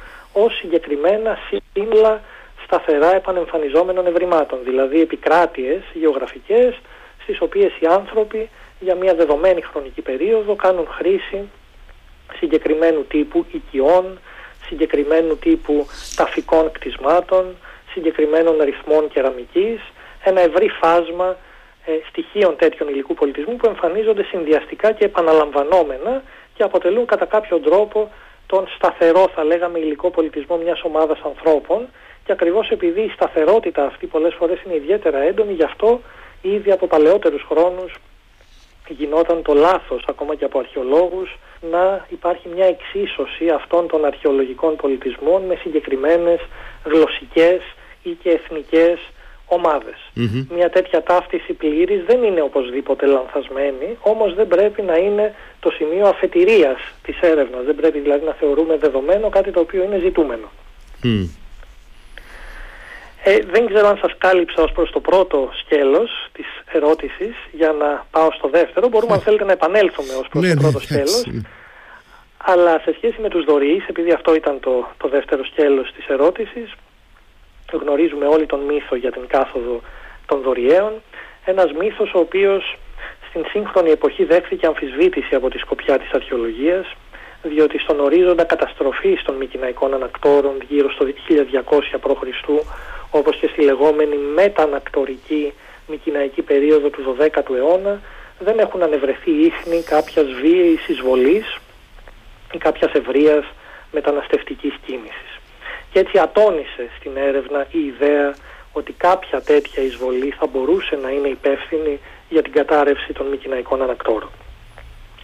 ως 0.45 0.57
συγκεκριμένα 0.57 1.39
σύνολα 1.73 2.21
σταθερά 2.65 3.15
επανεμφανιζόμενων 3.15 4.07
ευρημάτων, 4.07 4.59
δηλαδή 4.65 5.01
επικράτειες 5.01 5.83
γεωγραφικές 5.95 6.75
στις 7.23 7.41
οποίες 7.41 7.73
οι 7.81 7.87
άνθρωποι 7.87 8.49
για 8.81 8.95
μια 8.95 9.15
δεδομένη 9.15 9.61
χρονική 9.61 10.01
περίοδο 10.01 10.55
κάνουν 10.55 10.87
χρήση 10.89 11.49
συγκεκριμένου 12.39 13.05
τύπου 13.05 13.47
οικειών, 13.53 14.19
συγκεκριμένου 14.67 15.37
τύπου 15.37 15.87
ταφικών 16.17 16.73
κτισμάτων, 16.73 17.57
συγκεκριμένων 17.93 18.57
ρυθμών 18.61 19.09
κεραμικής, 19.09 19.81
ένα 20.25 20.41
ευρύ 20.41 20.69
φάσμα 20.69 21.37
ε, 21.85 21.93
στοιχείων 22.09 22.57
τέτοιων 22.57 22.89
υλικού 22.89 23.15
πολιτισμού 23.15 23.57
που 23.57 23.67
εμφανίζονται 23.67 24.23
συνδυαστικά 24.23 24.93
και 24.93 25.05
επαναλαμβανόμενα 25.05 26.23
και 26.55 26.63
αποτελούν 26.63 27.07
κατά 27.07 27.25
κάποιο 27.25 27.59
τρόπο 27.59 28.11
τον 28.47 28.69
σταθερό 28.77 29.31
θα 29.35 29.45
λέγαμε 29.45 29.79
υλικό 29.79 30.11
πολιτισμό 30.11 30.57
μιας 30.57 30.83
ομάδας 30.83 31.21
ανθρώπων 31.25 31.89
και 32.25 32.33
ακριβώς 32.33 32.71
επειδή 32.71 33.01
η 33.01 33.11
σταθερότητα 33.15 33.85
αυτή 33.85 34.07
πολλές 34.07 34.35
φορές 34.35 34.63
είναι 34.63 34.75
ιδιαίτερα 34.75 35.19
έντονη 35.19 35.53
γι' 35.53 35.63
αυτό 35.63 36.01
ήδη 36.43 36.71
από 36.71 36.87
παλαιότερους 36.87 37.43
χρόνους 37.49 37.95
γινόταν 38.89 39.43
το 39.43 39.55
λάθος 39.55 40.05
ακόμα 40.09 40.35
και 40.35 40.45
από 40.45 40.59
αρχαιολόγους 40.59 41.37
να 41.71 42.07
υπάρχει 42.09 42.49
μια 42.49 42.67
εξίσωση 42.67 43.49
αυτών 43.49 43.89
των 43.89 44.05
αρχαιολογικών 44.05 44.77
πολιτισμών 44.77 45.43
με 45.43 45.55
συγκεκριμένες 45.55 46.41
γλωσσικές 46.85 47.61
ή 48.03 48.11
και 48.11 48.31
εθνικές 48.31 48.99
Μια 50.51 50.71
τέτοια 50.71 51.03
ταύτιση 51.03 51.53
πλήρης 51.53 52.05
δεν 52.05 52.23
είναι 52.23 52.41
οπωσδήποτε 52.41 53.07
λανθασμένη, 53.07 53.97
όμως 54.01 54.35
δεν 54.35 54.49
πρέπει 54.49 54.83
να 54.83 54.97
είναι 54.97 55.35
το 55.61 55.71
σημείο 55.71 56.07
αφετηρίας 56.07 56.79
της 57.03 57.21
έρευνας. 57.21 57.65
Δεν 57.65 57.75
πρέπει 57.75 57.99
δηλαδή 57.99 58.25
να 58.25 58.33
θεωρούμε 58.33 58.77
δεδομένο 58.77 59.29
κάτι 59.29 59.51
το 59.51 59.61
οποίο 59.61 59.83
είναι 59.83 59.99
ζητούμενο. 59.99 60.51
Ε, 63.29 63.39
δεν 63.51 63.67
ξέρω 63.67 63.89
αν 63.89 63.99
σας 64.01 64.13
κάλυψα 64.19 64.63
ως 64.63 64.73
προς 64.73 64.91
το 64.91 65.01
πρώτο 65.01 65.51
σκέλος 65.61 66.11
της 66.33 66.47
ερώτησης 66.73 67.35
για 67.53 67.73
να 67.73 68.07
πάω 68.11 68.29
στο 68.33 68.49
δεύτερο. 68.49 68.89
Μπορούμε 68.89 69.13
αν 69.13 69.21
θέλετε 69.21 69.45
να 69.45 69.53
επανέλθουμε 69.53 70.13
ως 70.13 70.29
προς 70.29 70.43
το 70.43 70.49
ναι, 70.49 70.61
πρώτο 70.61 70.79
ναι, 70.79 70.85
σκέλος. 70.85 71.27
Αλλά 72.37 72.81
σε 72.85 72.93
σχέση 72.97 73.21
με 73.21 73.29
τους 73.29 73.45
δωρείς, 73.45 73.87
επειδή 73.87 74.13
αυτό 74.13 74.35
ήταν 74.35 74.61
το, 74.61 74.89
το 74.97 75.09
δεύτερο 75.09 75.45
σκέλος 75.45 75.93
της 75.93 76.07
ερώτησης, 76.07 76.73
γνωρίζουμε 77.73 78.27
όλοι 78.27 78.47
τον 78.47 78.61
μύθο 78.61 78.97
για 78.97 79.13
την 79.13 79.27
κάθοδο 79.27 79.81
των 80.27 80.41
δωριαίων. 80.41 80.93
Ένας 81.45 81.73
μύθος 81.73 82.15
ο 82.15 82.19
οποίος 82.19 82.77
στην 83.29 83.45
σύγχρονη 83.51 83.91
εποχή 83.91 84.25
δέχθηκε 84.25 84.67
αμφισβήτηση 84.67 85.35
από 85.35 85.51
τη 85.51 85.59
σκοπιά 85.59 85.99
της 85.99 86.11
αρχαιολογίας, 86.13 86.95
διότι 87.43 87.79
στον 87.79 88.01
ορίζοντα 88.01 88.45
καταστροφής 88.45 89.23
των 89.23 89.35
Μικυναϊκών 89.35 89.95
ανακτόρων 89.95 90.63
γύρω 90.69 90.91
στο 90.91 91.05
1200 91.05 91.99
π.Χ 92.01 92.49
όπως 93.11 93.37
και 93.37 93.49
στη 93.49 93.63
λεγόμενη 93.63 94.17
μετανακτορική 94.17 95.53
μικυναϊκή 95.87 96.43
περίοδο 96.43 96.89
του 96.89 97.17
12ου 97.19 97.55
αιώνα 97.57 98.01
δεν 98.39 98.59
έχουν 98.59 98.83
ανεβρεθεί 98.83 99.31
ίχνη 99.31 99.83
κάποιας 99.83 100.27
βίαιης 100.41 100.89
εισβολής 100.89 101.59
ή 102.53 102.59
κάποιας 102.59 102.93
ευρείας 102.93 103.45
μεταναστευτικής 103.93 104.75
κίνησης. 104.87 105.36
Και 105.91 105.99
έτσι 105.99 106.19
ατόνισε 106.19 106.89
στην 106.99 107.17
έρευνα 107.17 107.67
η 107.71 107.79
ιδέα 107.79 108.35
ότι 108.73 108.93
κάποια 108.93 109.41
τέτοια 109.41 109.83
εισβολή 109.83 110.31
θα 110.31 110.47
μπορούσε 110.47 110.97
να 111.03 111.11
είναι 111.11 111.29
υπεύθυνη 111.29 112.01
για 112.29 112.43
την 112.43 112.53
κατάρρευση 112.53 113.13
των 113.13 113.27
μικυναϊκών 113.27 113.83
ανακτόρων. 113.83 114.31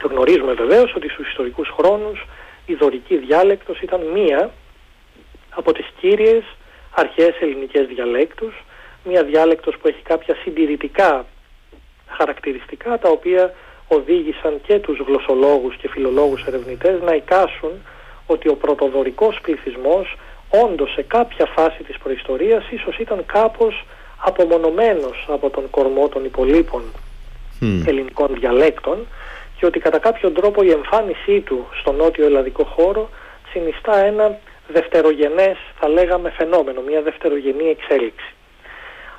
Γνωρίζουμε 0.03 0.53
βεβαίως 0.53 0.95
ότι 0.95 1.09
στους 1.09 1.29
ιστορικούς 1.29 1.69
χρόνους 1.69 2.27
η 2.67 2.75
δωρική 2.75 3.17
διάλεκτος 3.17 3.81
ήταν 3.81 4.01
μία 4.07 4.51
από 5.51 5.73
τις 5.73 5.87
κύριες 6.01 6.45
αρχαίες 6.95 7.35
ελληνικές 7.41 7.87
διαλέκτους, 7.87 8.65
μια 9.05 9.25
διάλεκτος 9.25 9.77
που 9.77 9.89
έχει 9.89 10.03
κάποια 10.03 10.35
συντηρητικά 10.35 11.27
χαρακτηριστικά 12.07 12.99
τα 12.99 13.09
οποία 13.09 13.55
οδήγησαν 13.89 14.61
και 14.67 14.79
τους 14.79 14.99
γλωσσολόγους 14.99 15.77
και 15.77 15.89
φιλολόγους 15.89 16.45
ερευνητές 16.45 17.01
να 17.01 17.15
εικάσουν 17.15 17.71
ότι 18.27 18.49
ο 18.49 18.55
πρωτοδορικός 18.55 19.39
πληθυσμός 19.43 20.17
όντως 20.65 20.93
σε 20.93 21.03
κάποια 21.03 21.47
φάση 21.47 21.83
της 21.83 21.99
προϊστορίας 21.99 22.71
ίσως 22.71 22.99
ήταν 22.99 23.25
κάπως 23.27 23.85
απομονωμένος 24.17 25.27
από 25.29 25.51
τον 25.51 25.71
κορμό 25.71 26.09
των 26.09 26.25
υπολείπων 26.25 26.83
ελληνικών 27.87 28.29
διαλέκτων 28.39 29.07
και 29.59 29.67
ότι 29.67 29.79
κατά 29.79 29.99
κάποιο 29.99 30.31
τρόπο 30.31 30.63
η 30.63 30.71
εμφάνισή 30.71 31.41
του 31.41 31.67
στο 31.81 31.93
νότιο 31.93 32.25
ελλαδικό 32.25 32.65
χώρο 32.65 33.09
συνιστά 33.51 34.05
ένα 34.05 34.39
δευτερογενές 34.69 35.57
θα 35.79 35.89
λέγαμε 35.89 36.31
φαινόμενο, 36.31 36.81
μια 36.81 37.03
δευτερογενή 37.03 37.69
εξέλιξη. 37.69 38.35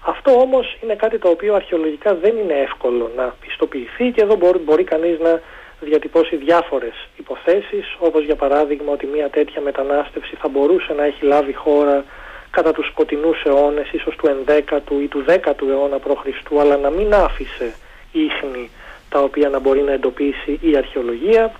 Αυτό 0.05 0.31
όμως 0.31 0.77
είναι 0.83 0.95
κάτι 0.95 1.17
το 1.19 1.29
οποίο 1.29 1.55
αρχαιολογικά 1.55 2.15
δεν 2.15 2.37
είναι 2.37 2.53
εύκολο 2.53 3.11
να 3.15 3.35
πιστοποιηθεί 3.41 4.11
και 4.11 4.21
εδώ 4.21 4.35
μπορεί, 4.35 4.59
μπορεί 4.59 4.83
κανείς 4.83 5.19
να 5.19 5.41
διατυπώσει 5.81 6.35
διάφορες 6.35 7.07
υποθέσεις 7.17 7.95
όπως 7.99 8.23
για 8.23 8.35
παράδειγμα 8.35 8.91
ότι 8.91 9.05
μια 9.05 9.29
τέτοια 9.29 9.61
μετανάστευση 9.61 10.35
θα 10.35 10.47
μπορούσε 10.47 10.93
να 10.93 11.03
έχει 11.03 11.25
λάβει 11.25 11.53
χώρα 11.53 12.05
κατά 12.49 12.71
τους 12.71 12.87
σκοτεινούς 12.87 13.43
αιώνες 13.43 13.91
ίσως 13.91 14.15
του 14.15 14.43
11ου 14.45 15.01
ή 15.01 15.07
του 15.07 15.25
10ου 15.27 15.67
αιώνα 15.69 15.99
π.Χ. 15.99 16.59
αλλά 16.59 16.77
να 16.77 16.89
μην 16.89 17.13
άφησε 17.13 17.73
ίχνη 18.11 18.69
τα 19.09 19.19
οποία 19.19 19.49
να 19.49 19.59
μπορεί 19.59 19.81
να 19.81 19.91
εντοπίσει 19.91 20.59
η 20.61 20.77
αρχαιολογία 20.77 21.51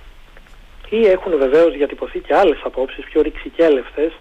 ή 0.88 1.06
έχουν 1.06 1.38
βεβαίως 1.38 1.72
διατυπωθεί 1.72 2.18
και 2.18 2.34
άλλες 2.34 2.60
απόψεις 2.64 3.04
πιο 3.04 3.22
ρηξικέλευθες 3.22 4.12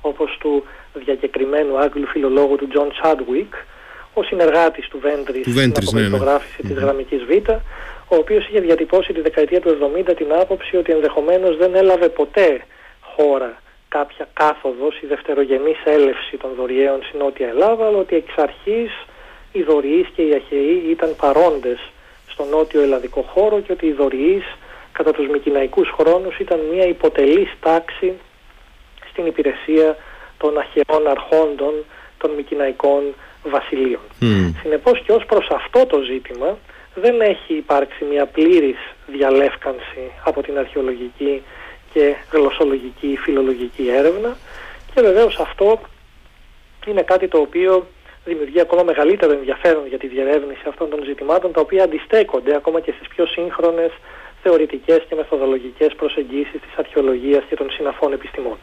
όπως 0.00 0.36
του 0.40 0.64
διακεκριμένου 0.94 1.78
Άγγλου 1.78 2.06
φιλολόγου 2.06 2.56
του 2.56 2.68
Τζον 2.68 2.92
Chadwick 3.02 3.54
ο 4.14 4.22
συνεργάτης 4.22 4.88
του 4.88 4.98
Βέντρις 4.98 5.46
στην 5.46 5.72
αποκρυπτογράφηση 5.76 6.60
ναι, 6.62 6.68
ναι. 6.68 6.74
της 6.74 6.84
γραμμικής 6.84 7.22
Β 7.24 7.30
ο 8.08 8.16
οποίος 8.16 8.46
είχε 8.48 8.60
διατυπώσει 8.60 9.12
τη 9.12 9.20
δεκαετία 9.20 9.60
του 9.60 9.92
70 10.08 10.12
την 10.16 10.32
άποψη 10.32 10.76
ότι 10.76 10.92
ενδεχομένως 10.92 11.56
δεν 11.56 11.74
έλαβε 11.74 12.08
ποτέ 12.08 12.60
χώρα 13.00 13.62
κάποια 13.88 14.28
κάθοδος 14.32 15.00
ή 15.00 15.06
δευτερογενής 15.06 15.78
έλευση 15.84 16.36
των 16.36 16.50
Δωριέων 16.56 17.02
στην 17.02 17.18
Νότια 17.18 17.48
Ελλάδα 17.48 17.86
αλλά 17.86 17.98
ότι 17.98 18.16
εξ 18.16 18.32
αρχής 18.36 18.90
οι 19.52 19.62
Δωριείς 19.62 20.08
και 20.14 20.22
οι 20.22 20.34
Αχαιοί 20.34 20.84
ήταν 20.90 21.16
παρόντες 21.16 21.78
στο 22.28 22.44
νότιο 22.44 22.82
ελλαδικό 22.82 23.22
χώρο 23.22 23.60
και 23.60 23.72
ότι 23.72 23.86
οι 23.86 23.92
δωριείς 23.92 24.44
κατά 24.92 25.12
τους 25.12 25.26
μικυναϊκούς 25.28 25.88
χρόνους 25.98 26.38
ήταν 26.38 26.60
μια 26.72 26.86
υποτελής 26.86 27.50
τάξη 27.60 28.12
στην 29.10 29.26
υπηρεσία 29.26 29.96
των 30.38 30.58
αρχαίων 30.58 31.08
αρχόντων 31.08 31.74
των 32.18 32.30
μικυναϊκών 32.30 33.02
βασιλείων. 33.44 34.00
Mm. 34.20 34.52
Συνεπώς 34.62 35.02
και 35.04 35.12
ως 35.12 35.24
προς 35.26 35.48
αυτό 35.50 35.86
το 35.86 36.00
ζήτημα 36.00 36.58
δεν 37.00 37.20
έχει 37.20 37.54
υπάρξει 37.54 38.04
μια 38.04 38.26
πλήρης 38.26 38.78
διαλεύκανση 39.06 40.10
από 40.24 40.42
την 40.42 40.58
αρχαιολογική 40.58 41.42
και 41.92 42.14
γλωσσολογική 42.32 43.16
φιλολογική 43.22 43.88
έρευνα 43.88 44.36
και 44.94 45.00
βεβαίως 45.00 45.38
αυτό 45.38 45.80
είναι 46.86 47.02
κάτι 47.02 47.28
το 47.28 47.38
οποίο 47.38 47.86
δημιουργεί 48.24 48.60
ακόμα 48.60 48.82
μεγαλύτερο 48.82 49.32
ενδιαφέρον 49.32 49.86
για 49.86 49.98
τη 49.98 50.06
διερεύνηση 50.06 50.62
αυτών 50.68 50.90
των 50.90 51.04
ζητημάτων 51.04 51.52
τα 51.52 51.60
οποία 51.60 51.84
αντιστέκονται 51.84 52.54
ακόμα 52.54 52.80
και 52.80 52.92
στις 52.96 53.08
πιο 53.08 53.26
σύγχρονες 53.26 53.90
θεωρητικές 54.42 55.02
και 55.08 55.14
μεθοδολογικές 55.14 55.94
προσεγγίσεις 55.94 56.60
της 56.60 56.74
αρχαιολογίας 56.76 57.44
και 57.48 57.56
των 57.56 57.70
συναφών 57.70 58.12
επιστημών. 58.12 58.58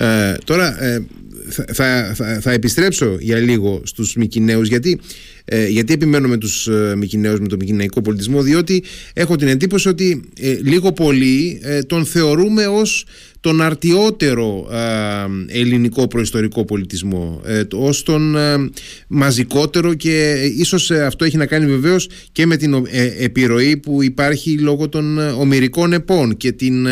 Ε, 0.00 0.34
τώρα 0.44 0.84
ε, 0.84 1.06
θα, 1.48 2.12
θα, 2.14 2.40
θα, 2.40 2.52
επιστρέψω 2.52 3.16
για 3.20 3.38
λίγο 3.38 3.82
στους 3.84 4.14
Μικυναίους 4.14 4.68
γιατί, 4.68 5.00
ε, 5.44 5.66
γιατί 5.66 5.92
επιμένω 5.92 6.28
με 6.28 6.36
τους 6.36 6.66
ε, 6.66 6.94
Μικυναίους 6.96 7.40
με 7.40 7.46
τον 7.46 7.58
Μικυναϊκό 7.58 8.02
πολιτισμό 8.02 8.42
διότι 8.42 8.82
έχω 9.12 9.36
την 9.36 9.48
εντύπωση 9.48 9.88
ότι 9.88 10.22
ε, 10.40 10.58
λίγο 10.62 10.92
πολύ 10.92 11.60
τον 11.86 12.04
θεωρούμε 12.04 12.66
ως 12.66 13.06
τον 13.40 13.60
αρτιότερο 13.60 14.68
ελληνικό 15.46 16.06
προϊστορικό 16.06 16.64
πολιτισμό 16.64 17.40
ε, 17.44 17.62
ως 17.72 18.02
τον 18.02 18.36
μαζικότερο 19.08 19.94
και 19.94 20.32
ίσως 20.56 20.90
αυτό 20.90 21.24
έχει 21.24 21.36
να 21.36 21.46
κάνει 21.46 21.66
βεβαίως 21.66 22.08
και 22.32 22.46
με 22.46 22.56
την 22.56 22.86
επιρροή 23.18 23.76
που 23.76 24.02
υπάρχει 24.02 24.58
λόγω 24.58 24.88
των 24.88 25.18
ομυρικών 25.18 25.92
επών 25.92 26.36
και 26.36 26.52
την, 26.52 26.86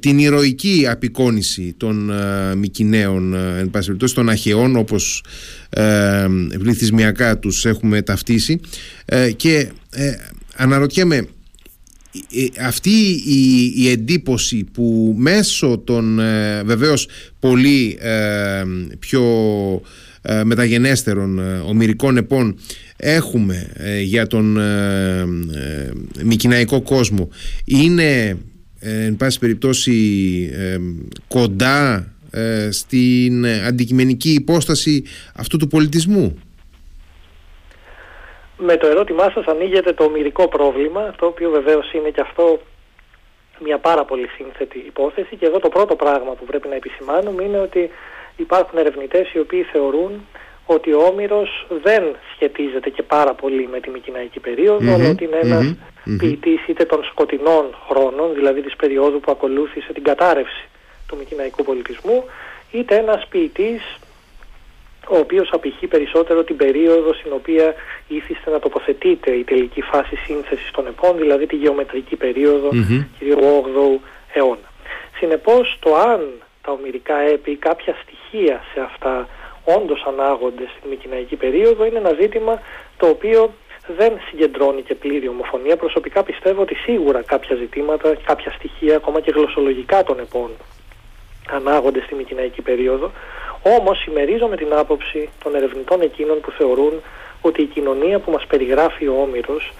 την 0.00 0.18
ηρωική 0.18 0.86
απεικόνηση 0.90 1.74
των 1.76 2.10
Μικυναίων 2.56 3.34
εν 3.34 3.70
πάση 3.70 3.92
των 4.14 4.28
Αχαιών 4.28 4.76
όπως 4.76 5.24
πληθυσμιακά 6.58 7.38
τους 7.38 7.64
έχουμε 7.64 8.02
ταυτίσει. 8.02 8.60
Και 9.36 9.68
αναρωτιέμαι 10.56 11.26
αυτή 12.60 12.90
η, 13.26 13.72
η 13.76 13.90
εντύπωση 13.90 14.64
που 14.72 15.14
μέσω 15.18 15.78
των 15.84 16.18
ε, 16.18 16.62
βεβαίως 16.64 17.08
πολύ 17.38 17.98
ε, 18.00 18.62
πιο 18.98 19.22
ε, 20.22 20.44
μεταγενέστερων 20.44 21.38
ε, 21.38 21.58
ομυρικών 21.58 22.16
επών 22.16 22.56
έχουμε 22.96 23.72
για 24.04 24.26
τον 24.26 24.58
μικυναϊκό 26.24 26.82
κόσμο 26.82 27.28
είναι 27.64 28.38
εν 28.78 29.16
πάση 29.16 29.38
περιπτώσει 29.38 29.92
κοντά 31.28 32.12
στην 32.70 33.46
αντικειμενική 33.46 34.30
υπόσταση 34.30 35.02
αυτού 35.34 35.56
του 35.56 35.66
πολιτισμού 35.68 36.38
με 38.64 38.76
το 38.76 38.86
ερώτημά 38.86 39.30
σας 39.34 39.46
ανοίγεται 39.46 39.92
το 39.92 40.04
ομυρικό 40.04 40.48
πρόβλημα, 40.48 41.14
το 41.18 41.26
οποίο 41.26 41.50
βεβαίως 41.50 41.92
είναι 41.92 42.10
και 42.10 42.20
αυτό 42.20 42.60
μια 43.58 43.78
πάρα 43.78 44.04
πολύ 44.04 44.28
σύνθετη 44.36 44.78
υπόθεση. 44.78 45.36
Και 45.36 45.46
εδώ 45.46 45.58
το 45.58 45.68
πρώτο 45.68 45.96
πράγμα 45.96 46.32
που 46.32 46.44
πρέπει 46.44 46.68
να 46.68 46.74
επισημάνουμε 46.74 47.42
είναι 47.42 47.58
ότι 47.58 47.90
υπάρχουν 48.36 48.78
ερευνητές 48.78 49.32
οι 49.32 49.38
οποίοι 49.38 49.62
θεωρούν 49.62 50.26
ότι 50.66 50.92
ο 50.92 51.00
Όμηρος 51.00 51.66
δεν 51.82 52.16
σχετίζεται 52.34 52.90
και 52.90 53.02
πάρα 53.02 53.34
πολύ 53.34 53.68
με 53.72 53.80
τη 53.80 53.90
Μικυναϊκή 53.90 54.40
περίοδο, 54.40 54.94
αλλά 54.94 55.08
ότι 55.10 55.24
είναι 55.24 55.38
ένας 55.42 55.74
mm 55.74 55.90
ποιητής 56.18 56.66
είτε 56.66 56.84
των 56.84 57.04
σκοτεινών 57.04 57.64
χρόνων, 57.88 58.34
δηλαδή 58.34 58.60
της 58.62 58.76
περίοδου 58.76 59.20
που 59.20 59.30
ακολούθησε 59.30 59.92
την 59.92 60.02
κατάρρευση 60.02 60.68
του 61.06 61.16
Μικυναϊκού 61.16 61.64
πολιτισμού, 61.64 62.24
είτε 62.70 62.96
ένας 62.96 63.26
ποιητής 63.28 63.98
ο 65.08 65.16
οποίος 65.16 65.48
απηχεί 65.52 65.86
περισσότερο 65.86 66.44
την 66.44 66.56
περίοδο 66.56 67.14
στην 67.14 67.32
οποία 67.32 67.74
ήθιστε 68.08 68.50
να 68.50 68.58
τοποθετείται 68.58 69.30
η 69.30 69.44
τελική 69.44 69.82
φάση 69.82 70.16
σύνθεσης 70.16 70.70
των 70.70 70.86
επών, 70.86 71.16
δηλαδή 71.16 71.46
τη 71.46 71.56
γεωμετρική 71.56 72.16
περίοδο 72.16 72.68
mm-hmm. 72.72 73.04
κυρίου 73.18 73.36
8ου 73.38 74.00
αιώνα. 74.32 74.70
Συνεπώς 75.16 75.76
το 75.80 75.94
αν 75.96 76.20
τα 76.62 76.72
ομυρικά 76.72 77.16
έπι 77.16 77.56
κάποια 77.56 77.96
στοιχεία 78.02 78.64
σε 78.74 78.80
αυτά 78.80 79.28
όντως 79.64 80.04
ανάγονται 80.08 80.64
στην 80.76 80.90
Μικυναϊκή 80.90 81.36
περίοδο 81.36 81.84
είναι 81.84 81.98
ένα 81.98 82.12
ζήτημα 82.20 82.62
το 82.96 83.06
οποίο 83.06 83.52
δεν 83.96 84.12
συγκεντρώνει 84.28 84.82
και 84.82 84.94
πλήρη 84.94 85.28
ομοφωνία. 85.28 85.76
Προσωπικά 85.76 86.22
πιστεύω 86.22 86.62
ότι 86.62 86.74
σίγουρα 86.74 87.22
κάποια 87.22 87.56
ζητήματα, 87.56 88.14
κάποια 88.24 88.52
στοιχεία 88.52 88.96
ακόμα 88.96 89.20
και 89.20 89.30
γλωσσολογικά 89.30 90.02
των 90.02 90.18
επών 90.18 90.50
ανάγονται 91.50 92.02
στη 92.04 92.14
Μικυναϊκή 92.14 92.62
περίοδο 92.62 93.10
όμως 93.62 93.98
συμμερίζομαι 93.98 94.56
την 94.56 94.74
άποψη 94.74 95.28
των 95.42 95.54
ερευνητών 95.54 96.00
εκείνων 96.00 96.40
που 96.40 96.50
θεωρούν 96.50 96.92
ότι 97.40 97.62
η 97.62 97.64
κοινωνία 97.66 98.18
που 98.18 98.30
μας 98.30 98.46
περιγράφει 98.46 99.06
ο 99.06 99.14
Όμηρος 99.22 99.72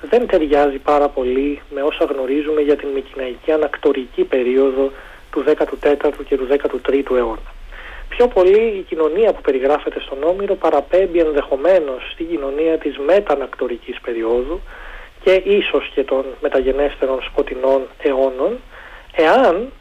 δεν 0.00 0.26
ταιριάζει 0.26 0.78
πάρα 0.78 1.08
πολύ 1.08 1.60
με 1.74 1.82
όσα 1.82 2.04
γνωρίζουμε 2.04 2.60
για 2.60 2.76
την 2.76 2.88
Μικυναϊκή 2.88 3.52
ανακτορική 3.52 4.22
περίοδο 4.24 4.90
του 5.30 5.44
14ου 5.46 6.24
και 6.28 6.36
του 6.36 6.48
13ου 6.50 7.16
αιώνα. 7.16 7.52
Πιο 8.08 8.28
πολύ 8.28 8.60
η 8.60 8.84
κοινωνία 8.88 9.32
που 9.32 9.40
περιγράφεται 9.40 10.00
στον 10.00 10.22
Όμηρο 10.22 10.54
παραπέμπει 10.54 11.18
ενδεχομένως 11.18 12.10
στην 12.12 12.28
κοινωνία 12.28 12.78
της 12.78 12.98
μετανακτορικής 12.98 14.00
περίοδου 14.00 14.60
και 15.22 15.42
ίσως 15.44 15.90
και 15.94 16.04
των 16.04 16.24
μεταγενέστερων 16.40 17.22
σκοτεινών 17.22 17.82
αιώνων, 18.02 18.58
εάν 19.16 19.72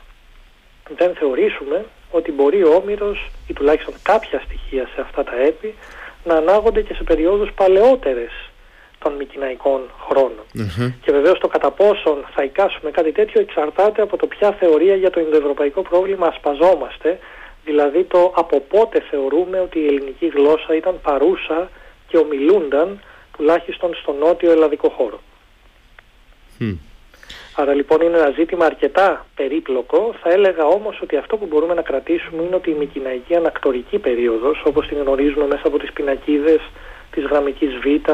δεν 0.98 1.16
θεωρήσουμε 1.16 1.86
ότι 2.12 2.32
μπορεί 2.32 2.64
ο 2.64 2.74
Όμηρος 2.74 3.30
ή 3.48 3.54
τουλάχιστον 3.54 3.94
κάποια 4.04 4.42
στοιχεία 4.46 4.90
σε 4.96 5.02
αυτά 5.02 5.24
τα 5.24 5.36
έπι 5.36 5.74
να 6.24 6.36
ανάγονται 6.36 6.82
και 6.82 6.94
σε 6.94 7.04
περιόδους 7.04 7.52
παλαιότερες 7.52 8.32
των 9.00 9.14
μικυναϊκών 9.14 9.82
Και 11.02 11.12
βεβαίως 11.12 11.40
το 11.40 11.48
κατά 11.48 11.72
πόσον 11.72 12.26
θα 12.36 12.44
εικάσουμε 12.44 12.92
κάτι 12.92 13.12
τέτοιο 13.12 13.42
εξαρτάται 13.42 14.02
από 14.02 14.18
το 14.18 14.28
ποια 14.28 14.52
θεωρία 14.52 14.96
για 14.96 15.10
το 15.10 15.20
Ινδοευρωπαϊκό 15.20 15.82
πρόβλημα 15.82 16.28
ασπαζόμαστε, 16.28 17.20
δηλαδή 17.66 18.04
το 18.04 18.34
από 18.36 18.60
πότε 18.60 19.02
θεωρούμε 19.10 19.60
ότι 19.60 19.80
η 19.80 19.86
ελληνική 19.86 20.28
γλώσσα 20.28 20.76
ήταν 20.76 21.00
παρούσα 21.02 21.70
και 22.08 22.18
ομιλούνταν 22.18 23.00
τουλάχιστον 23.38 23.96
στο 24.02 24.12
νότιο 24.12 24.52
ελλαδικό 24.52 24.90
χώρο. 24.90 25.20
Άρα 27.56 27.74
λοιπόν 27.74 28.02
είναι 28.02 28.18
ένα 28.18 28.30
ζήτημα 28.30 28.66
αρκετά 28.66 29.26
περίπλοκο. 29.36 30.14
Θα 30.22 30.30
έλεγα 30.30 30.66
όμως 30.66 31.00
ότι 31.02 31.18
αυτό 31.18 31.38
που 31.38 31.46
μπορούμε 31.46 31.74
να 31.74 31.82
κρατήσουμε 31.82 32.44
είναι 32.44 32.56
ότι 32.56 32.70
η 32.70 32.76
Μικυναϊκή 32.80 33.36
ανακτορική 33.36 33.98
περίοδος, 33.98 34.64
όπως 34.66 34.88
την 34.88 34.98
γνωρίζουμε 34.98 35.46
μέσα 35.48 35.68
από 35.68 35.80
τις 35.80 35.94
πινακίδες 35.94 36.60
της 37.12 37.24
γραμμικής 37.24 37.74
Β, 37.76 38.12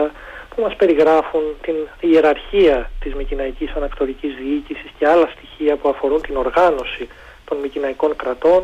που 0.55 0.61
μας 0.61 0.75
περιγράφουν 0.75 1.41
την 1.61 1.75
ιεραρχία 1.99 2.89
της 2.99 3.13
Μικυναϊκής 3.13 3.71
ανακτορικής 3.75 4.35
διοίκησης 4.35 4.91
και 4.97 5.07
άλλα 5.07 5.29
στοιχεία 5.35 5.75
που 5.75 5.89
αφορούν 5.89 6.21
την 6.21 6.35
οργάνωση 6.35 7.07
των 7.45 7.57
Μικυναϊκών 7.57 8.15
κρατών, 8.15 8.63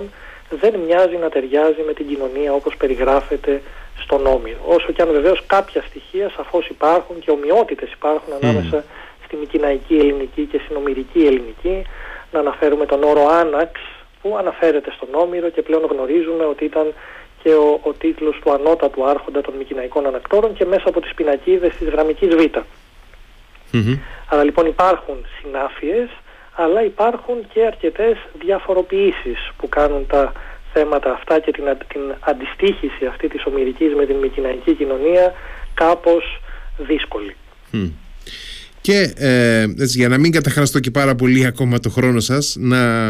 δεν 0.50 0.74
μοιάζει 0.86 1.16
να 1.16 1.30
ταιριάζει 1.30 1.82
με 1.86 1.94
την 1.94 2.08
κοινωνία 2.08 2.54
όπως 2.54 2.78
περιγράφεται 2.78 3.62
στον 4.00 4.26
Όμηρο. 4.26 4.60
Όσο 4.66 4.92
και 4.92 5.02
αν 5.02 5.12
βεβαίως 5.12 5.44
κάποια 5.48 5.82
στοιχεία 5.88 6.32
σαφώς 6.36 6.68
υπάρχουν 6.68 7.20
και 7.20 7.32
ομοιότητες 7.32 7.92
υπάρχουν 7.92 8.34
ανάμεσα 8.42 8.84
στη 9.26 9.36
Μικυναϊκή 9.36 9.96
Ελληνική 9.98 10.46
και 10.46 10.62
στην 10.66 10.78
Ελληνική, 11.26 11.86
να 12.32 12.40
αναφέρουμε 12.40 12.86
τον 12.86 13.04
όρο 13.04 13.28
Άναξ 13.28 13.72
που 14.22 14.38
αναφέρεται 14.38 14.92
στον 14.92 15.08
Όμηρο 15.12 15.50
και 15.50 15.62
πλέον 15.62 15.86
γνωρίζουμε 15.92 16.46
ότι 16.46 16.66
ήταν 16.66 16.94
και 17.44 17.50
ο, 17.54 17.80
ο 17.84 17.94
τίτλος 17.94 18.40
του 18.44 18.52
ανώτατου 18.52 19.06
άρχοντα 19.06 19.42
των 19.42 19.54
Μικυναϊκών 19.58 20.06
Ανακτόρων 20.06 20.54
και 20.54 20.66
μέσα 20.66 20.84
από 20.86 21.02
τις 21.02 21.14
πινακίδες 21.14 21.76
της 21.76 21.90
γραμμικής 21.90 22.36
Β. 22.36 22.42
mm 23.74 24.00
Άρα 24.30 24.44
λοιπόν 24.44 24.66
υπάρχουν 24.66 25.26
συνάφειες 25.42 26.10
αλλά 26.56 26.84
υπάρχουν 26.84 27.48
και 27.54 27.66
αρκετές 27.66 28.18
διαφοροποιήσεις 28.40 29.52
που 29.58 29.70
κάνουν 29.70 30.08
τα 30.08 30.32
θέματα 30.74 31.12
αυτά 31.12 31.40
και 31.40 31.52
την, 31.52 31.64
την 31.88 32.02
αντιστοίχηση 32.20 33.06
αυτή 33.06 33.28
της 33.28 33.46
ομυρικής 33.46 33.94
με 33.94 34.06
την 34.06 34.16
Μικυναϊκή 34.16 34.74
κοινωνία 34.74 35.34
κάπως 35.74 36.40
δύσκολη. 36.78 37.36
Και 38.86 39.14
ε, 39.16 39.62
έτσι, 39.62 39.98
για 39.98 40.08
να 40.08 40.18
μην 40.18 40.32
καταχραστώ 40.32 40.80
και 40.80 40.92
πάρα 40.92 41.16
πολύ 41.16 41.46
ακόμα 41.46 41.80
το 41.80 41.90
χρόνο 41.90 42.20
σας 42.20 42.56
να, 42.60 43.08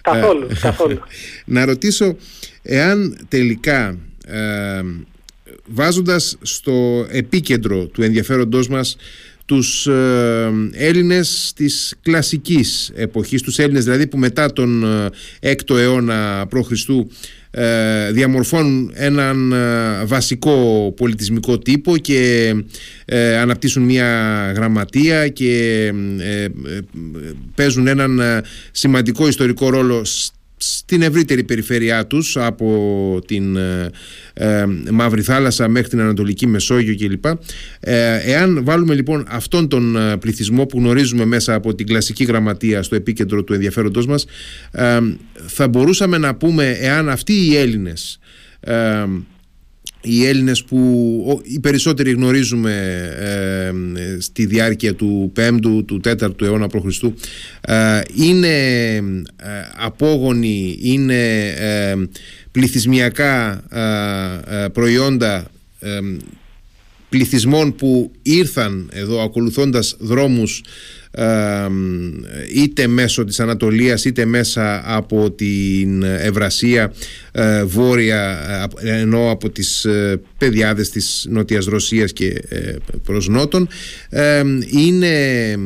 καθόλου, 0.00 0.46
ε, 0.50 0.54
καθόλου. 0.60 0.98
να 1.44 1.64
ρωτήσω 1.64 2.16
εάν 2.62 3.18
τελικά 3.28 3.98
ε, 4.26 4.80
βάζοντας 5.66 6.36
στο 6.42 7.06
επίκεντρο 7.10 7.86
του 7.86 8.02
ενδιαφέροντός 8.02 8.68
μας 8.68 8.96
τους 9.44 9.86
ε, 9.86 10.52
Έλληνες 10.72 11.52
της 11.56 11.94
κλασικής 12.02 12.92
εποχής, 12.94 13.42
τους 13.42 13.58
Έλληνες 13.58 13.84
δηλαδή 13.84 14.06
που 14.06 14.18
μετά 14.18 14.52
τον 14.52 14.84
6ο 15.42 15.76
ε, 15.76 15.82
αιώνα 15.82 16.46
π.Χ. 16.48 16.72
Ε, 17.50 18.12
διαμορφώνουν 18.12 18.92
έναν 18.94 19.52
ε, 19.52 20.04
βασικό 20.04 20.92
πολιτισμικό 20.96 21.58
τύπο 21.58 21.96
και 21.96 22.54
ε, 23.04 23.38
αναπτύσσουν 23.38 23.82
μια 23.82 24.06
γραμματεία 24.56 25.28
και 25.28 25.92
παίζουν 27.54 27.86
έναν 27.86 28.20
σημαντικό 28.70 29.28
ιστορικό 29.28 29.70
ρόλο 29.70 30.04
στην 30.58 31.02
ευρύτερη 31.02 31.44
περιφέρειά 31.44 32.06
τους 32.06 32.36
από 32.36 33.20
την 33.26 33.56
ε, 33.56 33.90
ε, 34.34 34.64
Μαύρη 34.90 35.22
Θάλασσα 35.22 35.68
μέχρι 35.68 35.88
την 35.88 36.00
Ανατολική 36.00 36.46
Μεσόγειο 36.46 36.96
κλπ. 36.96 37.24
Ε, 37.80 38.18
εάν 38.24 38.64
βάλουμε 38.64 38.94
λοιπόν 38.94 39.24
αυτόν 39.28 39.68
τον 39.68 39.96
πληθυσμό 40.20 40.66
που 40.66 40.78
γνωρίζουμε 40.78 41.24
μέσα 41.24 41.54
από 41.54 41.74
την 41.74 41.86
κλασική 41.86 42.24
γραμματεία 42.24 42.82
στο 42.82 42.94
επίκεντρο 42.94 43.44
του 43.44 43.52
ενδιαφέροντός 43.52 44.06
μας 44.06 44.26
θα 45.46 45.68
μπορούσαμε 45.68 46.18
να 46.18 46.34
πούμε 46.34 46.76
εάν 46.80 47.08
αυτοί 47.08 47.32
οι 47.32 47.56
Έλληνες 47.56 48.18
οι 50.08 50.26
Έλληνες 50.26 50.64
που 50.64 51.42
οι 51.42 51.60
περισσότεροι 51.60 52.10
γνωρίζουμε 52.10 52.72
ε, 53.18 54.20
στη 54.20 54.46
διάρκεια 54.46 54.94
του 54.94 55.32
5ου, 55.36 55.84
του 55.86 56.00
4ου 56.04 56.42
αιώνα 56.42 56.66
π.Χ. 56.66 57.02
Ε, 57.60 58.00
είναι 58.14 58.46
ε, 58.96 59.02
απόγονοι, 59.76 60.78
είναι 60.82 61.48
ε, 61.48 61.94
πληθυσμιακά 62.50 63.62
προϊόντα 64.72 65.50
πληθυσμών 67.08 67.74
που 67.74 68.10
ήρθαν 68.22 68.90
εδώ 68.92 69.22
ακολουθώντας 69.22 69.96
δρόμους 69.98 70.62
είτε 72.54 72.86
μέσω 72.86 73.24
της 73.24 73.40
Ανατολίας 73.40 74.04
είτε 74.04 74.24
μέσα 74.24 74.82
από 74.96 75.30
την 75.30 76.02
Ευρασία 76.02 76.92
ε, 77.32 77.64
βόρεια 77.64 78.38
ενώ 78.82 79.30
από 79.30 79.50
τις 79.50 79.84
ε, 79.84 80.20
παιδιάδες 80.38 80.90
της 80.90 81.26
Νότιας 81.30 81.64
Ρωσίας 81.64 82.12
και 82.12 82.26
ε, 82.48 82.76
προς 83.04 83.28
Νότον 83.28 83.68
είναι 84.70 85.56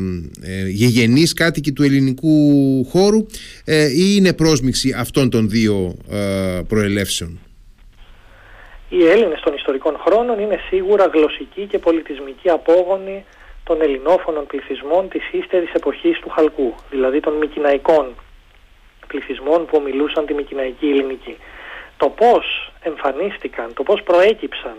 γεγενείς 0.69 1.33
κάτοικοι 1.33 1.71
του 1.71 1.83
ελληνικού 1.83 2.85
χώρου 2.89 3.25
ή 3.95 4.13
είναι 4.15 4.33
πρόσμιξη 4.33 4.93
αυτών 4.97 5.29
των 5.29 5.49
δύο 5.49 5.95
προελεύσεων; 6.67 7.39
Οι 8.95 9.07
Έλληνες 9.07 9.39
των 9.39 9.53
ιστορικών 9.53 9.97
χρόνων 10.05 10.39
είναι 10.39 10.59
σίγουρα 10.69 11.05
γλωσσικοί 11.13 11.65
και 11.65 11.79
πολιτισμικοί 11.79 12.49
απόγονοι 12.49 13.25
των 13.63 13.81
ελληνόφωνων 13.81 14.47
πληθυσμών 14.47 15.09
της 15.09 15.31
ύστερης 15.31 15.73
εποχής 15.73 16.19
του 16.19 16.29
Χαλκού, 16.29 16.73
δηλαδή 16.89 17.19
των 17.19 17.33
Μικυναϊκών 17.33 18.15
πληθυσμών 19.07 19.65
που 19.65 19.77
ομιλούσαν 19.77 20.25
τη 20.25 20.33
Μικυναϊκή 20.33 20.85
Ελληνική. 20.89 21.37
Το 21.97 22.09
πώς 22.09 22.71
εμφανίστηκαν, 22.81 23.73
το 23.73 23.83
πώς 23.83 24.01
προέκυψαν 24.03 24.75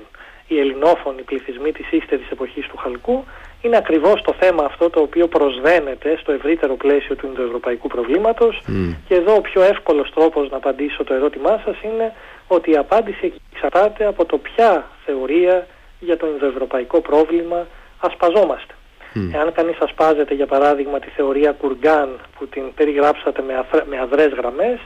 οι 0.48 0.58
ελληνόφωνοι 0.58 1.22
πληθυσμοί 1.22 1.72
της 1.72 1.92
ύστερης 1.92 2.30
εποχής 2.30 2.66
του 2.66 2.76
Χαλκού 2.76 3.24
είναι 3.62 3.76
ακριβώς 3.76 4.22
το 4.22 4.34
θέμα 4.40 4.64
αυτό 4.64 4.90
το 4.90 5.00
οποίο 5.00 5.28
προσδένεται 5.28 6.16
στο 6.20 6.32
ευρύτερο 6.32 6.76
πλαίσιο 6.76 7.16
του 7.16 7.26
Ινδοευρωπαϊκού 7.26 7.88
προβλήματος 7.88 8.62
και 9.08 9.14
εδώ 9.14 9.34
ο 9.34 9.40
πιο 9.40 9.62
εύκολος 9.62 10.10
τρόπος 10.14 10.50
να 10.50 10.56
απαντήσω 10.56 11.04
το 11.04 11.14
ερώτημά 11.14 11.60
σας 11.64 11.76
είναι 11.82 12.12
ότι 12.46 12.70
η 12.70 12.76
απάντηση 12.76 13.32
εξαρτάται 13.52 14.04
από 14.06 14.24
το 14.24 14.38
ποια 14.38 14.86
θεωρία 15.04 15.66
για 16.00 16.16
το 16.16 16.26
Ινδοευρωπαϊκό 16.26 17.00
πρόβλημα 17.00 17.66
ασπαζόμαστε. 18.00 18.74
Mm. 19.14 19.30
Εάν 19.34 19.52
κανείς 19.52 19.78
ασπάζεται 19.78 20.34
για 20.34 20.46
παράδειγμα 20.46 20.98
τη 20.98 21.08
θεωρία 21.08 21.52
Κουργκάν 21.52 22.20
που 22.38 22.46
την 22.46 22.74
περιγράψατε 22.74 23.42
με, 23.42 23.54
αθρε, 23.54 23.82
με 23.88 24.00
αδρές 24.00 24.32
γραμμές, 24.32 24.78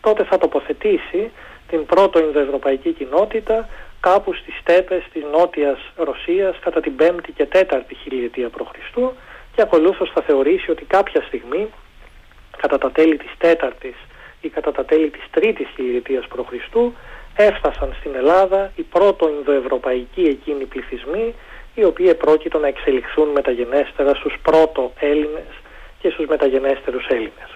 τότε 0.00 0.24
θα 0.24 0.38
τοποθετήσει 0.38 1.30
την 1.68 1.86
πρώτο 1.86 2.18
Ινδοευρωπαϊκή 2.18 2.92
κοινότητα 2.92 3.68
κάπου 4.00 4.34
στις 4.34 4.54
στέπες 4.60 5.02
της 5.12 5.22
νότιας 5.32 5.78
Ρωσίας 5.96 6.58
κατά 6.60 6.80
την 6.80 6.92
5η 6.98 7.28
και 7.34 7.48
4η 7.52 7.94
χιλιετία 8.02 8.48
π.Χ. 8.48 8.94
και 9.54 9.62
ακολούθως 9.62 10.10
θα 10.14 10.22
θεωρήσει 10.22 10.70
ότι 10.70 10.84
κάποια 10.84 11.22
στιγμή 11.22 11.68
κατά 12.56 12.78
τα 12.78 12.90
τέλη 12.90 13.16
της 13.16 13.30
4ης 13.40 13.98
ή 14.46 14.48
κατά 14.48 14.72
τα 14.72 14.84
τέλη 14.84 15.10
της 15.10 15.24
3ης 15.34 15.70
χιλιετίας 15.74 16.26
π.Χ. 16.26 16.52
έφτασαν 17.36 17.94
στην 17.98 18.12
Ελλάδα 18.14 18.72
οι 18.76 18.82
πρώτο 18.82 19.28
Ινδοευρωπαϊκοί 19.38 20.22
εκείνοι 20.22 20.64
πληθυσμοί 20.64 21.34
οι 21.74 21.84
οποίοι 21.84 22.06
επρόκειτο 22.10 22.58
να 22.58 22.66
εξελιχθούν 22.66 23.28
μεταγενέστερα 23.28 24.14
στους 24.14 24.34
πρώτο 24.42 24.92
Έλληνες 24.98 25.52
και 26.00 26.10
στους 26.10 26.26
μεταγενέστερους 26.26 27.06
Έλληνες. 27.06 27.48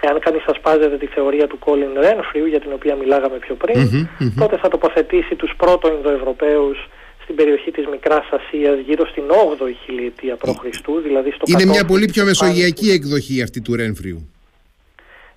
Εάν 0.00 0.18
κανείς 0.18 0.44
ασπάζεται 0.46 0.96
τη 0.96 1.06
θεωρία 1.06 1.46
του 1.46 1.58
Κόλιν 1.58 1.92
Ρένφριου, 2.00 2.46
για 2.46 2.60
την 2.60 2.72
οποία 2.72 2.94
μιλάγαμε 2.94 3.38
πιο 3.38 3.54
πριν, 3.54 4.08
τότε 4.36 4.56
θα 4.56 4.68
τοποθετήσει 4.68 5.34
τους 5.34 5.52
πρώτο 5.56 5.88
Ινδοευρωπαίους 5.92 6.88
στην 7.22 7.34
περιοχή 7.34 7.70
της 7.70 7.86
Μικράς 7.86 8.26
Ασίας 8.30 8.78
γύρω 8.86 9.06
στην 9.06 9.24
8η 9.28 9.74
χιλιετία 9.84 10.36
π.Χ. 10.36 10.64
Δηλαδή 11.02 11.30
στο 11.30 11.44
είναι 11.46 11.64
μια 11.64 11.84
πολύ 11.84 12.06
πιο 12.06 12.24
μεσογειακή 12.24 12.90
εκδοχή 12.90 13.42
αυτή 13.42 13.60
του 13.60 13.76
Ρένφριου. 13.76 14.30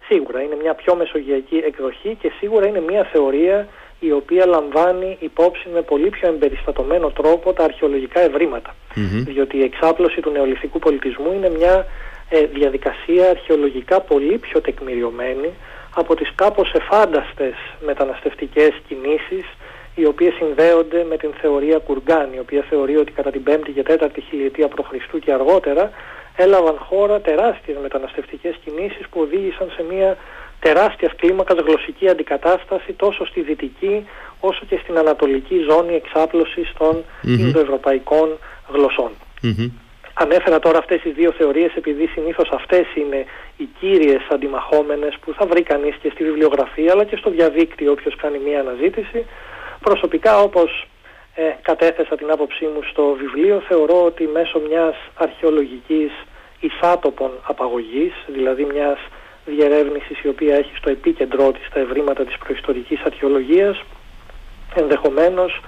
Σίγουρα 0.07 0.41
είναι 0.41 0.55
μια 0.61 0.73
πιο 0.73 0.95
μεσογειακή 0.95 1.57
εκδοχή 1.65 2.17
και 2.21 2.31
σίγουρα 2.39 2.67
είναι 2.67 2.81
μια 2.81 3.03
θεωρία 3.03 3.67
η 3.99 4.11
οποία 4.11 4.45
λαμβάνει 4.45 5.17
υπόψη 5.19 5.69
με 5.73 5.81
πολύ 5.81 6.09
πιο 6.09 6.27
εμπεριστατωμένο 6.27 7.09
τρόπο 7.09 7.53
τα 7.53 7.63
αρχαιολογικά 7.63 8.21
ευρήματα. 8.21 8.75
Διότι 9.25 9.57
η 9.57 9.63
εξάπλωση 9.63 10.21
του 10.21 10.31
νεολιθικού 10.31 10.79
πολιτισμού 10.79 11.31
είναι 11.33 11.49
μια 11.49 11.85
ε, 12.29 12.45
διαδικασία 12.45 13.29
αρχαιολογικά 13.29 14.01
πολύ 14.01 14.37
πιο 14.37 14.61
τεκμηριωμένη 14.61 15.49
από 15.95 16.15
τις 16.15 16.31
κάπως 16.35 16.73
εφάνταστες 16.73 17.53
μεταναστευτικές 17.85 18.71
κινήσεις 18.87 19.45
οι 19.95 20.05
οποίες 20.05 20.33
συνδέονται 20.33 21.05
με 21.09 21.17
την 21.17 21.33
θεωρία 21.41 21.77
Κουργκάν, 21.77 22.33
η 22.33 22.39
οποία 22.39 22.65
θεωρεί 22.69 22.95
ότι 22.97 23.11
κατά 23.11 23.31
την 23.31 23.43
5η 23.47 23.71
και 23.73 23.83
4η 23.87 24.19
χιλιετία 24.29 24.67
π.Χ. 24.67 25.19
και 25.19 25.33
αργότερα 25.33 25.91
έλαβαν 26.35 26.77
χώρα 26.77 27.21
τεράστιες 27.21 27.77
μεταναστευτικές 27.81 28.55
κινήσεις 28.63 29.07
που 29.09 29.19
οδήγησαν 29.21 29.71
σε 29.75 29.83
μια 29.91 30.17
τεράστιας 30.59 31.11
κλίμακας 31.15 31.57
γλωσσική 31.65 32.09
αντικατάσταση 32.09 32.93
τόσο 32.93 33.25
στη 33.25 33.41
δυτική 33.41 34.07
όσο 34.39 34.65
και 34.69 34.79
στην 34.83 34.97
ανατολική 34.97 35.57
ζώνη 35.69 35.93
εξάπλωσης 35.95 36.73
των 36.77 37.03
mm-hmm. 37.03 37.27
Ινδοευρωπαϊκών 37.39 38.37
γλωσσών. 38.73 39.11
Ανέφερα 40.13 40.59
τώρα 40.59 40.77
αυτές 40.77 41.01
τις 41.01 41.13
δύο 41.13 41.31
θεωρίες 41.31 41.73
επειδή 41.75 42.07
συνήθως 42.07 42.49
αυτές 42.53 42.85
είναι 42.95 43.25
οι 43.57 43.67
κύριες 43.79 44.27
αντιμαχόμενες 44.29 45.17
που 45.21 45.33
θα 45.33 45.45
βρει 45.45 45.63
κανείς 45.63 45.95
και 46.01 46.09
στη 46.13 46.23
βιβλιογραφία 46.23 46.91
αλλά 46.91 47.03
και 47.03 47.15
στο 47.15 47.29
διαδίκτυο 47.29 47.91
όποιος 47.91 48.15
κάνει 48.15 48.39
μία 48.45 48.59
αναζήτηση. 48.59 49.25
Προσωπικά 49.79 50.39
όπως 50.39 50.87
ε, 51.35 51.51
κατέθεσα 51.61 52.15
την 52.15 52.31
άποψή 52.31 52.65
μου 52.65 52.81
στο 52.91 53.15
βιβλίο. 53.19 53.59
Θεωρώ 53.67 54.03
ότι 54.05 54.27
μέσω 54.27 54.59
μιας 54.59 54.95
αρχαιολογικής 55.15 56.11
εισάτοπων 56.59 57.31
απαγωγής, 57.47 58.13
δηλαδή 58.27 58.65
μιας 58.65 58.99
διερεύνησης 59.45 60.21
η 60.23 60.27
οποία 60.27 60.55
έχει 60.55 60.75
στο 60.77 60.89
επίκεντρό 60.89 61.51
της 61.51 61.69
τα 61.73 61.79
ευρήματα 61.79 62.25
της 62.25 62.37
προϊστορικής 62.37 63.01
αρχαιολογίας 63.01 63.83
ενδεχομένως 64.75 65.61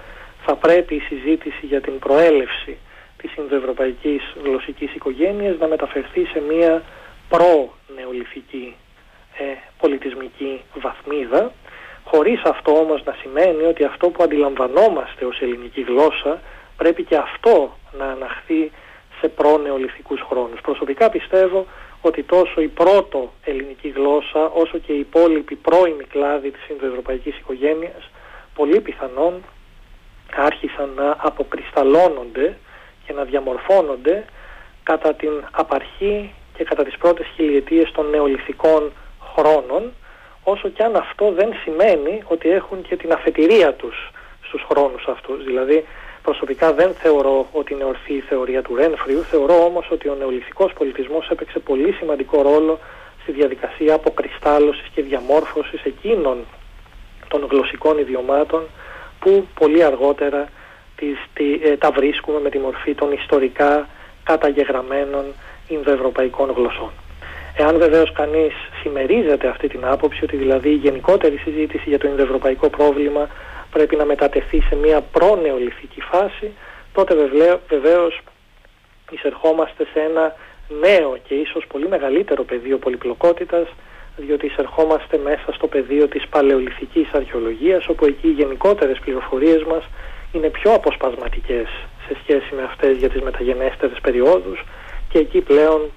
θα 0.46 0.56
πρέπει 0.56 0.96
η 0.96 1.00
συζήτηση 1.00 1.66
για 1.66 1.82
την 1.82 2.00
προέλευση 2.00 2.78
της 3.18 3.36
Ινδοευρωπαϊκής 3.36 4.22
γλωσσικής 4.44 4.94
οικογένειας 4.96 5.58
να 5.60 5.68
μεταφερθεί 5.68 6.26
σε 6.26 6.42
μια 6.50 6.84
προ-νεολιθική 7.30 8.76
ε, 9.38 9.44
πολιτισμική 9.78 10.62
βαθμίδα 10.76 11.52
χωρίς 12.06 12.42
αυτό 12.44 12.72
όμως 12.72 13.04
να 13.04 13.16
σημαίνει 13.22 13.64
ότι 13.64 13.84
αυτό 13.84 14.10
που 14.10 14.24
αντιλαμβανόμαστε 14.24 15.26
ως 15.26 15.42
ελληνική 15.42 15.82
γλώσσα 15.82 16.42
πρέπει 16.78 17.04
και 17.04 17.16
αυτό 17.16 17.78
να 17.98 18.06
αναχθεί 18.06 18.72
σε 19.20 19.28
προ-νεολιθικούς 19.28 20.22
χρόνους. 20.30 20.62
Προσωπικά 20.62 21.10
πιστεύω 21.10 21.66
ότι 22.02 22.24
τόσο 22.24 22.62
η 22.62 22.68
πρώτο 22.68 23.32
ελληνική 23.44 23.88
γλώσσα 23.88 24.46
όσο 24.54 24.78
και 24.78 24.94
η 24.94 25.00
υπόλοιπη 25.00 25.56
πρώιμη 25.56 26.04
κλάδη 26.04 26.52
της 26.52 26.68
Ινδοευρωπαϊκής 26.70 27.38
οικογένειας 27.38 28.10
πολύ 28.56 28.82
πιθανόν 28.82 29.44
άρχισαν 30.36 30.90
να 30.96 31.16
αποκρισταλώνονται 31.18 32.58
και 33.06 33.14
να 33.14 33.24
διαμορφώνονται 33.24 34.26
κατά 34.84 35.14
την 35.14 35.32
απαρχή 35.52 36.34
και 36.58 36.64
κατά 36.64 36.84
τις 36.84 36.98
πρώτες 36.98 37.28
χιλιετίες 37.36 37.92
των 37.92 38.10
νεολιθικών 38.10 38.92
χρόνων 39.36 39.94
όσο 40.52 40.70
και 40.70 40.84
αν 40.84 40.96
αυτό 40.96 41.32
δεν 41.32 41.50
σημαίνει 41.64 42.24
ότι 42.28 42.50
έχουν 42.50 42.82
και 42.82 42.96
την 42.96 43.12
αφετηρία 43.12 43.74
τους 43.74 44.12
στους 44.42 44.66
χρόνους 44.70 45.06
αυτούς. 45.08 45.44
Δηλαδή 45.44 45.86
Προσωπικά 46.26 46.74
δεν 46.74 46.94
θεωρώ 46.94 47.48
ότι 47.52 47.74
είναι 47.74 47.84
ορθή 47.84 48.14
η 48.14 48.20
θεωρία 48.20 48.62
του 48.62 48.76
Ρένφριου, 48.76 49.24
θεωρώ 49.24 49.66
όμως 49.66 49.88
ότι 49.92 50.10
ο 50.10 50.16
νεολιθικός 50.16 50.74
πολιτισμός 50.74 51.30
έπαιξε 51.30 51.60
πολύ 51.60 51.92
σημαντικό 51.92 52.42
ρόλο 52.42 52.80
στη 53.22 53.32
διαδικασία 53.32 53.94
αποκριστάλλωσης 53.94 54.88
και 54.94 55.02
διαμόρφωσης 55.02 55.84
εκείνων 55.84 56.38
των 57.28 57.48
γλωσσικών 57.52 57.98
ιδιωμάτων 57.98 58.64
που 59.20 59.48
πολύ 59.60 59.84
αργότερα 59.84 60.48
τις, 60.96 61.18
ε, 61.64 61.78
τα 61.78 61.92
βρίσκουμε 61.92 62.40
με 62.40 62.50
τη 62.50 62.58
μορφή 62.58 62.96
των 62.96 63.12
ιστορικά 63.12 63.88
καταγεγραμμένων 64.24 65.26
Ινδοευρωπαϊκών 65.68 66.52
γλωσσών. 66.52 66.92
Εάν 67.58 67.78
βεβαίως 67.78 68.12
κανείς 68.12 68.54
συμμερίζεται 68.82 69.48
αυτή 69.48 69.68
την 69.68 69.86
άποψη 69.86 70.24
ότι 70.24 70.36
δηλαδή 70.36 70.70
η 70.70 70.82
γενικότερη 70.86 71.38
συζήτηση 71.38 71.90
για 71.90 72.00
το 72.00 72.08
Ινδοευρωπαϊκό 72.08 72.70
πρόβλημα 72.70 73.28
πρέπει 73.72 73.96
να 73.96 74.06
μετατεθεί 74.06 74.62
σε 74.62 74.76
μια 74.76 75.02
προνεολιθική 75.02 76.02
φάση, 76.02 76.52
τότε 76.94 77.16
βεβαίως 77.68 78.22
εισερχόμαστε 79.12 79.88
σε 79.94 80.00
ένα 80.00 80.36
νέο 80.80 81.18
και 81.28 81.34
ίσως 81.34 81.68
πολύ 81.68 81.88
μεγαλύτερο 81.88 82.44
πεδίο 82.44 82.78
πολυπλοκότητας, 82.78 83.68
διότι 84.18 84.46
εισερχόμαστε 84.46 85.18
μέσα 85.18 85.52
στο 85.54 85.68
πεδίο 85.68 86.08
της 86.08 86.28
παλαιολιθικής 86.28 87.08
αρχαιολογίας, 87.14 87.88
όπου 87.88 88.06
εκεί 88.06 88.28
οι 88.28 88.32
γενικότερες 88.32 89.00
πληροφορίες 89.00 89.64
μας 89.64 89.84
είναι 90.32 90.50
πιο 90.50 90.74
αποσπασματικές 90.74 91.68
σε 92.08 92.18
σχέση 92.22 92.56
με 92.56 92.64
αυτές 92.64 92.98
για 92.98 93.10
τις 93.10 93.22
μεταγενέστερες 93.22 94.00
περιόδους 94.02 94.64
και 95.10 95.18
εκεί 95.18 95.42
πλέον 95.42 95.92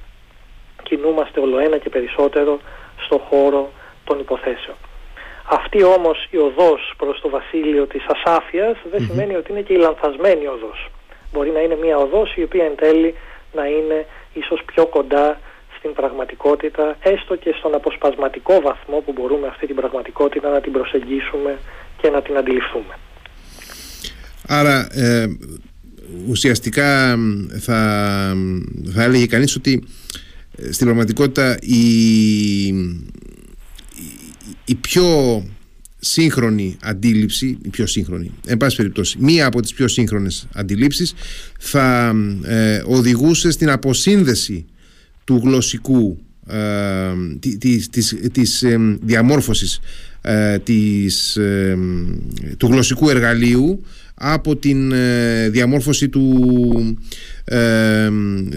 κινούμαστε 0.88 1.40
ολοένα 1.40 1.76
και 1.78 1.88
περισσότερο 1.88 2.60
στο 3.04 3.18
χώρο 3.28 3.72
των 4.04 4.18
υποθέσεων. 4.18 4.76
Αυτή 5.50 5.82
όμως 5.82 6.28
η 6.30 6.36
οδός 6.36 6.80
προς 6.96 7.20
το 7.20 7.28
βασίλειο 7.28 7.86
της 7.86 8.04
ασάφειας 8.14 8.76
δεν 8.90 9.00
σημαίνει 9.06 9.34
ότι 9.36 9.52
είναι 9.52 9.60
και 9.60 9.72
η 9.72 9.76
λανθασμένη 9.76 10.46
οδός. 10.46 10.90
Μπορεί 11.32 11.50
να 11.50 11.60
είναι 11.60 11.78
μια 11.84 11.96
οδός 11.96 12.36
η 12.36 12.42
οποία 12.42 12.64
εν 12.64 12.76
τέλει 12.76 13.14
να 13.52 13.64
είναι 13.66 14.06
ίσως 14.32 14.60
πιο 14.64 14.86
κοντά 14.86 15.40
στην 15.78 15.92
πραγματικότητα, 15.92 16.96
έστω 17.00 17.36
και 17.36 17.54
στον 17.58 17.74
αποσπασματικό 17.74 18.60
βαθμό 18.60 18.98
που 19.00 19.12
μπορούμε 19.12 19.46
αυτή 19.46 19.66
την 19.66 19.74
πραγματικότητα 19.74 20.48
να 20.50 20.60
την 20.60 20.72
προσεγγίσουμε 20.72 21.58
και 22.00 22.10
να 22.10 22.22
την 22.22 22.36
αντιληφθούμε. 22.36 22.94
Άρα 24.48 24.88
ε, 24.92 25.26
ουσιαστικά 26.28 27.16
θα, 27.60 27.80
θα 28.94 29.02
έλεγε 29.02 29.26
κανείς 29.26 29.56
ότι 29.56 29.72
ε, 29.72 30.27
στην 30.70 30.86
πραγματικότητα 30.86 31.56
η, 31.60 32.66
η, 34.64 34.74
πιο 34.80 35.44
σύγχρονη 35.98 36.76
αντίληψη, 36.82 37.58
η 37.62 37.68
πιο 37.68 37.86
σύγχρονη, 37.86 38.30
εν 38.46 38.56
πάση 38.56 38.76
περιπτώσει, 38.76 39.16
μία 39.20 39.46
από 39.46 39.60
τις 39.60 39.72
πιο 39.72 39.88
σύγχρονες 39.88 40.46
αντιλήψεις 40.52 41.14
θα 41.58 42.14
ε, 42.42 42.82
οδηγούσε 42.86 43.50
στην 43.50 43.70
αποσύνδεση 43.70 44.64
του 45.24 45.40
γλωσσικού 45.44 46.18
ε, 46.48 46.56
της, 47.58 47.88
της, 47.88 48.16
της 48.32 48.64
διαμόρφωσης 49.00 49.80
της, 50.62 51.38
του 52.56 52.66
γλωσσικού 52.66 53.08
εργαλείου 53.10 53.82
από 54.20 54.56
την 54.56 54.92
ε, 54.92 55.48
διαμόρφωση 55.48 56.08
του, 56.08 56.98
ε, 57.44 58.08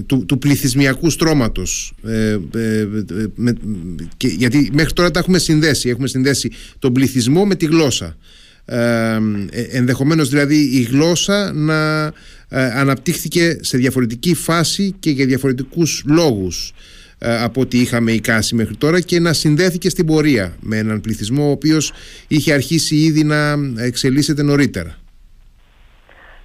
του, 0.05 0.25
του 0.25 0.37
πληθυσμιακού 0.37 1.09
στρώματος. 1.09 1.93
Ε, 2.07 2.37
και, 4.17 4.27
γιατί 4.27 4.69
μέχρι 4.73 4.93
τώρα 4.93 5.11
τα 5.11 5.19
έχουμε 5.19 5.37
συνδέσει. 5.37 5.89
Έχουμε 5.89 6.07
συνδέσει 6.07 6.51
τον 6.79 6.93
πληθυσμό 6.93 7.45
με 7.45 7.55
τη 7.55 7.65
γλώσσα. 7.65 8.17
Ενδεχομένως 9.71 10.29
δηλαδή 10.29 10.55
η 10.55 10.81
γλώσσα 10.81 11.51
να 11.53 12.11
αναπτύχθηκε 12.49 13.57
σε 13.61 13.77
διαφορετική 13.77 14.33
φάση 14.33 14.95
και 14.99 15.09
για 15.09 15.25
διαφορετικούς 15.25 16.03
λόγους 16.05 16.73
από 17.19 17.61
ό,τι 17.61 17.79
είχαμε 17.79 18.11
εικάσει 18.11 18.55
μέχρι 18.55 18.75
τώρα 18.75 18.99
και 18.99 19.19
να 19.19 19.33
συνδέθηκε 19.33 19.89
στην 19.89 20.05
πορεία 20.05 20.55
με 20.59 20.77
έναν 20.77 21.01
πληθυσμό 21.01 21.47
ο 21.47 21.51
οποίος 21.51 21.91
είχε 22.27 22.53
αρχίσει 22.53 22.95
ήδη 22.95 23.23
να 23.23 23.57
εξελίσσεται 23.77 24.43
νωρίτερα. 24.43 25.00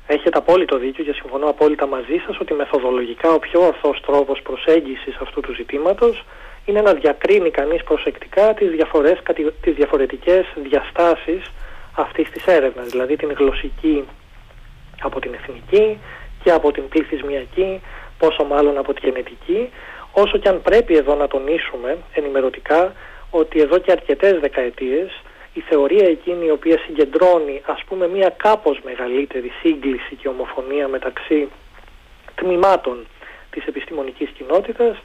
Έχετε 0.06 0.38
απόλυτο 0.38 0.78
δίκιο 0.78 1.04
και 1.04 1.12
συμφωνώ 1.12 1.48
απόλυτα 1.48 1.86
μαζί 1.86 2.22
σας 2.26 2.38
ότι 2.40 2.54
μεθοδολογικά 2.54 3.30
ο 3.30 3.38
πιο 3.38 3.60
ορθός 3.66 4.00
τρόπος 4.00 4.42
προσέγγισης 4.42 5.16
αυτού 5.20 5.40
του 5.40 5.54
ζητήματος 5.54 6.24
είναι 6.64 6.80
να 6.80 6.92
διακρίνει 6.94 7.50
κανείς 7.50 7.82
προσεκτικά 7.84 8.54
τις, 8.54 8.70
διαφορές, 8.70 9.22
τις 9.60 9.74
διαφορετικές 9.74 10.46
διαστάσεις 10.56 11.52
αυτής 11.96 12.30
της 12.30 12.46
έρευνας, 12.46 12.88
δηλαδή 12.88 13.16
την 13.16 13.32
γλωσσική 13.32 14.04
από 15.02 15.20
την 15.20 15.34
εθνική 15.34 15.98
και 16.42 16.50
από 16.50 16.72
την 16.72 16.88
πληθυσμιακή, 16.88 17.80
πόσο 18.18 18.44
μάλλον 18.44 18.78
από 18.78 18.92
τη 18.94 19.00
γενετική, 19.06 19.70
όσο 20.12 20.38
και 20.38 20.48
αν 20.48 20.62
πρέπει 20.62 20.96
εδώ 20.96 21.14
να 21.14 21.28
τονίσουμε 21.28 21.96
ενημερωτικά 22.12 22.92
ότι 23.30 23.60
εδώ 23.60 23.78
και 23.78 23.92
αρκετές 23.92 24.40
δεκαετίες 24.40 25.22
η 25.56 25.60
θεωρία 25.60 26.06
εκείνη 26.08 26.46
η 26.46 26.50
οποία 26.50 26.78
συγκεντρώνει 26.78 27.62
ας 27.66 27.84
πούμε 27.84 28.08
μια 28.08 28.28
κάπως 28.28 28.80
μεγαλύτερη 28.84 29.52
σύγκληση 29.62 30.14
και 30.14 30.28
ομοφωνία 30.28 30.88
μεταξύ 30.88 31.48
τμήματων 32.34 33.06
της 33.50 33.66
επιστημονικής 33.66 34.28
κοινότητας 34.28 34.96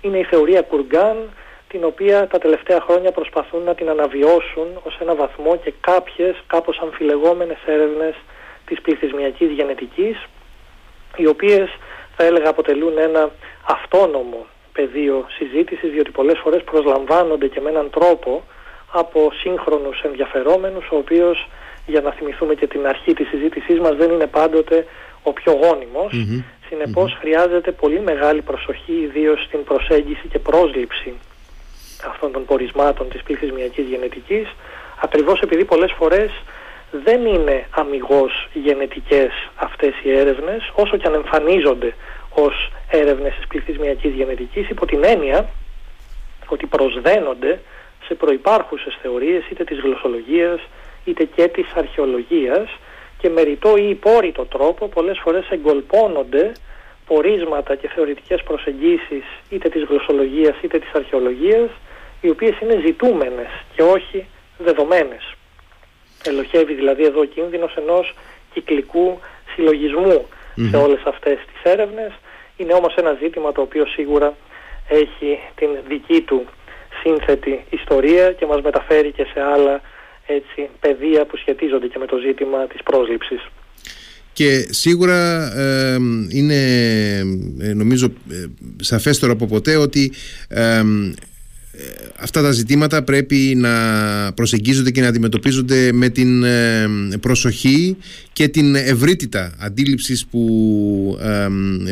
είναι 0.00 0.18
η 0.18 0.24
θεωρία 0.24 0.62
Κουργκάν 0.62 1.16
την 1.68 1.84
οποία 1.84 2.26
τα 2.26 2.38
τελευταία 2.38 2.80
χρόνια 2.80 3.12
προσπαθούν 3.12 3.62
να 3.62 3.74
την 3.74 3.88
αναβιώσουν 3.88 4.68
ως 4.82 4.98
ένα 5.00 5.14
βαθμό 5.14 5.56
και 5.56 5.72
κάποιες 5.80 6.42
κάπως 6.46 6.78
αμφιλεγόμενες 6.78 7.58
έρευνες 7.66 8.14
της 8.66 8.80
πληθυσμιακής 8.80 9.50
γενετικής 9.50 10.26
οι 11.16 11.26
οποίες 11.26 11.68
θα 12.16 12.24
έλεγα 12.24 12.48
αποτελούν 12.48 12.98
ένα 12.98 13.30
αυτόνομο 13.66 14.46
πεδίο 14.72 15.26
συζήτησης 15.28 15.90
διότι 15.90 16.10
πολλές 16.10 16.38
φορές 16.38 16.62
προσλαμβάνονται 16.62 17.46
και 17.46 17.60
με 17.60 17.70
έναν 17.70 17.90
τρόπο 17.90 18.42
από 18.92 19.30
σύγχρονους 19.40 20.00
ενδιαφερόμενους, 20.00 20.88
ο 20.90 20.96
οποίος, 20.96 21.48
για 21.86 22.00
να 22.00 22.10
θυμηθούμε 22.10 22.54
και 22.54 22.66
την 22.66 22.86
αρχή 22.86 23.12
της 23.14 23.28
συζήτησής 23.28 23.78
μας, 23.78 23.96
δεν 23.96 24.10
είναι 24.10 24.26
πάντοτε 24.26 24.86
ο 25.22 25.32
πιο 25.32 25.52
γόνιμος. 25.52 26.12
mm 26.14 26.44
συνεπως 26.70 27.16
χρειάζεται 27.20 27.72
πολύ 27.72 28.00
μεγάλη 28.00 28.42
προσοχή, 28.42 28.92
ιδίως 28.92 29.44
στην 29.44 29.64
προσέγγιση 29.64 30.28
και 30.28 30.38
πρόσληψη 30.38 31.12
αυτών 32.10 32.32
των 32.32 32.44
πορισμάτων 32.44 33.08
της 33.08 33.22
πληθυσμιακής 33.22 33.86
γενετικής, 33.86 34.48
ακριβώς 35.00 35.40
επειδή 35.40 35.64
πολλές 35.64 35.92
φορές 35.92 36.30
δεν 36.90 37.26
είναι 37.26 37.66
αμυγός 37.70 38.48
γενετικές 38.52 39.32
αυτές 39.54 39.94
οι 40.02 40.10
έρευνες, 40.18 40.72
όσο 40.74 40.96
και 40.96 41.06
αν 41.06 41.14
εμφανίζονται 41.14 41.94
ως 42.34 42.70
έρευνες 42.90 43.34
της 43.34 43.46
πληθυσμιακής 43.46 44.14
γενετικής, 44.14 44.68
υπό 44.68 44.86
την 44.86 45.04
έννοια 45.04 45.48
ότι 46.46 46.66
προσδένονται 46.66 47.60
σε 48.06 48.14
προϋπάρχουσες 48.14 48.98
θεωρίες 49.02 49.44
είτε 49.50 49.64
της 49.64 49.80
γλωσσολογίας 49.80 50.60
είτε 51.04 51.24
και 51.24 51.48
της 51.48 51.72
αρχαιολογίας 51.74 52.68
και 53.18 53.28
με 53.28 53.42
ρητό 53.42 53.76
ή 53.76 53.88
υπόρρητο 53.88 54.44
τρόπο 54.44 54.88
πολλές 54.88 55.18
φορές 55.22 55.48
εγκολπώνονται 55.50 56.52
πορίσματα 57.06 57.74
και 57.74 57.88
θεωρητικές 57.88 58.42
προσεγγίσεις 58.42 59.24
είτε 59.50 59.68
της 59.68 59.82
γλωσσολογίας 59.82 60.56
είτε 60.62 60.78
της 60.78 60.90
αρχαιολογίας 60.92 61.70
οι 62.20 62.28
οποίες 62.28 62.60
είναι 62.60 62.82
ζητούμενες 62.86 63.50
και 63.74 63.82
όχι 63.82 64.26
δεδομένες. 64.58 65.34
Ελοχεύει 66.24 66.74
δηλαδή 66.74 67.04
εδώ 67.04 67.20
ο 67.20 67.24
κίνδυνος 67.24 67.74
ενός 67.76 68.14
κυκλικού 68.52 69.18
σε 70.70 70.76
όλες 70.76 71.00
αυτές 71.04 71.38
τις 71.52 71.72
έρευνες. 71.72 72.12
Είναι 72.56 72.72
όμως 72.72 72.94
ένα 72.94 73.16
ζήτημα 73.22 73.52
το 73.52 73.60
οποίο 73.60 73.86
σίγουρα 73.86 74.36
έχει 74.88 75.38
την 75.54 75.68
δική 75.88 76.20
του 76.20 76.46
σύνθετη 77.02 77.64
ιστορία 77.70 78.32
και 78.32 78.46
μας 78.46 78.60
μεταφέρει 78.62 79.12
και 79.12 79.26
σε 79.32 79.40
άλλα 79.40 79.80
έτσι, 80.26 80.68
πεδία 80.80 81.26
που 81.26 81.36
σχετίζονται 81.36 81.86
και 81.86 81.98
με 81.98 82.06
το 82.06 82.16
ζήτημα 82.16 82.66
της 82.66 82.82
πρόσληψης. 82.82 83.46
Και 84.32 84.66
σίγουρα 84.70 85.52
είναι 86.28 86.60
ε, 87.60 87.72
νομίζω 87.74 88.06
ε, 88.30 88.44
σαφέστερο 88.80 89.32
από 89.32 89.46
ποτέ 89.46 89.76
ότι 89.76 90.12
αυτά 92.20 92.42
τα 92.42 92.50
ζητήματα 92.50 93.02
πρέπει 93.02 93.54
να 93.56 93.70
προσεγγίζονται 94.34 94.90
και 94.90 95.00
να 95.00 95.08
αντιμετωπίζονται 95.08 95.92
με 95.92 96.08
την 96.08 96.44
ε, 96.44 96.88
προσοχή 97.20 97.96
και 98.32 98.48
την 98.48 98.74
ευρύτητα 98.74 99.54
αντίληψης 99.60 100.26
που, 100.26 101.18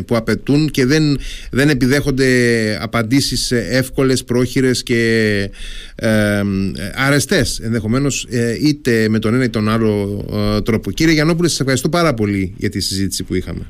που 0.06 0.16
απαιτούν 0.16 0.70
και 0.70 0.86
δεν, 0.86 1.18
δεν 1.50 1.68
επιδέχονται 1.68 2.26
απαντήσεις 2.82 3.50
εύκολες, 3.50 4.24
πρόχειρες 4.24 4.82
και 4.82 5.00
ε, 5.96 6.40
αρεστές 7.06 7.58
ενδεχομένως 7.58 8.26
ε, 8.30 8.56
είτε 8.60 9.08
με 9.08 9.18
τον 9.18 9.34
ένα 9.34 9.44
ή 9.44 9.50
τον 9.50 9.68
άλλο 9.68 10.24
ε, 10.56 10.60
τρόπο. 10.62 10.90
Κύριε 10.90 11.12
Γιαννόπουλε, 11.12 11.48
σας 11.48 11.60
ευχαριστώ 11.60 11.88
πάρα 11.88 12.14
πολύ 12.14 12.54
για 12.56 12.68
τη 12.68 12.80
συζήτηση 12.80 13.24
που 13.24 13.34
είχαμε. 13.34 13.66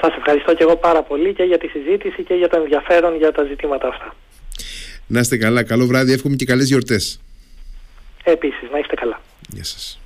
Σας 0.00 0.16
ευχαριστώ 0.16 0.54
και 0.54 0.62
εγώ 0.62 0.76
πάρα 0.76 1.02
πολύ 1.02 1.34
και 1.34 1.42
για 1.42 1.58
τη 1.58 1.66
συζήτηση 1.66 2.22
και 2.22 2.34
για 2.34 2.48
το 2.48 2.56
ενδιαφέρον 2.58 3.16
για 3.16 3.32
τα 3.32 3.44
ζητήματα 3.44 3.88
αυτά. 3.88 4.14
Να 5.12 5.20
είστε 5.20 5.36
καλά. 5.36 5.62
Καλό 5.62 5.86
βράδυ. 5.86 6.12
Εύχομαι 6.12 6.36
και 6.36 6.44
καλές 6.44 6.66
γιορτές. 6.68 7.20
Επίσης, 8.24 8.70
να 8.72 8.78
είστε 8.78 8.94
καλά. 8.94 9.20
Γεια 9.48 9.64
σας. 9.64 9.98